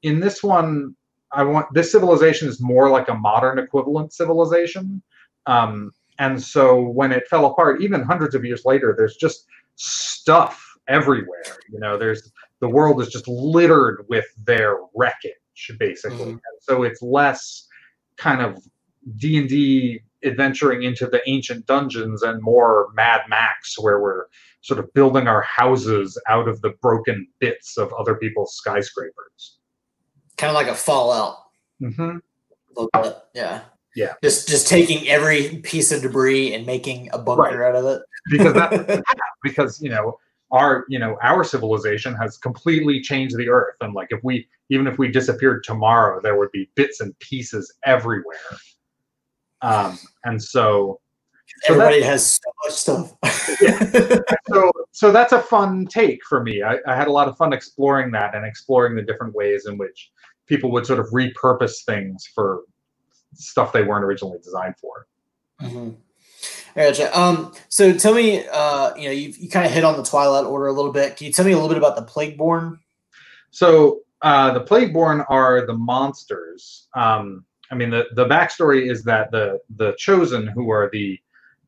in 0.03 0.19
this 0.19 0.43
one, 0.43 0.95
I 1.33 1.43
want 1.43 1.67
this 1.73 1.91
civilization 1.91 2.47
is 2.47 2.61
more 2.61 2.89
like 2.89 3.09
a 3.09 3.13
modern 3.13 3.59
equivalent 3.59 4.13
civilization. 4.13 5.01
Um, 5.45 5.91
and 6.19 6.41
so 6.41 6.81
when 6.81 7.11
it 7.11 7.27
fell 7.27 7.45
apart, 7.45 7.81
even 7.81 8.01
hundreds 8.03 8.35
of 8.35 8.45
years 8.45 8.63
later, 8.65 8.93
there's 8.95 9.15
just 9.15 9.45
stuff 9.75 10.63
everywhere. 10.87 11.43
You 11.71 11.79
know, 11.79 11.97
there's 11.97 12.31
the 12.59 12.69
world 12.69 13.01
is 13.01 13.07
just 13.07 13.27
littered 13.27 14.05
with 14.07 14.25
their 14.45 14.77
wreckage, 14.95 15.71
basically. 15.79 16.17
Mhm. 16.17 16.31
And 16.31 16.61
so 16.61 16.83
it's 16.83 17.01
less 17.01 17.67
kind 18.17 18.41
of 18.41 18.61
D 19.17 19.39
and 19.39 19.49
D 19.49 20.01
adventuring 20.23 20.83
into 20.83 21.07
the 21.07 21.27
ancient 21.27 21.65
dungeons 21.65 22.21
and 22.21 22.41
more 22.43 22.89
Mad 22.93 23.21
Max, 23.27 23.79
where 23.79 23.99
we're 23.99 24.25
sort 24.61 24.79
of 24.79 24.93
building 24.93 25.27
our 25.27 25.41
houses 25.41 26.21
out 26.29 26.47
of 26.47 26.61
the 26.61 26.69
broken 26.81 27.27
bits 27.39 27.77
of 27.77 27.91
other 27.93 28.15
people's 28.15 28.53
skyscrapers. 28.55 29.57
Kind 30.41 30.49
of 30.49 30.55
like 30.55 30.69
a 30.69 30.75
Fallout. 30.75 31.37
Mm-hmm. 31.79 32.01
a 32.01 32.19
little 32.75 32.89
bit. 32.93 33.15
Yeah. 33.35 33.61
Yeah. 33.95 34.13
Just 34.23 34.47
just 34.47 34.67
taking 34.67 35.07
every 35.07 35.57
piece 35.57 35.91
of 35.91 36.01
debris 36.01 36.55
and 36.55 36.65
making 36.65 37.11
a 37.13 37.19
bunker 37.19 37.63
out 37.63 37.75
of 37.75 37.85
it. 37.85 38.01
Because 38.31 38.53
that 38.55 39.03
because 39.43 39.79
you 39.83 39.91
know 39.91 40.17
our 40.51 40.85
you 40.89 40.97
know 40.97 41.15
our 41.21 41.43
civilization 41.43 42.15
has 42.15 42.39
completely 42.39 43.01
changed 43.01 43.37
the 43.37 43.49
earth 43.49 43.75
and 43.81 43.93
like 43.93 44.07
if 44.09 44.19
we 44.23 44.47
even 44.71 44.87
if 44.87 44.97
we 44.97 45.11
disappeared 45.11 45.63
tomorrow 45.63 46.19
there 46.21 46.37
would 46.37 46.51
be 46.51 46.69
bits 46.75 47.01
and 47.01 47.17
pieces 47.19 47.73
everywhere 47.85 48.57
um 49.61 49.97
and 50.25 50.41
so 50.41 50.99
so 51.63 51.73
everybody 51.73 52.01
has 52.01 52.31
so 52.31 52.51
much 52.65 52.73
stuff 52.73 53.13
yeah. 53.61 54.19
so 54.49 54.71
so 54.91 55.11
that's 55.11 55.31
a 55.33 55.41
fun 55.41 55.85
take 55.85 56.19
for 56.25 56.43
me 56.43 56.61
I, 56.61 56.77
I 56.85 56.95
had 56.95 57.07
a 57.07 57.11
lot 57.11 57.27
of 57.27 57.37
fun 57.37 57.53
exploring 57.53 58.11
that 58.11 58.35
and 58.35 58.45
exploring 58.45 58.95
the 58.95 59.01
different 59.01 59.33
ways 59.33 59.67
in 59.67 59.77
which 59.77 60.11
people 60.51 60.69
would 60.69 60.85
sort 60.85 60.99
of 60.99 61.07
repurpose 61.11 61.85
things 61.85 62.27
for 62.35 62.63
stuff 63.33 63.71
they 63.71 63.83
weren't 63.83 64.03
originally 64.03 64.37
designed 64.43 64.75
for 64.77 65.07
mm-hmm. 65.61 65.91
Gotcha. 66.75 67.17
Um, 67.17 67.53
so 67.67 67.93
tell 67.97 68.13
me, 68.13 68.45
uh, 68.51 68.95
you 68.95 69.05
know, 69.05 69.11
you, 69.11 69.33
you 69.37 69.49
kind 69.49 69.65
of 69.65 69.71
hit 69.71 69.83
on 69.83 69.97
the 69.97 70.03
Twilight 70.03 70.45
Order 70.45 70.67
a 70.67 70.71
little 70.71 70.93
bit. 70.93 71.17
Can 71.17 71.27
you 71.27 71.33
tell 71.33 71.45
me 71.45 71.51
a 71.51 71.55
little 71.55 71.67
bit 71.67 71.77
about 71.77 71.97
the 71.97 72.03
Plagueborn? 72.03 72.79
So 73.49 73.99
uh, 74.21 74.53
the 74.53 74.61
Plagueborn 74.61 75.25
are 75.29 75.65
the 75.65 75.73
monsters. 75.73 76.87
Um, 76.95 77.43
I 77.71 77.75
mean, 77.75 77.89
the, 77.89 78.05
the 78.15 78.25
backstory 78.25 78.89
is 78.89 79.03
that 79.03 79.31
the 79.31 79.59
the 79.75 79.93
Chosen, 79.97 80.47
who 80.47 80.71
are 80.71 80.89
the 80.91 81.19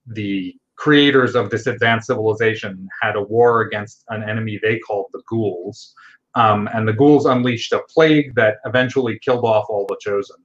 the 0.08 0.56
creators 0.76 1.36
of 1.36 1.50
this 1.50 1.68
advanced 1.68 2.08
civilization, 2.08 2.88
had 3.02 3.18
a 3.18 3.22
war 3.22 3.62
against 3.62 4.06
an 4.10 4.24
enemy 4.24 4.58
they 4.62 4.80
called 4.80 5.08
the 5.12 5.22
Ghouls, 5.30 5.94
um, 6.36 6.70
and 6.74 6.88
the 6.88 6.94
Ghouls 6.94 7.26
unleashed 7.26 7.74
a 7.74 7.84
plague 7.90 8.36
that 8.36 8.58
eventually 8.66 9.20
killed 9.20 9.46
off 9.46 9.66
all 9.70 9.86
the 9.88 9.98
Chosen 10.02 10.38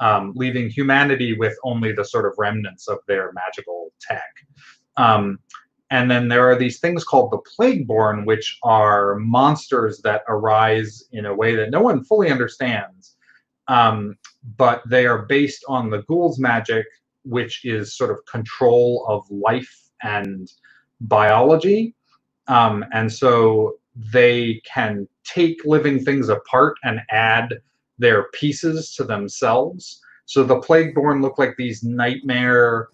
um, 0.00 0.32
leaving 0.34 0.68
humanity 0.68 1.36
with 1.36 1.56
only 1.64 1.92
the 1.92 2.04
sort 2.04 2.26
of 2.26 2.34
remnants 2.38 2.88
of 2.88 2.98
their 3.06 3.32
magical 3.32 3.92
tech. 4.00 4.32
Um, 4.96 5.38
and 5.90 6.10
then 6.10 6.28
there 6.28 6.50
are 6.50 6.58
these 6.58 6.80
things 6.80 7.04
called 7.04 7.30
the 7.30 7.38
Plagueborn, 7.38 8.26
which 8.26 8.58
are 8.62 9.16
monsters 9.16 10.00
that 10.02 10.22
arise 10.28 11.04
in 11.12 11.26
a 11.26 11.34
way 11.34 11.54
that 11.54 11.70
no 11.70 11.80
one 11.80 12.04
fully 12.04 12.30
understands. 12.30 13.16
Um, 13.68 14.16
but 14.56 14.82
they 14.88 15.06
are 15.06 15.22
based 15.26 15.64
on 15.68 15.90
the 15.90 16.02
ghoul's 16.02 16.38
magic, 16.38 16.86
which 17.24 17.64
is 17.64 17.96
sort 17.96 18.10
of 18.10 18.18
control 18.26 19.06
of 19.08 19.24
life 19.30 19.88
and 20.02 20.50
biology. 21.00 21.94
Um, 22.48 22.84
and 22.92 23.10
so 23.10 23.76
they 23.96 24.60
can 24.64 25.08
take 25.24 25.64
living 25.64 26.04
things 26.04 26.28
apart 26.28 26.76
and 26.82 27.00
add 27.10 27.54
their 27.98 28.24
pieces 28.32 28.94
to 28.96 29.04
themselves. 29.04 30.00
So 30.26 30.42
the 30.42 30.60
Plagueborn 30.60 31.22
look 31.22 31.38
like 31.38 31.56
these 31.56 31.82
nightmare 31.82 32.88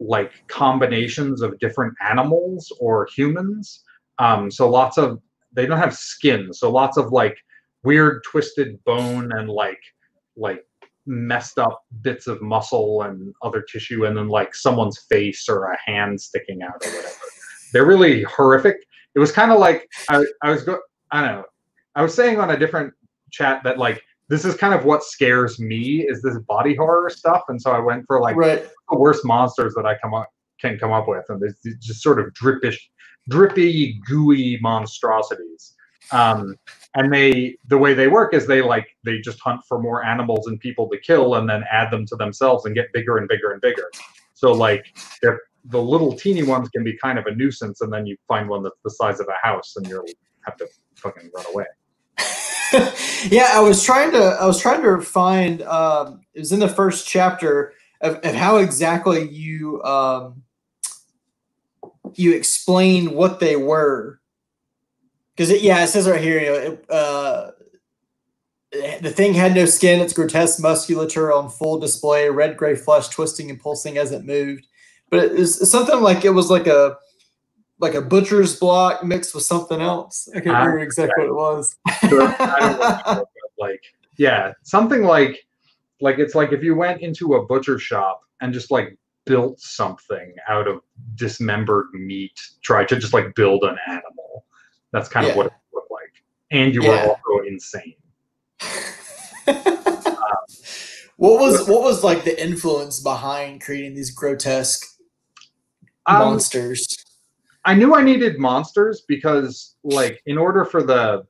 like 0.00 0.32
combinations 0.48 1.42
of 1.42 1.58
different 1.58 1.94
animals 2.06 2.72
or 2.80 3.08
humans. 3.14 3.84
Um, 4.18 4.50
so 4.50 4.68
lots 4.68 4.98
of 4.98 5.20
they 5.52 5.66
don't 5.66 5.78
have 5.78 5.94
skin, 5.94 6.52
so 6.52 6.70
lots 6.70 6.96
of 6.96 7.12
like 7.12 7.36
weird 7.84 8.22
twisted 8.24 8.82
bone 8.84 9.32
and 9.32 9.48
like 9.48 9.80
like 10.36 10.64
messed 11.06 11.58
up 11.58 11.84
bits 12.00 12.26
of 12.26 12.40
muscle 12.42 13.02
and 13.02 13.34
other 13.42 13.62
tissue, 13.62 14.04
and 14.06 14.16
then 14.16 14.28
like 14.28 14.54
someone's 14.54 14.98
face 15.08 15.48
or 15.48 15.64
a 15.64 15.78
hand 15.84 16.20
sticking 16.20 16.62
out 16.62 16.84
or 16.84 16.90
whatever. 16.90 17.14
They're 17.72 17.86
really 17.86 18.22
horrific. 18.24 18.76
It 19.14 19.18
was 19.18 19.32
kind 19.32 19.52
of 19.52 19.58
like 19.58 19.88
I, 20.08 20.24
I 20.42 20.50
was 20.50 20.62
go 20.62 20.78
I 21.10 21.20
don't 21.20 21.36
know. 21.36 21.44
I 21.94 22.02
was 22.02 22.14
saying 22.14 22.38
on 22.38 22.50
a 22.50 22.58
different 22.58 22.92
chat 23.30 23.62
that 23.64 23.78
like 23.78 24.02
this 24.28 24.44
is 24.44 24.54
kind 24.54 24.72
of 24.72 24.84
what 24.84 25.02
scares 25.02 25.58
me 25.58 26.06
is 26.08 26.22
this 26.22 26.38
body 26.48 26.74
horror 26.74 27.10
stuff 27.10 27.42
and 27.48 27.60
so 27.60 27.70
i 27.70 27.78
went 27.78 28.04
for 28.06 28.20
like 28.20 28.36
right. 28.36 28.68
the 28.90 28.96
worst 28.96 29.24
monsters 29.24 29.74
that 29.74 29.84
i 29.84 29.96
come 29.98 30.14
up 30.14 30.28
can 30.60 30.78
come 30.78 30.92
up 30.92 31.08
with 31.08 31.24
and 31.28 31.40
there's 31.40 31.58
just 31.80 32.02
sort 32.02 32.18
of 32.20 32.32
drippish 32.32 32.78
drippy 33.28 34.00
gooey 34.06 34.58
monstrosities 34.60 35.74
um, 36.10 36.56
and 36.96 37.12
they 37.12 37.56
the 37.68 37.78
way 37.78 37.94
they 37.94 38.08
work 38.08 38.34
is 38.34 38.46
they 38.46 38.60
like 38.60 38.86
they 39.04 39.20
just 39.20 39.38
hunt 39.40 39.60
for 39.68 39.80
more 39.80 40.04
animals 40.04 40.46
and 40.46 40.58
people 40.60 40.88
to 40.88 40.98
kill 40.98 41.36
and 41.36 41.48
then 41.48 41.62
add 41.70 41.90
them 41.90 42.04
to 42.06 42.16
themselves 42.16 42.66
and 42.66 42.74
get 42.74 42.92
bigger 42.92 43.18
and 43.18 43.28
bigger 43.28 43.52
and 43.52 43.60
bigger 43.60 43.90
so 44.34 44.52
like 44.52 44.84
if 45.22 45.34
the 45.64 45.80
little 45.80 46.12
teeny 46.16 46.42
ones 46.42 46.68
can 46.68 46.82
be 46.82 46.96
kind 46.98 47.18
of 47.18 47.26
a 47.26 47.34
nuisance 47.34 47.80
and 47.80 47.92
then 47.92 48.06
you 48.06 48.16
find 48.26 48.48
one 48.48 48.62
that's 48.62 48.80
the 48.84 48.90
size 48.90 49.20
of 49.20 49.28
a 49.28 49.46
house 49.46 49.74
and 49.76 49.86
you 49.88 50.04
have 50.44 50.56
to 50.56 50.66
fucking 50.96 51.30
run 51.34 51.46
away. 51.52 51.66
Yeah, 53.30 53.50
I 53.52 53.60
was 53.60 53.84
trying 53.84 54.10
to 54.12 54.18
I 54.18 54.46
was 54.46 54.60
trying 54.60 54.82
to 54.82 55.00
find 55.00 55.62
um, 55.62 56.22
it 56.34 56.40
was 56.40 56.50
in 56.52 56.58
the 56.58 56.68
first 56.68 57.06
chapter 57.06 57.72
of, 58.00 58.16
of 58.16 58.34
how 58.34 58.56
exactly 58.56 59.28
you 59.28 59.82
um, 59.84 60.42
you 62.14 62.32
explain 62.32 63.14
what 63.14 63.38
they 63.38 63.56
were. 63.56 64.20
Because 65.36 65.50
it, 65.50 65.62
yeah 65.62 65.84
it 65.84 65.86
says 65.86 66.08
right 66.08 66.20
here 66.20 66.40
you 66.40 66.46
know 66.46 66.54
it, 66.54 66.90
uh, 66.90 67.50
the 69.00 69.10
thing 69.10 69.34
had 69.34 69.54
no 69.54 69.66
skin 69.66 70.00
its 70.00 70.12
grotesque 70.12 70.60
musculature 70.60 71.32
on 71.32 71.48
full 71.48 71.78
display 71.78 72.28
red 72.28 72.56
gray 72.56 72.74
flesh 72.74 73.08
twisting 73.08 73.50
and 73.50 73.60
pulsing 73.60 73.98
as 73.98 74.12
it 74.12 74.24
moved 74.24 74.66
but 75.12 75.24
it's 75.32 75.70
something 75.70 76.00
like 76.00 76.24
it 76.24 76.30
was 76.30 76.50
like 76.50 76.66
a 76.66 76.96
like 77.78 77.94
a 77.94 78.00
butcher's 78.00 78.58
block 78.58 79.04
mixed 79.04 79.34
with 79.34 79.44
something 79.44 79.82
else. 79.82 80.26
I 80.30 80.40
can't 80.40 80.56
remember 80.56 80.78
exactly 80.78 81.28
what 81.28 81.28
it 81.28 81.34
was. 81.34 81.76
like 83.58 83.82
yeah, 84.16 84.52
something 84.62 85.02
like 85.02 85.46
like 86.00 86.18
it's 86.18 86.34
like 86.34 86.52
if 86.52 86.62
you 86.62 86.74
went 86.74 87.02
into 87.02 87.34
a 87.34 87.44
butcher 87.44 87.78
shop 87.78 88.22
and 88.40 88.54
just 88.54 88.70
like 88.70 88.96
built 89.26 89.60
something 89.60 90.34
out 90.48 90.66
of 90.66 90.80
dismembered 91.14 91.88
meat, 91.92 92.40
tried 92.62 92.88
to 92.88 92.96
just 92.96 93.12
like 93.12 93.34
build 93.34 93.64
an 93.64 93.76
animal. 93.86 94.46
That's 94.92 95.10
kind 95.10 95.26
yeah. 95.26 95.32
of 95.32 95.36
what 95.36 95.46
it 95.46 95.52
looked 95.74 95.90
like. 95.90 96.24
And 96.52 96.74
you 96.74 96.82
yeah. 96.84 97.06
were 97.06 97.10
also 97.10 97.46
insane. 97.46 97.96
um, 99.46 99.56
what 101.16 101.38
was 101.38 101.68
what 101.68 101.82
was 101.82 102.02
like 102.02 102.24
the 102.24 102.42
influence 102.42 102.98
behind 102.98 103.60
creating 103.60 103.94
these 103.94 104.10
grotesque 104.10 104.91
um, 106.06 106.18
monsters? 106.18 106.96
I 107.64 107.74
knew 107.74 107.94
I 107.94 108.02
needed 108.02 108.38
monsters 108.38 109.02
because, 109.06 109.76
like, 109.84 110.20
in 110.26 110.38
order 110.38 110.64
for 110.64 110.82
the 110.82 111.24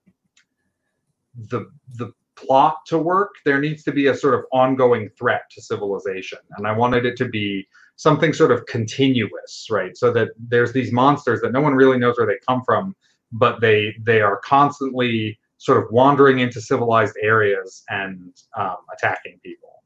the 1.49 1.67
the 1.95 2.13
plot 2.37 2.77
to 2.87 2.99
work, 2.99 3.31
there 3.45 3.61
needs 3.61 3.83
to 3.85 3.93
be 3.93 4.07
a 4.07 4.15
sort 4.15 4.35
of 4.35 4.45
ongoing 4.53 5.09
threat 5.19 5.43
to 5.53 5.63
civilization, 5.63 6.39
and 6.57 6.67
I 6.67 6.73
wanted 6.73 7.05
it 7.07 7.17
to 7.19 7.29
be 7.29 7.67
something 7.97 8.33
sort 8.33 8.51
of 8.51 8.67
continuous, 8.67 9.69
right? 9.71 9.97
So 9.97 10.13
that 10.13 10.29
there's 10.49 10.73
these 10.73 10.93
monsters 10.93 11.41
that 11.43 11.53
no 11.53 11.61
one 11.61 11.75
really 11.75 11.99
knows 11.99 12.17
where 12.19 12.27
they 12.27 12.39
come 12.47 12.63
from, 12.65 12.97
but 13.31 13.61
they 13.61 13.95
they 14.03 14.21
are 14.21 14.39
constantly 14.39 15.39
sort 15.59 15.79
of 15.79 15.93
wandering 15.93 16.41
into 16.41 16.61
civilized 16.61 17.17
areas 17.23 17.85
and 17.89 18.33
um, 18.57 18.79
attacking 18.93 19.39
people. 19.45 19.83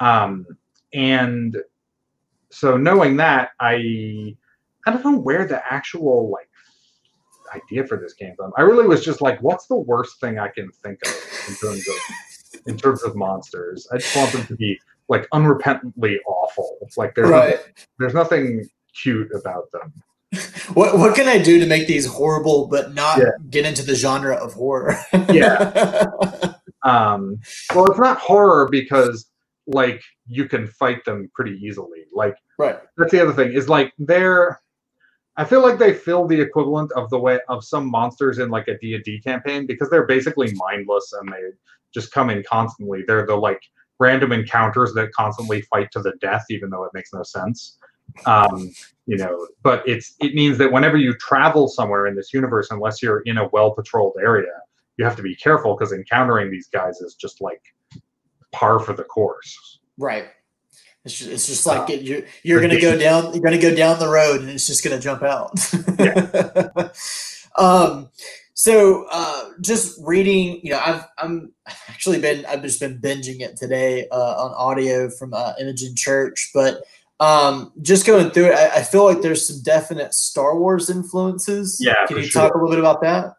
Um, 0.00 0.46
and 0.94 1.58
so 2.54 2.76
knowing 2.78 3.18
that, 3.18 3.50
I 3.60 4.36
I 4.86 4.92
don't 4.92 5.04
know 5.04 5.18
where 5.18 5.46
the 5.46 5.62
actual 5.72 6.30
like 6.30 6.48
idea 7.54 7.86
for 7.86 7.98
this 7.98 8.14
came 8.14 8.34
from. 8.36 8.52
I 8.56 8.62
really 8.62 8.86
was 8.86 9.04
just 9.04 9.22
like, 9.22 9.40
what's 9.42 9.66
the 9.66 9.76
worst 9.76 10.20
thing 10.20 10.38
I 10.38 10.48
can 10.48 10.70
think 10.84 11.00
of 11.06 11.14
in 11.48 11.56
terms 11.56 11.88
of 11.88 11.96
in 12.66 12.76
terms 12.78 13.02
of 13.04 13.16
monsters? 13.16 13.88
I 13.92 13.98
just 13.98 14.16
want 14.16 14.32
them 14.32 14.46
to 14.46 14.56
be 14.56 14.78
like 15.08 15.28
unrepentantly 15.34 16.16
awful. 16.26 16.78
It's 16.82 16.96
Like 16.98 17.14
there's 17.14 17.30
right. 17.30 17.56
nothing, 17.56 17.74
there's 17.98 18.14
nothing 18.14 18.68
cute 19.02 19.30
about 19.34 19.70
them. 19.72 19.94
What 20.74 20.98
what 20.98 21.14
can 21.16 21.28
I 21.28 21.38
do 21.42 21.60
to 21.60 21.66
make 21.66 21.86
these 21.88 22.06
horrible 22.06 22.68
but 22.68 22.94
not 22.94 23.18
yeah. 23.18 23.30
get 23.50 23.66
into 23.66 23.84
the 23.84 23.94
genre 23.94 24.36
of 24.36 24.54
horror? 24.54 24.96
yeah. 25.30 26.06
Um, 26.84 27.38
well, 27.74 27.86
it's 27.86 27.98
not 28.00 28.18
horror 28.18 28.68
because 28.70 29.26
like 29.66 30.02
you 30.28 30.48
can 30.48 30.66
fight 30.66 31.04
them 31.04 31.30
pretty 31.34 31.58
easily. 31.62 32.03
Like 32.14 32.36
right. 32.58 32.78
That's 32.96 33.12
the 33.12 33.22
other 33.22 33.32
thing 33.32 33.52
is 33.52 33.68
like 33.68 33.92
they're 33.98 34.60
I 35.36 35.44
feel 35.44 35.62
like 35.62 35.78
they 35.78 35.92
fill 35.92 36.26
the 36.26 36.40
equivalent 36.40 36.92
of 36.92 37.10
the 37.10 37.18
way 37.18 37.40
of 37.48 37.64
some 37.64 37.90
monsters 37.90 38.38
in 38.38 38.50
like 38.50 38.68
a 38.68 38.78
D&D 38.78 39.20
campaign 39.20 39.66
because 39.66 39.90
they're 39.90 40.06
basically 40.06 40.52
mindless 40.54 41.12
and 41.12 41.28
they 41.28 41.40
just 41.92 42.12
come 42.12 42.30
in 42.30 42.44
constantly. 42.48 43.02
They're 43.06 43.26
the 43.26 43.34
like 43.34 43.60
random 43.98 44.32
encounters 44.32 44.92
that 44.94 45.10
constantly 45.12 45.62
fight 45.62 45.90
to 45.92 46.02
the 46.02 46.12
death, 46.20 46.44
even 46.50 46.70
though 46.70 46.84
it 46.84 46.92
makes 46.94 47.12
no 47.12 47.24
sense. 47.24 47.78
Um, 48.26 48.70
you 49.06 49.16
know, 49.16 49.48
but 49.62 49.86
it's 49.88 50.14
it 50.20 50.34
means 50.34 50.56
that 50.58 50.70
whenever 50.70 50.96
you 50.96 51.14
travel 51.14 51.68
somewhere 51.68 52.06
in 52.06 52.14
this 52.14 52.32
universe, 52.32 52.70
unless 52.70 53.02
you're 53.02 53.20
in 53.20 53.38
a 53.38 53.48
well-patrolled 53.48 54.14
area, 54.20 54.52
you 54.98 55.04
have 55.04 55.16
to 55.16 55.22
be 55.22 55.34
careful 55.34 55.74
because 55.74 55.92
encountering 55.92 56.50
these 56.50 56.68
guys 56.68 57.00
is 57.00 57.14
just 57.14 57.40
like 57.40 57.62
par 58.52 58.78
for 58.78 58.92
the 58.92 59.04
course. 59.04 59.80
Right. 59.98 60.26
It's 61.04 61.18
just, 61.18 61.30
it's 61.30 61.46
just 61.46 61.66
like 61.66 61.90
it, 61.90 62.02
you're 62.02 62.22
you're 62.42 62.60
gonna 62.60 62.80
go 62.80 62.96
down 62.96 63.32
you're 63.34 63.42
gonna 63.42 63.58
go 63.58 63.74
down 63.74 63.98
the 63.98 64.08
road 64.08 64.40
and 64.40 64.50
it's 64.50 64.66
just 64.66 64.82
gonna 64.82 65.00
jump 65.00 65.22
out. 65.22 65.52
yeah. 65.98 66.88
um, 67.58 68.08
so 68.54 69.06
uh, 69.10 69.50
just 69.60 69.98
reading, 70.02 70.60
you 70.62 70.72
know, 70.72 70.80
I've 70.84 71.04
I'm 71.18 71.52
actually 71.88 72.20
been 72.20 72.46
I've 72.46 72.62
just 72.62 72.80
been 72.80 72.98
binging 72.98 73.40
it 73.40 73.56
today 73.56 74.08
uh, 74.10 74.44
on 74.44 74.52
audio 74.54 75.10
from 75.10 75.34
uh, 75.34 75.52
Imogen 75.60 75.94
Church, 75.96 76.50
but 76.54 76.82
Um, 77.20 77.72
just 77.80 78.06
going 78.06 78.30
through 78.30 78.46
it, 78.46 78.54
I, 78.54 78.80
I, 78.80 78.82
feel 78.82 79.04
like 79.04 79.22
there's 79.22 79.46
some 79.46 79.62
definite 79.62 80.12
Star 80.14 80.58
Wars 80.58 80.90
influences. 80.90 81.78
Yeah. 81.80 81.94
Can 82.08 82.16
you 82.16 82.24
sure. 82.24 82.42
talk 82.42 82.54
a 82.54 82.58
little 82.58 82.70
bit 82.70 82.80
about 82.80 83.00
that? 83.02 83.34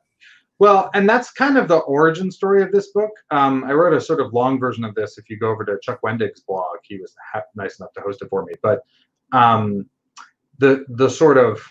Well, 0.57 0.89
and 0.93 1.07
that's 1.07 1.31
kind 1.31 1.57
of 1.57 1.67
the 1.67 1.79
origin 1.79 2.31
story 2.31 2.63
of 2.63 2.71
this 2.71 2.91
book. 2.91 3.11
Um, 3.29 3.65
I 3.65 3.73
wrote 3.73 3.93
a 3.93 3.99
sort 3.99 4.21
of 4.21 4.33
long 4.33 4.57
version 4.57 4.85
of 4.85 4.95
this. 4.95 5.17
If 5.17 5.29
you 5.29 5.37
go 5.37 5.49
over 5.49 5.65
to 5.65 5.77
Chuck 5.81 5.99
Wendig's 6.01 6.41
blog, 6.41 6.77
he 6.83 6.97
was 6.97 7.13
ha- 7.33 7.43
nice 7.55 7.79
enough 7.79 7.91
to 7.93 8.01
host 8.01 8.21
it 8.21 8.29
for 8.29 8.45
me. 8.45 8.53
But 8.63 8.81
um, 9.33 9.89
the 10.57 10.85
the 10.89 11.09
sort 11.09 11.37
of 11.37 11.61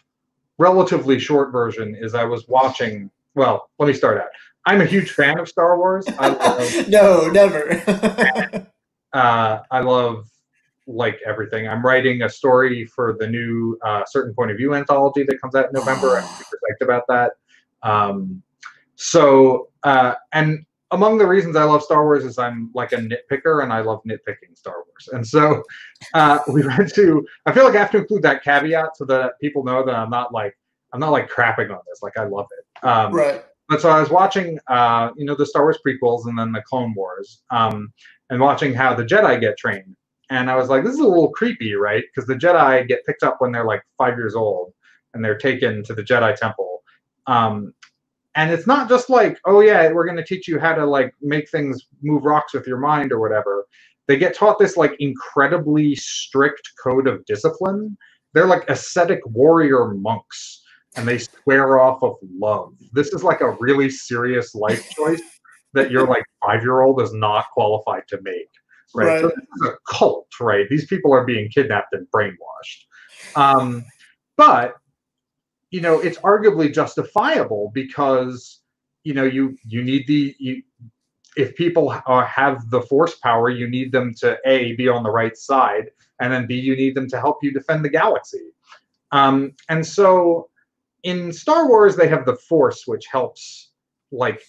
relatively 0.59 1.19
short 1.19 1.51
version 1.51 1.95
is 1.95 2.15
I 2.15 2.25
was 2.25 2.47
watching. 2.47 3.11
Well, 3.35 3.71
let 3.79 3.87
me 3.87 3.95
start 3.95 4.21
out. 4.21 4.29
I'm 4.67 4.81
a 4.81 4.87
huge 4.87 5.13
fan 5.13 5.39
of 5.39 5.49
Star 5.49 5.79
Wars. 5.79 6.07
Love, 6.09 6.89
no, 6.89 7.29
never. 7.29 7.83
uh, 9.13 9.59
I 9.71 9.81
love 9.81 10.29
like 10.87 11.19
everything. 11.27 11.67
I'm 11.69 11.85
writing 11.85 12.23
a 12.23 12.29
story 12.29 12.85
for 12.85 13.17
the 13.19 13.27
new 13.27 13.79
uh, 13.83 14.05
Certain 14.07 14.35
Point 14.35 14.51
of 14.51 14.59
View 14.59 14.75
anthology 14.75 15.25
that 15.25 15.41
comes 15.41 15.55
out 15.55 15.67
in 15.67 15.73
November. 15.73 16.19
I'm 16.19 16.29
super 16.37 16.59
psyched 16.59 16.85
about 16.85 17.05
that. 17.09 17.33
Um, 17.83 18.43
so, 18.97 19.69
uh, 19.83 20.15
and 20.33 20.65
among 20.91 21.19
the 21.19 21.27
reasons 21.27 21.57
I 21.57 21.65
love 21.65 21.83
Star 21.83 22.05
Wars 22.05 22.25
is 22.25 22.39
I'm 22.39 22.71
like 22.75 22.93
a 22.93 22.97
nitpicker 22.97 23.63
and 23.63 23.73
I 23.73 23.81
love 23.81 24.01
nitpicking 24.09 24.57
Star 24.57 24.77
Wars. 24.77 25.09
And 25.13 25.27
so 25.27 25.63
uh, 26.15 26.39
we 26.53 26.67
went 26.67 26.95
to, 26.95 27.27
I 27.47 27.53
feel 27.53 27.65
like 27.65 27.75
I 27.75 27.81
have 27.81 27.91
to 27.93 27.99
include 27.99 28.23
that 28.23 28.45
caveat 28.45 28.97
so 28.97 29.05
that 29.07 29.33
people 29.41 29.65
know 29.65 29.85
that 29.85 29.95
I'm 29.95 30.11
not 30.11 30.33
like, 30.33 30.57
I'm 30.93 31.01
not 31.01 31.11
like 31.11 31.29
crapping 31.29 31.71
on 31.71 31.81
this. 31.89 32.03
Like 32.03 32.17
I 32.17 32.25
love 32.25 32.47
it. 32.57 32.87
Um, 32.87 33.13
right. 33.13 33.45
But 33.69 33.81
so 33.81 33.89
I 33.89 33.99
was 33.99 34.11
watching, 34.11 34.59
uh, 34.69 35.11
you 35.17 35.25
know, 35.25 35.35
the 35.35 35.47
Star 35.47 35.63
Wars 35.63 35.79
prequels 35.85 36.27
and 36.27 36.39
then 36.39 36.53
the 36.53 36.63
Clone 36.63 36.95
Wars 36.95 37.43
um, 37.51 37.93
and 38.31 38.39
watching 38.41 38.75
how 38.75 38.95
the 38.95 39.05
Jedi 39.05 39.41
get 39.41 39.57
trained. 39.57 39.97
And 40.31 40.51
I 40.51 40.57
was 40.57 40.69
like, 40.69 40.85
this 40.85 40.95
is 40.95 41.01
a 41.01 41.07
little 41.07 41.31
creepy, 41.31 41.75
right? 41.75 42.05
Because 42.15 42.27
the 42.29 42.35
Jedi 42.35 42.87
get 42.87 43.05
picked 43.05 43.23
up 43.23 43.37
when 43.41 43.53
they're 43.53 43.65
like 43.65 43.83
five 43.99 44.17
years 44.17 44.35
old 44.35 44.73
and 45.13 45.25
they're 45.25 45.39
taken 45.39 45.83
to 45.85 45.95
the 45.95 46.03
Jedi 46.03 46.35
Temple. 46.37 46.83
Um, 47.27 47.73
and 48.37 48.51
it's 48.51 48.67
not 48.67 48.89
just 48.89 49.11
like 49.11 49.39
oh 49.45 49.61
yeah 49.61 49.91
we're 49.93 50.05
going 50.05 50.17
to 50.17 50.25
teach 50.25 50.49
you 50.49 50.59
how 50.59 50.75
to 50.75 50.85
like 50.85 51.13
make 51.21 51.49
things 51.51 51.87
move 52.03 52.25
rocks 52.25 52.55
with 52.55 52.67
your 52.67 52.79
mind 52.79 53.13
or 53.13 53.21
whatever. 53.21 53.67
They 54.07 54.19
get 54.19 54.35
taught 54.37 54.59
this 54.59 54.77
like 54.77 54.95
incredibly 54.99 55.95
strict 55.95 56.71
code 56.83 57.07
of 57.07 57.25
discipline. 57.25 57.97
They're 58.35 58.47
like 58.47 58.69
ascetic 58.69 59.21
warrior 59.25 59.95
monks 59.95 60.63
and 60.97 61.09
they 61.09 61.19
swear 61.19 61.81
off 61.81 62.03
of 62.03 62.17
love. 62.39 62.75
This 62.93 63.09
is 63.09 63.25
like 63.25 63.41
a 63.41 63.57
really 63.61 63.89
serious 63.89 64.55
life 64.55 64.89
choice 64.91 65.23
that 65.73 65.91
your 65.91 66.07
like 66.07 66.25
five 66.45 66.63
year 66.63 66.83
old 66.83 67.01
is 67.01 67.13
not 67.15 67.47
qualified 67.53 68.03
to 68.09 68.21
make 68.23 68.49
right, 68.95 69.07
right. 69.07 69.21
so 69.21 69.29
this 69.29 69.47
is 69.57 69.69
a 69.69 69.93
cult 69.93 70.27
right? 70.41 70.67
These 70.69 70.87
people 70.87 71.13
are 71.13 71.25
being 71.25 71.49
kidnapped 71.51 71.93
and 71.93 72.07
brainwashed. 72.15 73.37
Um, 73.37 73.85
but 74.37 74.75
you 75.75 75.81
know 75.81 75.99
it's 75.99 76.19
arguably 76.19 76.73
justifiable 76.73 77.73
because 77.75 78.61
you 79.03 79.13
know 79.13 79.25
you 79.25 79.57
you 79.65 79.83
need 79.83 80.07
the 80.07 80.33
you, 80.39 80.63
if 81.37 81.57
people 81.57 81.93
are, 82.07 82.25
have 82.25 82.71
the 82.71 82.83
force 82.83 83.17
power 83.17 83.51
you 83.51 83.69
need 83.69 83.91
them 83.91 84.15
to 84.15 84.39
a 84.47 84.75
be 84.77 84.87
on 84.89 85.03
the 85.03 85.11
right 85.11 85.37
side 85.37 85.91
and 86.21 86.33
then 86.33 86.47
b 86.47 86.55
you 86.55 86.77
need 86.77 86.95
them 86.95 87.09
to 87.09 87.19
help 87.19 87.39
you 87.43 87.53
defend 87.53 87.85
the 87.85 87.89
galaxy. 87.89 88.47
Um, 89.11 89.53
and 89.69 89.85
so 89.85 90.49
in 91.03 91.33
star 91.33 91.67
wars 91.67 91.97
they 91.97 92.07
have 92.07 92.25
the 92.25 92.37
force 92.37 92.85
which 92.87 93.07
helps 93.07 93.73
like 94.13 94.41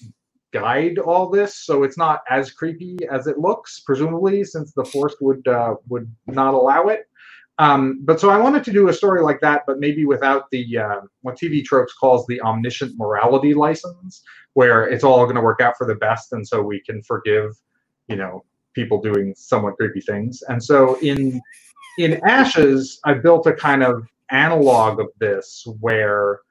guide 0.54 1.00
all 1.00 1.28
this 1.28 1.58
so 1.66 1.82
it's 1.82 1.98
not 1.98 2.20
as 2.30 2.52
creepy 2.52 3.00
as 3.12 3.26
it 3.26 3.40
looks 3.40 3.80
presumably 3.80 4.44
since 4.44 4.74
the 4.74 4.86
force 4.86 5.16
would 5.22 5.46
uh, 5.48 5.74
would 5.90 6.08
not 6.28 6.54
allow 6.54 6.84
it 6.96 7.08
um, 7.58 8.02
but 8.04 8.20
so 8.20 8.30
I 8.30 8.38
wanted 8.38 8.64
to 8.66 8.74
do 8.74 8.90
a 8.90 8.94
story 8.94 9.22
like 9.22 9.40
that, 9.42 9.64
but 9.66 9.80
maybe 9.80 10.06
without 10.06 10.50
the 10.52 10.78
uh, 10.78 11.02
what 11.22 11.38
TV 11.38 11.64
Tropes 11.64 11.94
calls 11.94 12.26
the 12.28 12.42
omniscient 12.42 12.98
morality 12.98 13.54
license, 13.54 14.24
where 14.54 14.88
it's 14.88 15.04
all 15.04 15.24
going 15.24 15.36
to 15.36 15.42
work 15.42 15.62
out 15.62 15.78
for 15.78 15.88
the 15.88 15.96
best, 15.96 16.34
and 16.34 16.46
so 16.46 16.62
we 16.62 16.82
can 16.82 17.02
forgive, 17.04 17.52
you 18.08 18.18
know, 18.18 18.44
people 18.74 19.02
doing 19.02 19.34
somewhat 19.38 19.78
creepy 19.78 20.02
things. 20.02 20.44
And 20.50 20.62
so 20.62 21.00
in 21.00 21.40
in 21.98 22.20
Ashes, 22.28 23.00
I 23.06 23.14
built 23.14 23.48
a 23.48 23.54
kind 23.54 23.84
of 23.84 24.06
analog 24.32 25.00
of 25.00 25.08
this, 25.20 25.66
where 25.80 26.42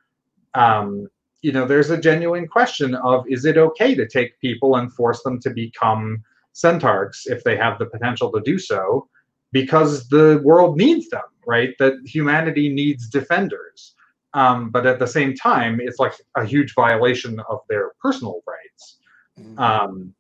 um, 0.55 1.07
you 1.43 1.53
know 1.53 1.67
there's 1.67 1.91
a 1.91 1.99
genuine 2.01 2.49
question 2.49 2.95
of 2.95 3.27
is 3.29 3.45
it 3.45 3.59
okay 3.59 3.95
to 3.95 4.09
take 4.09 4.41
people 4.41 4.77
and 4.77 4.91
force 4.91 5.23
them 5.23 5.39
to 5.41 5.51
become 5.51 6.23
centarchs 6.55 7.27
if 7.27 7.45
they 7.45 7.57
have 7.57 7.79
the 7.79 7.87
potential 7.87 8.33
to 8.33 8.41
do 8.41 8.59
so 8.59 9.07
because 9.55 10.09
the 10.09 10.41
world 10.43 10.77
needs 10.77 11.09
them, 11.09 11.23
right? 11.47 11.71
That 11.79 11.95
humanity 12.05 12.69
needs 12.69 13.09
defenders. 13.09 13.95
Um, 14.35 14.71
but 14.71 14.85
at 14.85 14.99
the 14.99 15.07
same 15.07 15.37
time, 15.37 15.79
it's 15.81 16.01
like 16.01 16.15
a 16.37 16.45
huge 16.45 16.75
violation 16.75 17.41
of 17.49 17.61
their 17.69 17.93
personal 18.03 18.43
rights. 18.49 18.99
Mm-hmm. 19.39 19.59
Um, 19.61 20.15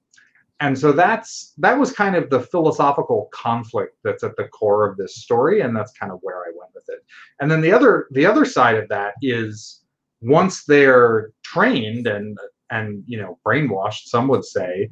and 0.60 0.78
so 0.78 0.92
that's 0.92 1.52
that 1.58 1.76
was 1.76 1.90
kind 1.90 2.14
of 2.14 2.30
the 2.30 2.40
philosophical 2.40 3.28
conflict 3.32 3.96
that's 4.04 4.22
at 4.22 4.36
the 4.36 4.44
core 4.44 4.88
of 4.88 4.96
this 4.96 5.16
story, 5.16 5.62
and 5.62 5.76
that's 5.76 5.92
kind 5.92 6.12
of 6.12 6.20
where 6.22 6.38
I 6.38 6.52
went 6.56 6.70
with 6.72 6.84
it. 6.88 7.04
And 7.40 7.50
then 7.50 7.60
the 7.60 7.72
other 7.72 8.06
the 8.12 8.24
other 8.24 8.44
side 8.44 8.76
of 8.76 8.88
that 8.88 9.14
is 9.20 9.82
once 10.20 10.64
they're 10.64 11.32
trained 11.42 12.06
and 12.06 12.38
and 12.70 13.02
you 13.08 13.18
know 13.18 13.36
brainwashed, 13.44 14.04
some 14.04 14.28
would 14.28 14.44
say, 14.44 14.90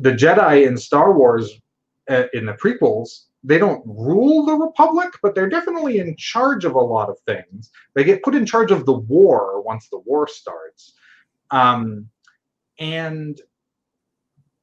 the 0.00 0.12
Jedi 0.12 0.66
in 0.66 0.76
Star 0.76 1.16
Wars 1.16 1.50
uh, 2.10 2.24
in 2.34 2.44
the 2.44 2.52
prequels 2.52 3.29
they 3.42 3.58
don't 3.58 3.82
rule 3.86 4.44
the 4.44 4.54
republic, 4.54 5.10
but 5.22 5.34
they're 5.34 5.48
definitely 5.48 5.98
in 5.98 6.16
charge 6.16 6.64
of 6.64 6.74
a 6.74 6.80
lot 6.80 7.08
of 7.08 7.18
things. 7.20 7.70
They 7.94 8.04
get 8.04 8.22
put 8.22 8.34
in 8.34 8.44
charge 8.44 8.70
of 8.70 8.84
the 8.84 8.92
war 8.92 9.62
once 9.62 9.88
the 9.88 10.00
war 10.00 10.28
starts. 10.28 10.92
Um, 11.50 12.08
and 12.78 13.40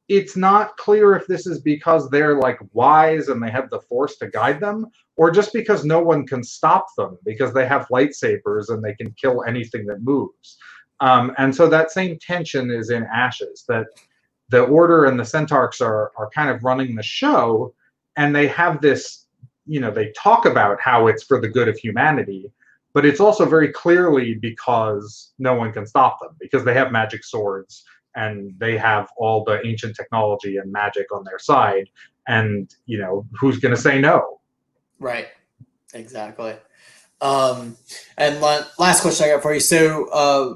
it's 0.07 0.38
not 0.38 0.78
clear 0.78 1.15
if 1.15 1.28
this 1.28 1.47
is 1.47 1.59
because 1.59 2.09
they're 2.09 2.39
like 2.39 2.59
wise 2.73 3.28
and 3.28 3.43
they 3.43 3.51
have 3.51 3.69
the 3.69 3.82
force 3.82 4.17
to 4.17 4.28
guide 4.28 4.59
them, 4.59 4.88
or 5.17 5.32
just 5.32 5.51
because 5.53 5.84
no 5.84 5.99
one 5.99 6.25
can 6.25 6.43
stop 6.43 6.88
them 6.97 7.17
because 7.25 7.53
they 7.53 7.65
have 7.65 7.88
lightsabers 7.89 8.69
and 8.69 8.84
they 8.84 8.93
can 8.93 9.11
kill 9.19 9.43
anything 9.43 9.86
that 9.88 10.01
moves. 10.01 10.57
Um, 10.99 11.34
and 11.38 11.53
so 11.53 11.67
that 11.67 11.91
same 11.91 12.17
tension 12.19 12.71
is 12.71 12.89
in 12.89 13.05
Ashes 13.13 13.65
that 13.67 13.88
the 14.49 14.63
Order 14.63 15.05
and 15.05 15.19
the 15.19 15.23
Centarchs 15.23 15.82
are 15.82 16.11
are 16.17 16.30
kind 16.34 16.49
of 16.49 16.63
running 16.63 16.95
the 16.95 17.03
show, 17.03 17.73
and 18.18 18.36
they 18.36 18.47
have 18.47 18.82
this 18.82 19.26
you 19.65 19.80
know 19.80 19.91
they 19.91 20.11
talk 20.11 20.45
about 20.45 20.82
how 20.82 21.07
it's 21.07 21.24
for 21.24 21.39
the 21.39 21.47
good 21.47 21.68
of 21.68 21.78
humanity 21.78 22.51
but 22.93 23.05
it's 23.05 23.20
also 23.20 23.45
very 23.45 23.72
clearly 23.72 24.34
because 24.34 25.34
no 25.38 25.53
one 25.53 25.72
can 25.72 25.86
stop 25.86 26.20
them 26.20 26.36
because 26.39 26.65
they 26.65 26.74
have 26.74 26.91
magic 26.91 27.24
swords 27.24 27.84
and 28.15 28.51
they 28.57 28.76
have 28.76 29.07
all 29.18 29.43
the 29.43 29.65
ancient 29.65 29.95
technology 29.95 30.57
and 30.57 30.72
magic 30.72 31.11
on 31.11 31.24
their 31.24 31.38
side. 31.38 31.88
And 32.28 32.74
you 32.88 32.97
know 32.97 33.26
who's 33.39 33.59
going 33.59 33.76
to 33.76 33.80
say 33.80 33.99
no? 33.99 34.39
Right. 34.99 35.28
Exactly. 35.93 36.55
Um 37.22 37.78
and 38.18 38.41
last 38.41 39.01
question 39.01 39.28
i 39.28 39.34
got 39.34 39.43
for 39.43 39.53
you. 39.53 39.59
So 39.59 40.09
uh 40.09 40.55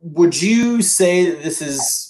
would 0.00 0.40
you 0.40 0.82
say 0.82 1.30
this 1.30 1.60
is 1.60 2.09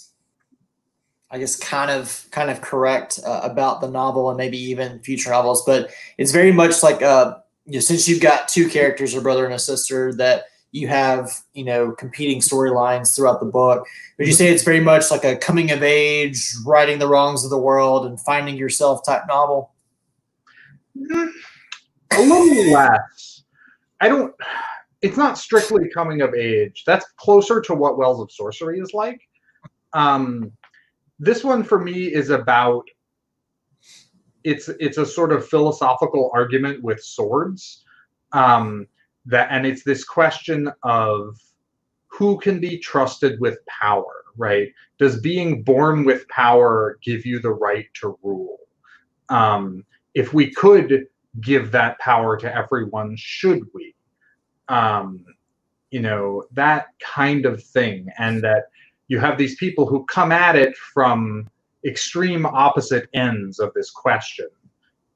I 1.30 1.38
guess 1.38 1.56
kind 1.56 1.90
of 1.90 2.26
kind 2.32 2.50
of 2.50 2.60
correct 2.60 3.20
uh, 3.24 3.40
about 3.44 3.80
the 3.80 3.88
novel 3.88 4.30
and 4.30 4.36
maybe 4.36 4.58
even 4.58 4.98
future 5.00 5.30
novels, 5.30 5.64
but 5.64 5.90
it's 6.18 6.32
very 6.32 6.52
much 6.52 6.82
like 6.82 7.02
uh, 7.02 7.36
you 7.66 7.74
know, 7.74 7.80
since 7.80 8.08
you've 8.08 8.20
got 8.20 8.48
two 8.48 8.68
characters, 8.68 9.14
a 9.14 9.20
brother 9.20 9.44
and 9.44 9.54
a 9.54 9.58
sister, 9.58 10.12
that 10.14 10.44
you 10.72 10.88
have 10.88 11.30
you 11.54 11.64
know 11.64 11.92
competing 11.92 12.40
storylines 12.40 13.14
throughout 13.14 13.38
the 13.38 13.46
book. 13.46 13.86
Would 14.18 14.26
you 14.26 14.32
say 14.32 14.48
it's 14.48 14.64
very 14.64 14.80
much 14.80 15.10
like 15.10 15.24
a 15.24 15.36
coming 15.36 15.70
of 15.70 15.84
age, 15.84 16.52
righting 16.66 16.98
the 16.98 17.08
wrongs 17.08 17.44
of 17.44 17.50
the 17.50 17.58
world, 17.58 18.06
and 18.06 18.20
finding 18.20 18.56
yourself 18.56 19.04
type 19.06 19.22
novel? 19.28 19.72
A 21.12 22.20
little 22.20 22.72
less. 22.72 23.44
I 24.00 24.08
don't. 24.08 24.34
It's 25.00 25.16
not 25.16 25.38
strictly 25.38 25.88
coming 25.94 26.22
of 26.22 26.34
age. 26.34 26.82
That's 26.86 27.06
closer 27.16 27.60
to 27.62 27.74
what 27.74 27.96
Wells 27.96 28.20
of 28.20 28.32
Sorcery 28.32 28.80
is 28.80 28.92
like. 28.92 29.20
Um, 29.92 30.52
this 31.20 31.44
one 31.44 31.62
for 31.62 31.78
me 31.78 32.06
is 32.06 32.30
about 32.30 32.88
it's 34.42 34.68
it's 34.80 34.98
a 34.98 35.06
sort 35.06 35.32
of 35.32 35.46
philosophical 35.46 36.30
argument 36.34 36.82
with 36.82 37.00
swords. 37.02 37.84
Um, 38.32 38.86
that 39.26 39.48
and 39.50 39.66
it's 39.66 39.84
this 39.84 40.02
question 40.02 40.72
of 40.82 41.38
who 42.08 42.38
can 42.38 42.58
be 42.58 42.78
trusted 42.78 43.38
with 43.38 43.58
power 43.66 44.20
right? 44.36 44.72
Does 44.98 45.20
being 45.20 45.62
born 45.62 46.04
with 46.04 46.26
power 46.28 46.98
give 47.02 47.26
you 47.26 47.40
the 47.40 47.52
right 47.52 47.86
to 48.00 48.18
rule? 48.22 48.58
Um, 49.28 49.84
if 50.14 50.34
we 50.34 50.50
could 50.50 51.06
give 51.40 51.70
that 51.70 51.98
power 52.00 52.36
to 52.38 52.52
everyone 52.52 53.14
should 53.16 53.62
we? 53.74 53.94
Um, 54.68 55.24
you 55.90 56.00
know 56.00 56.44
that 56.52 56.86
kind 57.00 57.46
of 57.46 57.62
thing. 57.62 58.08
And 58.18 58.42
that 58.42 58.64
you 59.10 59.18
have 59.18 59.36
these 59.36 59.56
people 59.56 59.86
who 59.86 60.04
come 60.04 60.30
at 60.30 60.54
it 60.54 60.76
from 60.76 61.50
extreme 61.84 62.46
opposite 62.46 63.08
ends 63.12 63.58
of 63.58 63.74
this 63.74 63.90
question 63.90 64.48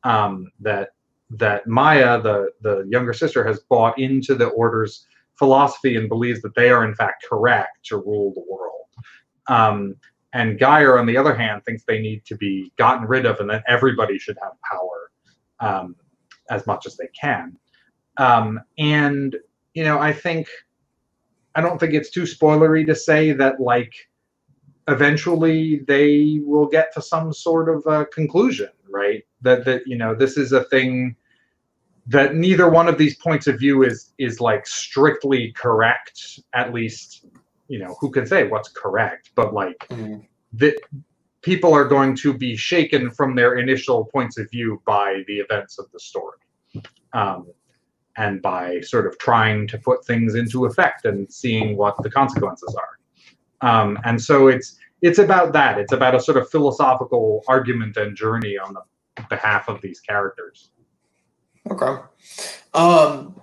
um, 0.03 0.51
that 0.61 0.91
that 1.31 1.67
Maya, 1.67 2.21
the 2.21 2.51
the 2.61 2.87
younger 2.91 3.13
sister, 3.13 3.47
has 3.47 3.61
bought 3.61 3.97
into 3.99 4.35
the 4.35 4.49
Order's 4.49 5.07
philosophy 5.37 5.97
and 5.97 6.09
believes 6.09 6.43
that 6.43 6.57
they 6.57 6.71
are 6.71 6.85
in 6.85 6.95
fact 6.95 7.25
correct 7.29 7.87
to 7.87 7.99
rule 7.99 8.35
the 8.35 8.45
world. 8.51 8.89
Um, 9.47 9.95
and 10.33 10.59
Gyre, 10.59 10.99
on 10.99 11.07
the 11.07 11.17
other 11.17 11.35
hand, 11.35 11.65
thinks 11.65 11.85
they 11.85 12.01
need 12.01 12.25
to 12.25 12.37
be 12.37 12.73
gotten 12.77 13.07
rid 13.07 13.27
of, 13.27 13.39
and 13.39 13.49
that 13.51 13.63
everybody 13.69 14.19
should 14.19 14.37
have 14.43 14.55
power 14.69 15.11
um, 15.61 15.95
as 16.51 16.67
much 16.67 16.85
as 16.87 16.97
they 16.97 17.09
can. 17.19 17.57
Um, 18.17 18.61
and 18.77 19.37
you 19.75 19.85
know, 19.85 20.01
I 20.01 20.13
think 20.13 20.49
I 21.55 21.61
don't 21.61 21.79
think 21.79 21.95
it's 21.95 22.11
too 22.11 22.23
spoilery 22.23 22.87
to 22.87 22.95
say 22.95 23.33
that 23.33 23.61
like 23.61 23.95
eventually 24.89 25.81
they 25.87 26.41
will 26.45 26.67
get 26.67 26.93
to 26.95 27.03
some 27.03 27.33
sort 27.33 27.69
of 27.69 27.87
uh, 27.87 28.05
conclusion, 28.13 28.71
right? 28.91 29.25
That 29.43 29.65
that 29.65 29.83
you 29.87 29.97
know 29.97 30.15
this 30.15 30.37
is 30.37 30.53
a 30.53 30.65
thing 30.65 31.17
that 32.07 32.35
neither 32.35 32.69
one 32.69 32.89
of 32.89 32.99
these 32.99 33.17
points 33.17 33.47
of 33.47 33.59
view 33.59 33.83
is 33.83 34.13
is 34.19 34.41
like 34.41 34.67
strictly 34.67 35.53
correct. 35.53 36.41
At 36.55 36.75
least 36.75 37.27
you 37.69 37.79
know 37.79 37.97
who 38.01 38.11
can 38.11 38.27
say 38.27 38.49
what's 38.49 38.69
correct, 38.69 39.31
but 39.35 39.55
like 39.55 39.87
Mhm. 39.89 40.27
that 40.55 40.77
people 41.43 41.73
are 41.75 41.85
going 41.85 42.17
to 42.17 42.33
be 42.33 42.57
shaken 42.57 43.11
from 43.11 43.35
their 43.35 43.59
initial 43.59 44.07
points 44.07 44.39
of 44.39 44.51
view 44.51 44.81
by 44.87 45.23
the 45.27 45.39
events 45.39 45.79
of 45.79 45.91
the 45.93 46.01
story. 46.01 46.39
Um, 47.13 47.47
and 48.17 48.41
by 48.43 48.81
sort 48.81 49.07
of 49.07 49.19
trying 49.19 49.67
to 49.69 49.79
put 49.79 50.05
things 50.05 50.35
into 50.35 50.67
effect 50.67 51.05
and 51.05 51.33
seeing 51.33 51.77
what 51.77 52.01
the 52.03 52.11
consequences 52.11 52.77
are. 52.77 52.99
Um, 53.69 53.99
and 54.05 54.21
so 54.23 54.49
it's 54.49 54.77
it's 55.03 55.19
about 55.19 55.53
that. 55.53 55.79
It's 55.79 55.93
about 55.93 56.15
a 56.15 56.21
sort 56.21 56.37
of 56.39 56.49
philosophical 56.49 57.45
argument 57.47 57.97
and 57.97 58.17
journey 58.17 58.57
on 58.57 58.75
the 58.75 59.23
behalf 59.29 59.69
of 59.69 59.81
these 59.81 60.01
characters. 60.01 60.71
Okay. 61.71 62.03
Um, 62.73 63.41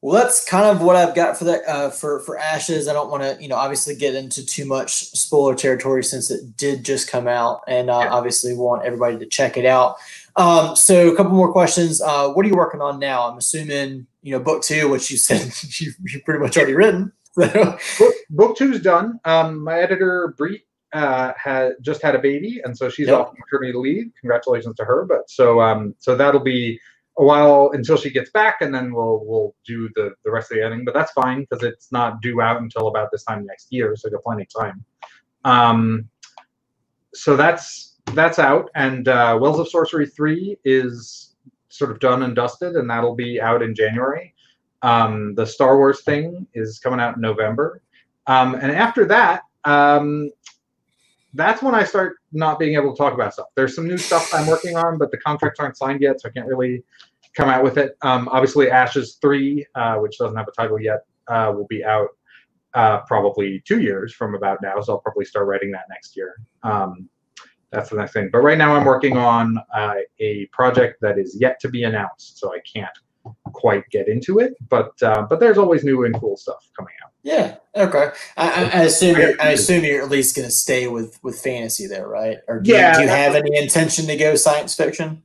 well, 0.00 0.20
that's 0.20 0.44
kind 0.44 0.66
of 0.66 0.82
what 0.82 0.96
I've 0.96 1.14
got 1.14 1.36
for 1.36 1.44
that 1.44 1.62
uh, 1.68 1.90
for 1.90 2.18
for 2.20 2.36
Ashes. 2.36 2.88
I 2.88 2.92
don't 2.92 3.08
want 3.08 3.22
to, 3.22 3.40
you 3.40 3.48
know, 3.48 3.54
obviously 3.54 3.94
get 3.94 4.16
into 4.16 4.44
too 4.44 4.64
much 4.64 5.10
spoiler 5.10 5.54
territory 5.54 6.02
since 6.02 6.28
it 6.30 6.56
did 6.56 6.84
just 6.84 7.08
come 7.08 7.28
out, 7.28 7.60
and 7.68 7.88
uh, 7.88 8.00
Yeah. 8.04 8.12
obviously 8.12 8.54
want 8.54 8.84
everybody 8.84 9.16
to 9.18 9.26
check 9.26 9.56
it 9.56 9.64
out. 9.64 9.96
Um, 10.36 10.74
so, 10.76 11.12
a 11.12 11.16
couple 11.16 11.32
more 11.32 11.52
questions. 11.52 12.00
Uh, 12.00 12.28
what 12.30 12.44
are 12.46 12.48
you 12.48 12.54
working 12.56 12.80
on 12.80 12.98
now? 12.98 13.28
I'm 13.30 13.36
assuming 13.38 14.06
you 14.22 14.32
know 14.32 14.40
book 14.42 14.62
two, 14.62 14.88
which 14.88 15.10
you 15.10 15.16
said 15.18 15.52
you 15.80 15.92
you 16.06 16.20
pretty 16.24 16.40
much 16.40 16.56
already 16.56 16.74
written. 16.74 17.12
So, 17.34 17.78
Book, 17.98 18.14
book 18.28 18.60
is 18.60 18.82
done. 18.82 19.18
Um, 19.24 19.64
my 19.64 19.78
editor 19.78 20.34
Bree 20.36 20.64
uh, 20.92 21.32
had 21.42 21.72
just 21.80 22.02
had 22.02 22.14
a 22.14 22.18
baby, 22.18 22.60
and 22.62 22.76
so 22.76 22.90
she's 22.90 23.06
Yep. 23.08 23.18
off 23.18 23.32
maternity 23.38 23.72
leave. 23.78 24.12
Congratulations 24.20 24.76
to 24.76 24.84
her. 24.84 25.06
But 25.06 25.30
so 25.30 25.58
um, 25.62 25.94
so 25.98 26.14
that'll 26.14 26.42
be 26.42 26.78
a 27.18 27.24
while 27.24 27.70
until 27.72 27.96
she 27.96 28.10
gets 28.10 28.30
back, 28.32 28.56
and 28.60 28.74
then 28.74 28.92
we'll 28.92 29.22
we'll 29.24 29.54
do 29.66 29.88
the 29.94 30.12
the 30.26 30.30
rest 30.30 30.50
of 30.52 30.58
the 30.58 30.62
editing. 30.62 30.84
But 30.84 30.92
that's 30.92 31.10
fine 31.12 31.46
because 31.48 31.64
it's 31.64 31.90
not 31.90 32.20
due 32.20 32.42
out 32.42 32.60
until 32.60 32.88
about 32.88 33.08
this 33.10 33.24
time 33.24 33.46
next 33.46 33.68
year, 33.72 33.96
so 33.96 34.08
I 34.08 34.12
got 34.12 34.22
plenty 34.24 34.42
of 34.42 34.48
time. 34.62 34.84
Um, 35.44 36.10
so 37.14 37.34
that's 37.34 37.91
that's 38.14 38.38
out, 38.38 38.70
and 38.74 39.08
uh, 39.08 39.38
Wells 39.40 39.58
of 39.58 39.68
Sorcery 39.68 40.06
three 40.06 40.58
is 40.64 41.34
sort 41.68 41.90
of 41.90 42.00
done 42.00 42.22
and 42.22 42.36
dusted, 42.36 42.76
and 42.76 42.88
that'll 42.88 43.14
be 43.14 43.40
out 43.40 43.62
in 43.62 43.74
January. 43.74 44.34
Um, 44.82 45.34
the 45.34 45.46
Star 45.46 45.76
Wars 45.76 46.02
thing 46.02 46.46
is 46.54 46.78
coming 46.78 47.00
out 47.00 47.16
in 47.16 47.20
November. 47.20 47.82
Um, 48.26 48.54
and 48.54 48.70
after 48.70 49.04
that, 49.06 49.42
um, 49.64 50.30
that's 51.34 51.62
when 51.62 51.74
I 51.74 51.84
start 51.84 52.16
not 52.32 52.58
being 52.58 52.74
able 52.74 52.92
to 52.92 52.98
talk 52.98 53.14
about 53.14 53.32
stuff. 53.32 53.46
There's 53.54 53.74
some 53.74 53.86
new 53.86 53.96
stuff 53.96 54.32
I'm 54.34 54.46
working 54.46 54.76
on, 54.76 54.98
but 54.98 55.10
the 55.10 55.18
contracts 55.18 55.60
aren't 55.60 55.76
signed 55.76 56.00
yet, 56.02 56.20
so 56.20 56.28
I 56.28 56.32
can't 56.32 56.46
really 56.46 56.84
come 57.34 57.48
out 57.48 57.64
with 57.64 57.78
it. 57.78 57.96
Um, 58.02 58.28
obviously, 58.28 58.70
Ashes 58.70 59.18
3, 59.22 59.66
uh, 59.74 59.96
which 59.96 60.18
doesn't 60.18 60.36
have 60.36 60.48
a 60.48 60.52
title 60.52 60.80
yet, 60.80 61.06
uh, 61.28 61.52
will 61.54 61.66
be 61.68 61.84
out 61.84 62.08
uh, 62.74 63.00
probably 63.02 63.62
two 63.66 63.80
years 63.80 64.12
from 64.12 64.34
about 64.34 64.60
now, 64.62 64.80
so 64.80 64.94
I'll 64.94 64.98
probably 64.98 65.24
start 65.24 65.46
writing 65.46 65.70
that 65.72 65.84
next 65.88 66.16
year. 66.16 66.36
Um, 66.62 67.08
that's 67.72 67.90
the 67.90 67.96
next 67.96 68.12
thing. 68.12 68.28
But 68.30 68.38
right 68.40 68.58
now, 68.58 68.76
I'm 68.76 68.84
working 68.84 69.16
on 69.16 69.58
uh, 69.74 69.94
a 70.20 70.46
project 70.52 71.00
that 71.00 71.18
is 71.18 71.36
yet 71.40 71.58
to 71.60 71.68
be 71.68 71.84
announced, 71.84 72.38
so 72.38 72.52
I 72.52 72.58
can't 72.60 72.96
quite 73.52 73.88
get 73.90 74.08
into 74.08 74.38
it. 74.38 74.54
But 74.68 74.92
uh, 75.02 75.22
but 75.28 75.40
there's 75.40 75.58
always 75.58 75.82
new 75.82 76.04
and 76.04 76.14
cool 76.18 76.36
stuff 76.36 76.68
coming 76.76 76.94
out. 77.04 77.12
yeah, 77.22 77.56
okay. 77.74 78.10
I, 78.36 78.64
I, 78.64 78.82
assume 78.82 79.16
you're, 79.16 79.40
I 79.40 79.50
assume 79.50 79.84
you're 79.84 80.02
at 80.02 80.10
least 80.10 80.36
going 80.36 80.46
to 80.46 80.52
stay 80.52 80.86
with 80.86 81.18
with 81.22 81.40
fantasy 81.40 81.86
there, 81.86 82.06
right? 82.06 82.38
Or 82.46 82.60
do, 82.60 82.70
Yeah, 82.70 82.92
you, 82.92 82.96
do 82.98 83.02
you 83.02 83.08
have 83.08 83.34
any 83.34 83.56
intention 83.56 84.06
to 84.06 84.16
go 84.16 84.34
science 84.34 84.74
fiction? 84.74 85.22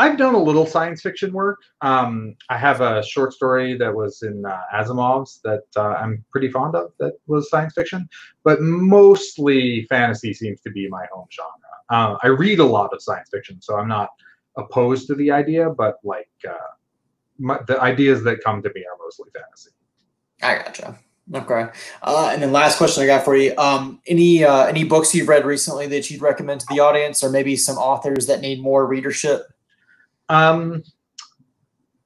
I've 0.00 0.16
done 0.16 0.36
a 0.36 0.42
little 0.42 0.64
science 0.64 1.02
fiction 1.02 1.32
work. 1.32 1.58
Um, 1.80 2.36
I 2.48 2.56
have 2.56 2.80
a 2.80 3.02
short 3.02 3.32
story 3.32 3.76
that 3.78 3.92
was 3.92 4.22
in 4.22 4.46
uh, 4.46 4.60
Asimov's 4.72 5.40
that 5.42 5.64
uh, 5.76 5.94
I'm 5.94 6.24
pretty 6.30 6.50
fond 6.52 6.76
of 6.76 6.92
that 7.00 7.14
was 7.26 7.50
science 7.50 7.74
fiction, 7.74 8.08
but 8.44 8.60
mostly 8.60 9.86
fantasy 9.88 10.32
seems 10.32 10.60
to 10.60 10.70
be 10.70 10.88
my 10.88 11.04
home 11.12 11.26
genre. 11.32 11.67
Uh, 11.90 12.16
I 12.22 12.28
read 12.28 12.58
a 12.58 12.64
lot 12.64 12.92
of 12.92 13.02
science 13.02 13.28
fiction, 13.30 13.60
so 13.60 13.76
I'm 13.76 13.88
not 13.88 14.10
opposed 14.56 15.06
to 15.08 15.14
the 15.14 15.30
idea, 15.30 15.70
but 15.70 15.96
like 16.04 16.28
uh, 16.46 16.52
my, 17.38 17.58
the 17.66 17.80
ideas 17.80 18.22
that 18.24 18.42
come 18.44 18.62
to 18.62 18.70
me 18.74 18.80
are 18.80 18.96
mostly 19.02 19.30
fantasy. 19.34 19.70
I 20.42 20.56
gotcha. 20.56 20.98
Okay. 21.34 21.66
Uh, 22.02 22.30
and 22.32 22.42
then 22.42 22.52
last 22.52 22.78
question 22.78 23.02
I 23.02 23.06
got 23.06 23.24
for 23.24 23.36
you. 23.36 23.54
Um, 23.58 24.00
any 24.06 24.44
uh, 24.44 24.64
any 24.64 24.84
books 24.84 25.14
you've 25.14 25.28
read 25.28 25.44
recently 25.44 25.86
that 25.88 26.10
you'd 26.10 26.22
recommend 26.22 26.60
to 26.60 26.66
the 26.70 26.80
audience, 26.80 27.22
or 27.22 27.30
maybe 27.30 27.54
some 27.54 27.76
authors 27.76 28.26
that 28.26 28.40
need 28.40 28.62
more 28.62 28.86
readership? 28.86 29.42
Um, 30.28 30.82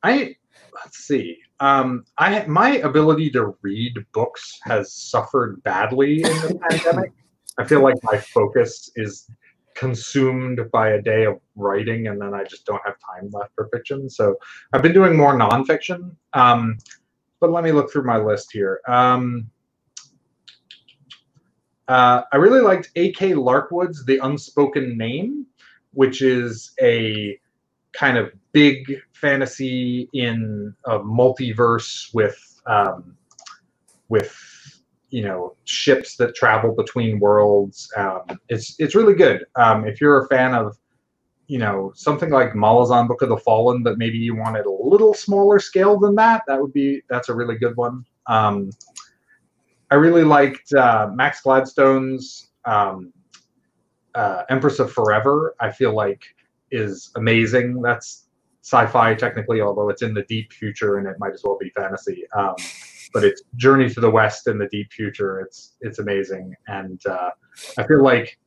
I 0.03 0.37
let's 0.75 0.99
see. 0.99 1.39
Um, 1.61 2.05
I 2.19 2.45
my 2.47 2.79
ability 2.79 3.31
to 3.31 3.57
read 3.63 3.95
books 4.13 4.59
has 4.65 4.93
suffered 4.93 5.63
badly 5.63 6.17
in 6.17 6.23
the 6.23 6.59
pandemic. 6.69 7.13
I 7.59 7.65
feel 7.65 7.83
like 7.83 7.97
my 8.03 8.19
focus 8.19 8.91
is 8.97 9.31
consumed 9.75 10.61
by 10.73 10.91
a 10.91 11.03
day 11.03 11.25
of 11.25 11.41
writing, 11.57 12.09
and 12.09 12.21
then 12.21 12.35
I 12.35 12.45
just 12.45 12.67
don't 12.67 12.81
have 12.85 12.95
time 12.99 13.31
left 13.33 13.53
for 13.55 13.69
fiction. 13.73 14.09
So 14.09 14.37
I've 14.73 14.83
been 14.83 14.93
doing 14.93 15.17
more 15.17 15.35
nonfiction. 15.35 16.15
Um, 16.33 16.79
but 17.41 17.51
let 17.51 17.65
me 17.65 17.73
look 17.73 17.93
through 17.93 18.05
my 18.05 18.19
list 18.19 18.51
here. 18.53 18.81
Um, 18.87 19.51
uh, 21.89 22.23
I 22.33 22.37
really 22.37 22.61
liked 22.61 22.91
A.K. 22.95 23.33
Larkwood's 23.33 24.05
The 24.07 24.19
Unspoken 24.19 24.97
Name, 24.97 25.47
which 25.93 26.23
is 26.23 26.73
a 26.81 27.39
kind 27.93 28.17
of 28.17 28.33
big 28.53 29.01
fantasy 29.13 30.09
in 30.13 30.75
a 30.87 30.99
multiverse 31.01 32.15
with 32.15 32.39
um, 32.67 33.17
with 34.09 34.52
you 35.13 35.23
know 35.23 35.55
ships 35.65 36.17
that 36.17 36.35
travel 36.35 36.75
between 36.75 37.21
worlds. 37.21 37.89
Um, 37.97 38.23
it's 38.49 38.75
it's 38.81 38.95
really 38.95 39.15
good. 39.15 39.45
Um, 39.57 39.87
if 39.87 40.01
you're 40.01 40.25
a 40.25 40.29
fan 40.29 40.55
of 40.55 40.79
you 41.49 41.59
know 41.59 41.93
something 41.95 42.31
like 42.31 42.55
Malazan 42.55 43.07
Book 43.07 43.21
of 43.21 43.29
the 43.29 43.37
Fallen, 43.37 43.83
but 43.83 43.99
maybe 43.99 44.17
you 44.17 44.35
wanted 44.35 44.65
a 44.65 44.71
little 44.71 45.13
smaller 45.13 45.59
scale 45.59 46.01
than 46.01 46.15
that, 46.15 46.43
that 46.49 46.61
would 46.61 46.73
be 46.73 47.03
that's 47.11 47.29
a 47.29 47.35
really 47.35 47.57
good 47.57 47.77
one. 47.77 48.05
Um, 48.27 48.71
I 49.91 49.97
really 49.97 50.25
liked 50.25 50.73
uh, 50.73 51.11
Max 51.15 51.43
Gladstone's 51.43 52.49
um, 52.65 53.13
uh, 54.15 54.45
Empress 54.49 54.79
of 54.79 54.91
Forever. 54.91 55.55
I 55.61 55.71
feel 55.71 55.95
like 55.95 56.25
is 56.71 57.11
amazing. 57.17 57.83
That's 57.83 58.29
sci-fi 58.63 59.15
technically, 59.15 59.61
although 59.61 59.91
it's 59.91 60.01
in 60.01 60.15
the 60.15 60.23
deep 60.23 60.55
future 60.55 60.97
and 60.97 61.07
it 61.07 61.17
might 61.19 61.35
as 61.35 61.43
well 61.45 61.59
be 61.61 61.69
fantasy. 61.69 62.25
Um, 62.35 62.55
but 63.13 63.25
it's 63.25 63.43
Journey 63.57 63.89
to 63.91 64.01
the 64.01 64.11
West 64.11 64.47
in 64.49 64.59
the 64.59 64.69
deep 64.69 64.93
future. 64.93 65.41
It's 65.41 65.75
it's 65.81 65.99
amazing, 65.99 66.55
and 66.67 67.05
uh, 67.07 67.31
I 67.79 67.87
feel 67.87 68.03
like 68.03 68.39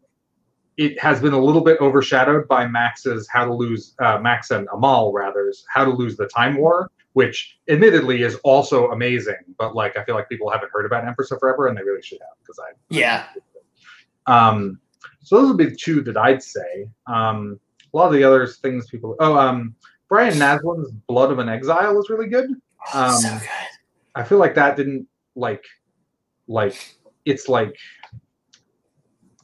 it 0.77 0.99
has 0.99 1.21
been 1.21 1.33
a 1.33 1.39
little 1.39 1.61
bit 1.61 1.79
overshadowed 1.79 2.47
by 2.47 2.67
Max's 2.67 3.27
How 3.31 3.45
to 3.45 3.53
Lose 3.53 3.95
uh, 3.99 4.19
Max 4.19 4.51
and 4.51 4.67
Amal 4.73 5.13
rather's 5.13 5.65
How 5.73 5.85
to 5.85 5.91
Lose 5.91 6.17
the 6.17 6.27
Time 6.27 6.57
War, 6.57 6.91
which 7.13 7.57
admittedly 7.69 8.23
is 8.23 8.35
also 8.43 8.91
amazing. 8.91 9.37
But 9.57 9.75
like 9.75 9.97
I 9.97 10.03
feel 10.03 10.15
like 10.15 10.27
people 10.29 10.49
haven't 10.49 10.71
heard 10.73 10.85
about 10.85 11.07
Empress 11.07 11.31
of 11.31 11.39
Forever, 11.39 11.67
and 11.67 11.77
they 11.77 11.83
really 11.83 12.01
should 12.01 12.19
have 12.21 12.37
because 12.41 12.59
I 12.59 12.73
Yeah. 12.89 13.25
um, 14.27 14.79
so 15.21 15.37
those 15.37 15.47
would 15.49 15.57
be 15.57 15.65
the 15.65 15.75
two 15.75 16.01
that 16.03 16.17
I'd 16.17 16.43
say. 16.43 16.87
Um, 17.07 17.59
a 17.93 17.97
lot 17.97 18.07
of 18.07 18.13
the 18.13 18.23
other 18.23 18.45
things 18.45 18.87
people. 18.89 19.15
Oh, 19.19 19.37
um, 19.37 19.75
Brian 20.09 20.33
Naslund's 20.37 20.91
Blood 21.07 21.31
of 21.31 21.39
an 21.39 21.49
Exile 21.49 21.97
is 21.99 22.09
really 22.09 22.27
good. 22.27 22.49
Um, 22.93 23.13
so 23.13 23.29
good. 23.29 23.49
I 24.15 24.23
feel 24.23 24.37
like 24.37 24.55
that 24.55 24.75
didn't 24.77 25.07
like, 25.35 25.63
like 26.47 26.95
it's 27.25 27.47
like, 27.49 27.75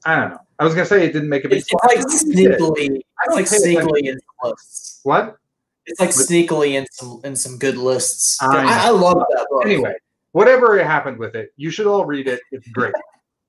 I 0.06 0.16
don't 0.16 0.30
know. 0.32 0.40
I 0.60 0.64
was 0.64 0.74
gonna 0.74 0.86
say 0.86 1.06
it 1.06 1.14
didn't 1.14 1.30
make 1.30 1.44
a 1.46 1.50
big. 1.50 1.60
It's, 1.60 1.68
it's 1.72 1.84
like 1.84 2.10
splash, 2.10 2.22
but 2.24 2.30
it 2.30 2.36
did. 2.36 2.60
sneakily. 2.60 3.02
It's 3.26 3.36
like 3.36 3.46
sneakily 3.46 4.04
in 4.10 4.20
some 4.20 4.52
lists. 4.52 5.00
What? 5.04 5.36
It's 5.88 6.00
like 6.00 6.10
But- 6.10 6.16
sneakily 6.16 6.74
in 6.74 6.86
some 6.92 7.22
in 7.24 7.36
some 7.36 7.58
good 7.58 7.78
lists. 7.78 8.38
I 8.42 8.66
I, 8.66 8.88
I 8.88 8.90
love 8.92 9.18
that 9.18 9.48
book. 9.50 9.66
Anyway, 9.66 9.94
whatever 10.32 10.82
happened 10.84 11.18
with 11.18 11.36
it, 11.36 11.52
you 11.58 11.70
should 11.72 11.88
all 11.88 12.06
read 12.06 12.28
it. 12.28 12.40
It's 12.52 12.68
great. 12.70 12.94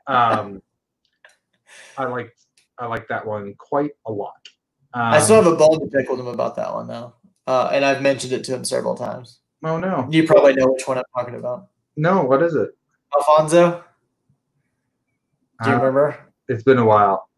Um, 0.06 0.62
I 1.98 2.04
like 2.06 2.34
I 2.78 2.86
like 2.86 3.06
that 3.08 3.26
one 3.26 3.54
quite 3.58 3.92
a 4.06 4.12
lot. 4.12 4.32
Um, 4.94 5.02
I 5.02 5.20
still 5.20 5.36
have 5.42 5.46
a 5.52 5.56
bone 5.56 5.80
to 5.80 5.86
pick 5.86 6.08
with 6.10 6.18
him 6.20 6.26
about 6.26 6.56
that 6.56 6.72
one 6.72 6.86
though. 6.86 7.14
uh, 7.46 7.70
and 7.72 7.84
I've 7.84 8.02
mentioned 8.02 8.32
it 8.32 8.44
to 8.44 8.54
him 8.54 8.64
several 8.64 8.94
times. 8.94 9.38
Oh 9.64 9.78
no. 9.78 10.08
You 10.10 10.26
probably 10.26 10.54
know 10.54 10.66
which 10.72 10.86
one 10.86 10.98
I'm 10.98 11.04
talking 11.16 11.34
about. 11.36 11.68
No, 11.96 12.22
what 12.24 12.42
is 12.42 12.54
it? 12.54 12.70
Alfonso. 13.14 13.84
Do 15.62 15.70
you 15.70 15.76
Uh, 15.76 15.78
remember? 15.78 16.18
it's 16.48 16.62
been 16.64 16.78
a 16.78 16.84
while. 16.84 17.28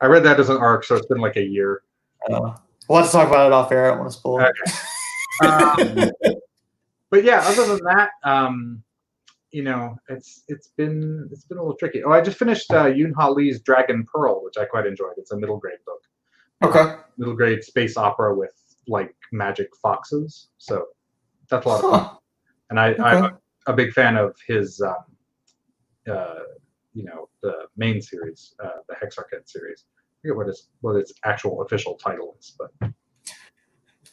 I 0.00 0.06
read 0.06 0.24
that 0.24 0.40
as 0.40 0.48
an 0.48 0.56
arc, 0.56 0.84
so 0.84 0.96
it's 0.96 1.06
been 1.06 1.20
like 1.20 1.36
a 1.36 1.42
year. 1.42 1.82
Uh, 2.28 2.56
we'll 2.88 2.98
have 2.98 3.06
to 3.06 3.12
talk 3.12 3.28
about 3.28 3.46
it 3.46 3.52
off 3.52 3.70
air. 3.70 3.86
I 3.86 3.88
don't 3.90 3.98
want 4.00 4.10
to 4.10 4.18
spoil. 4.18 4.40
it. 4.40 4.52
Um, 5.42 6.10
but 7.10 7.24
yeah, 7.24 7.42
other 7.44 7.66
than 7.66 7.84
that, 7.84 8.10
um, 8.24 8.82
you 9.52 9.62
know, 9.62 9.96
it's 10.08 10.42
it's 10.48 10.68
been 10.76 11.28
it's 11.30 11.44
been 11.44 11.58
a 11.58 11.62
little 11.62 11.76
tricky. 11.76 12.02
Oh, 12.02 12.10
I 12.10 12.20
just 12.20 12.38
finished 12.38 12.70
uh, 12.72 12.84
Yoon 12.86 13.12
Ha 13.16 13.28
Lee's 13.28 13.60
Dragon 13.60 14.04
Pearl, 14.12 14.42
which 14.42 14.56
I 14.58 14.64
quite 14.64 14.86
enjoyed. 14.86 15.12
It's 15.18 15.30
a 15.32 15.36
middle 15.36 15.58
grade 15.58 15.78
book, 15.86 16.02
Okay. 16.74 16.96
middle 17.18 17.34
grade 17.34 17.62
space 17.62 17.96
opera 17.96 18.34
with 18.34 18.52
like 18.88 19.14
magic 19.30 19.68
foxes. 19.80 20.48
So 20.58 20.86
that's 21.52 21.66
a 21.66 21.68
lot 21.68 21.84
of 21.84 21.90
fun. 21.90 22.00
Huh. 22.00 22.16
And 22.70 22.80
I, 22.80 22.94
I'm 23.04 23.38
a, 23.66 23.72
big 23.74 23.92
fan 23.92 24.16
of 24.16 24.34
his, 24.46 24.80
um, 24.80 24.94
uh, 26.10 26.40
you 26.94 27.04
know, 27.04 27.28
the 27.42 27.66
main 27.76 28.00
series, 28.00 28.54
uh, 28.64 28.68
the 28.88 28.94
Hexarchate 28.94 29.46
series. 29.48 29.84
I 29.90 30.02
forget 30.22 30.36
what 30.36 30.48
its 30.48 30.68
what 30.80 30.96
its 30.96 31.12
actual 31.24 31.62
official 31.62 31.94
title 31.94 32.34
is, 32.40 32.56
but 32.58 32.70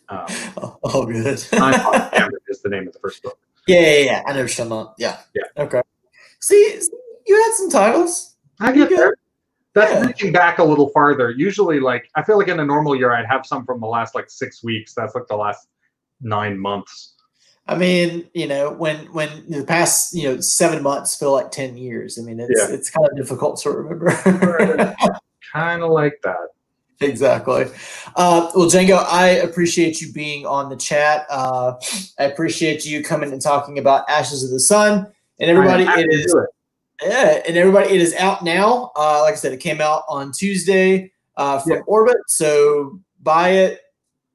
um, 0.09 0.27
Oh, 0.57 0.77
oh, 0.83 1.05
good. 1.05 1.23
Ninefox 1.25 2.11
Gambit 2.11 2.41
is 2.49 2.61
the 2.61 2.69
name 2.69 2.87
of 2.87 2.93
the 2.93 2.99
first 2.99 3.23
book. 3.23 3.39
yeah, 3.67 3.79
yeah, 3.79 3.97
yeah. 3.99 4.23
I 4.25 4.33
know 4.33 4.41
what 4.41 4.57
you're 4.57 4.67
talking 4.67 4.71
about. 4.71 4.95
Yeah. 4.97 5.17
Yeah. 5.35 5.63
Okay. 5.63 5.81
See, 6.41 6.81
see, 6.81 6.89
you 7.27 7.35
had 7.35 7.53
some 7.53 7.69
titles. 7.69 8.35
I 8.59 8.71
get 8.71 8.89
there. 8.89 9.15
That's 9.75 9.91
Yeah. 9.91 10.05
reaching 10.05 10.31
back 10.33 10.57
a 10.59 10.63
little 10.63 10.89
farther. 10.89 11.29
Usually, 11.31 11.79
like 11.79 12.09
I 12.15 12.23
feel 12.23 12.37
like 12.37 12.47
in 12.47 12.59
a 12.59 12.65
normal 12.65 12.95
year, 12.95 13.13
I'd 13.13 13.27
have 13.27 13.45
some 13.45 13.65
from 13.65 13.79
the 13.79 13.87
last 13.87 14.15
like 14.15 14.29
six 14.29 14.63
weeks. 14.63 14.93
That's 14.95 15.15
like 15.15 15.27
the 15.27 15.37
last 15.37 15.67
nine 16.21 16.57
months. 16.59 17.15
I 17.69 17.77
mean, 17.77 18.27
you 18.33 18.47
know, 18.47 18.71
when 18.71 18.97
when 19.13 19.29
the 19.47 19.63
past 19.63 20.13
you 20.15 20.23
know 20.23 20.41
seven 20.41 20.81
months 20.81 21.15
feel 21.15 21.31
like 21.33 21.51
ten 21.51 21.77
years. 21.77 22.17
I 22.17 22.23
mean, 22.23 22.39
it's 22.39 22.51
Yeah. 22.59 22.73
it's 22.75 22.89
kind 22.89 23.07
of 23.09 23.15
difficult 23.15 23.59
to 23.61 23.69
remember. 23.71 24.09
Kind 25.53 25.83
of 25.83 25.91
like 25.91 26.19
that. 26.23 26.47
exactly. 27.01 27.65
Uh, 28.15 28.51
well, 28.55 28.67
Django, 28.69 29.03
I 29.07 29.29
appreciate 29.29 30.01
you 30.01 30.11
being 30.11 30.45
on 30.45 30.69
the 30.69 30.75
chat. 30.75 31.25
Uh, 31.29 31.73
I 32.19 32.23
appreciate 32.25 32.85
you 32.85 33.03
coming 33.03 33.31
and 33.31 33.41
talking 33.41 33.79
about 33.79 34.09
Ashes 34.09 34.43
of 34.43 34.49
the 34.51 34.59
Sun. 34.59 35.07
And 35.39 35.49
everybody, 35.49 35.85
it 35.85 36.27
do 36.27 36.37
it. 36.39 36.49
Yeah, 37.01 37.41
and 37.47 37.55
everybody, 37.55 37.95
it 37.95 38.01
is 38.01 38.13
out 38.15 38.43
now. 38.43 38.91
Uh, 38.95 39.21
like 39.21 39.33
I 39.33 39.37
said, 39.37 39.53
it 39.53 39.61
came 39.61 39.79
out 39.79 40.03
on 40.09 40.31
Tuesday 40.33 41.11
uh, 41.37 41.59
from 41.59 41.71
Yeah. 41.73 41.79
Orbit. 41.87 42.17
So 42.27 42.99
buy 43.23 43.49
it 43.51 43.81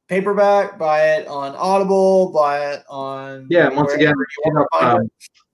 paperback, 0.09 0.79
buy 0.79 1.17
it 1.17 1.27
on 1.27 1.55
Audible, 1.57 2.31
buy 2.33 2.73
it 2.73 2.85
on 2.89 3.47
Yeah, 3.51 3.69
once 3.69 3.93
again, 3.93 4.15
you 4.17 4.53
wanna 4.53 4.67
up, 4.73 4.83
um, 5.01 5.11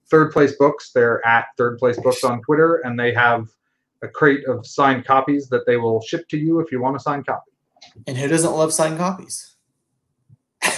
Third 0.09 0.31
Place 0.31 0.53
Books. 0.57 0.91
They're 0.93 1.25
at 1.25 1.45
Third 1.57 1.77
Place 1.77 1.99
Books 1.99 2.23
on 2.23 2.41
Twitter, 2.41 2.77
and 2.83 2.99
they 2.99 3.13
have 3.13 3.47
a 4.01 4.07
crate 4.07 4.45
of 4.45 4.65
signed 4.65 5.05
copies 5.05 5.47
that 5.49 5.65
they 5.65 5.77
will 5.77 6.01
ship 6.01 6.27
to 6.29 6.37
you 6.37 6.59
if 6.59 6.71
you 6.71 6.81
want 6.81 6.95
a 6.95 6.99
signed 6.99 7.25
copy. 7.25 7.51
And 8.07 8.17
who 8.17 8.27
doesn't 8.27 8.51
love 8.51 8.73
signed 8.73 8.97
copies? 8.97 9.55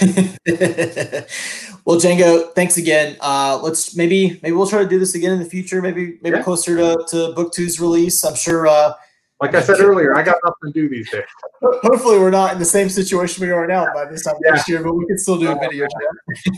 well, 1.84 1.98
Django, 1.98 2.52
thanks 2.54 2.78
again. 2.78 3.16
Uh, 3.20 3.60
let's 3.62 3.94
maybe 3.94 4.40
maybe 4.42 4.52
we'll 4.52 4.66
try 4.66 4.82
to 4.82 4.88
do 4.88 4.98
this 4.98 5.14
again 5.14 5.32
in 5.32 5.38
the 5.38 5.44
future. 5.44 5.82
Maybe 5.82 6.18
maybe 6.22 6.38
Yeah. 6.38 6.42
closer 6.42 6.76
to, 6.76 7.04
to 7.10 7.32
book 7.34 7.52
two's 7.52 7.78
release. 7.80 8.24
I'm 8.24 8.34
sure. 8.34 8.66
Uh, 8.66 8.94
Like 9.40 9.54
I 9.54 9.60
said 9.60 9.80
earlier, 9.80 10.16
I 10.16 10.22
got 10.22 10.36
nothing 10.44 10.72
to 10.72 10.80
do 10.80 10.88
these 10.88 11.10
days. 11.10 11.24
Hopefully, 11.60 12.18
we're 12.18 12.30
not 12.30 12.52
in 12.52 12.58
the 12.58 12.64
same 12.64 12.88
situation 12.88 13.44
we 13.44 13.52
are 13.52 13.66
now 13.66 13.92
by 13.92 14.04
this 14.06 14.24
time 14.24 14.36
Yeah. 14.44 14.52
next 14.52 14.68
year, 14.68 14.82
but 14.82 14.94
we 14.94 15.06
can 15.06 15.18
still 15.18 15.38
do 15.38 15.50
a 15.50 15.58
video 15.58 15.86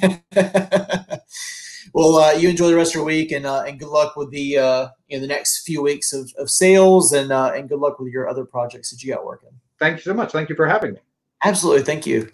chat. 0.02 1.22
well, 1.94 2.16
uh, 2.16 2.32
you 2.32 2.50
enjoy 2.50 2.68
the 2.68 2.76
rest 2.76 2.90
of 2.90 2.96
your 2.96 3.04
week, 3.04 3.32
and 3.32 3.46
uh, 3.46 3.62
and 3.66 3.78
good 3.78 3.88
luck 3.88 4.16
with 4.16 4.30
the 4.30 4.58
uh, 4.58 4.88
you 5.08 5.16
know 5.16 5.22
the 5.22 5.26
next 5.26 5.64
few 5.64 5.82
weeks 5.82 6.12
of, 6.12 6.30
of 6.36 6.50
sales, 6.50 7.12
and 7.12 7.32
uh, 7.32 7.52
and 7.54 7.68
good 7.68 7.80
luck 7.80 7.98
with 7.98 8.12
your 8.12 8.28
other 8.28 8.44
projects 8.44 8.90
that 8.90 9.02
you 9.02 9.14
got 9.14 9.24
working. 9.24 9.50
Thank 9.78 9.96
you 9.96 10.02
so 10.02 10.14
much. 10.14 10.32
Thank 10.32 10.50
you 10.50 10.54
for 10.54 10.66
having 10.66 10.92
me. 10.92 11.00
Absolutely, 11.44 11.82
thank 11.82 12.06
you. 12.06 12.30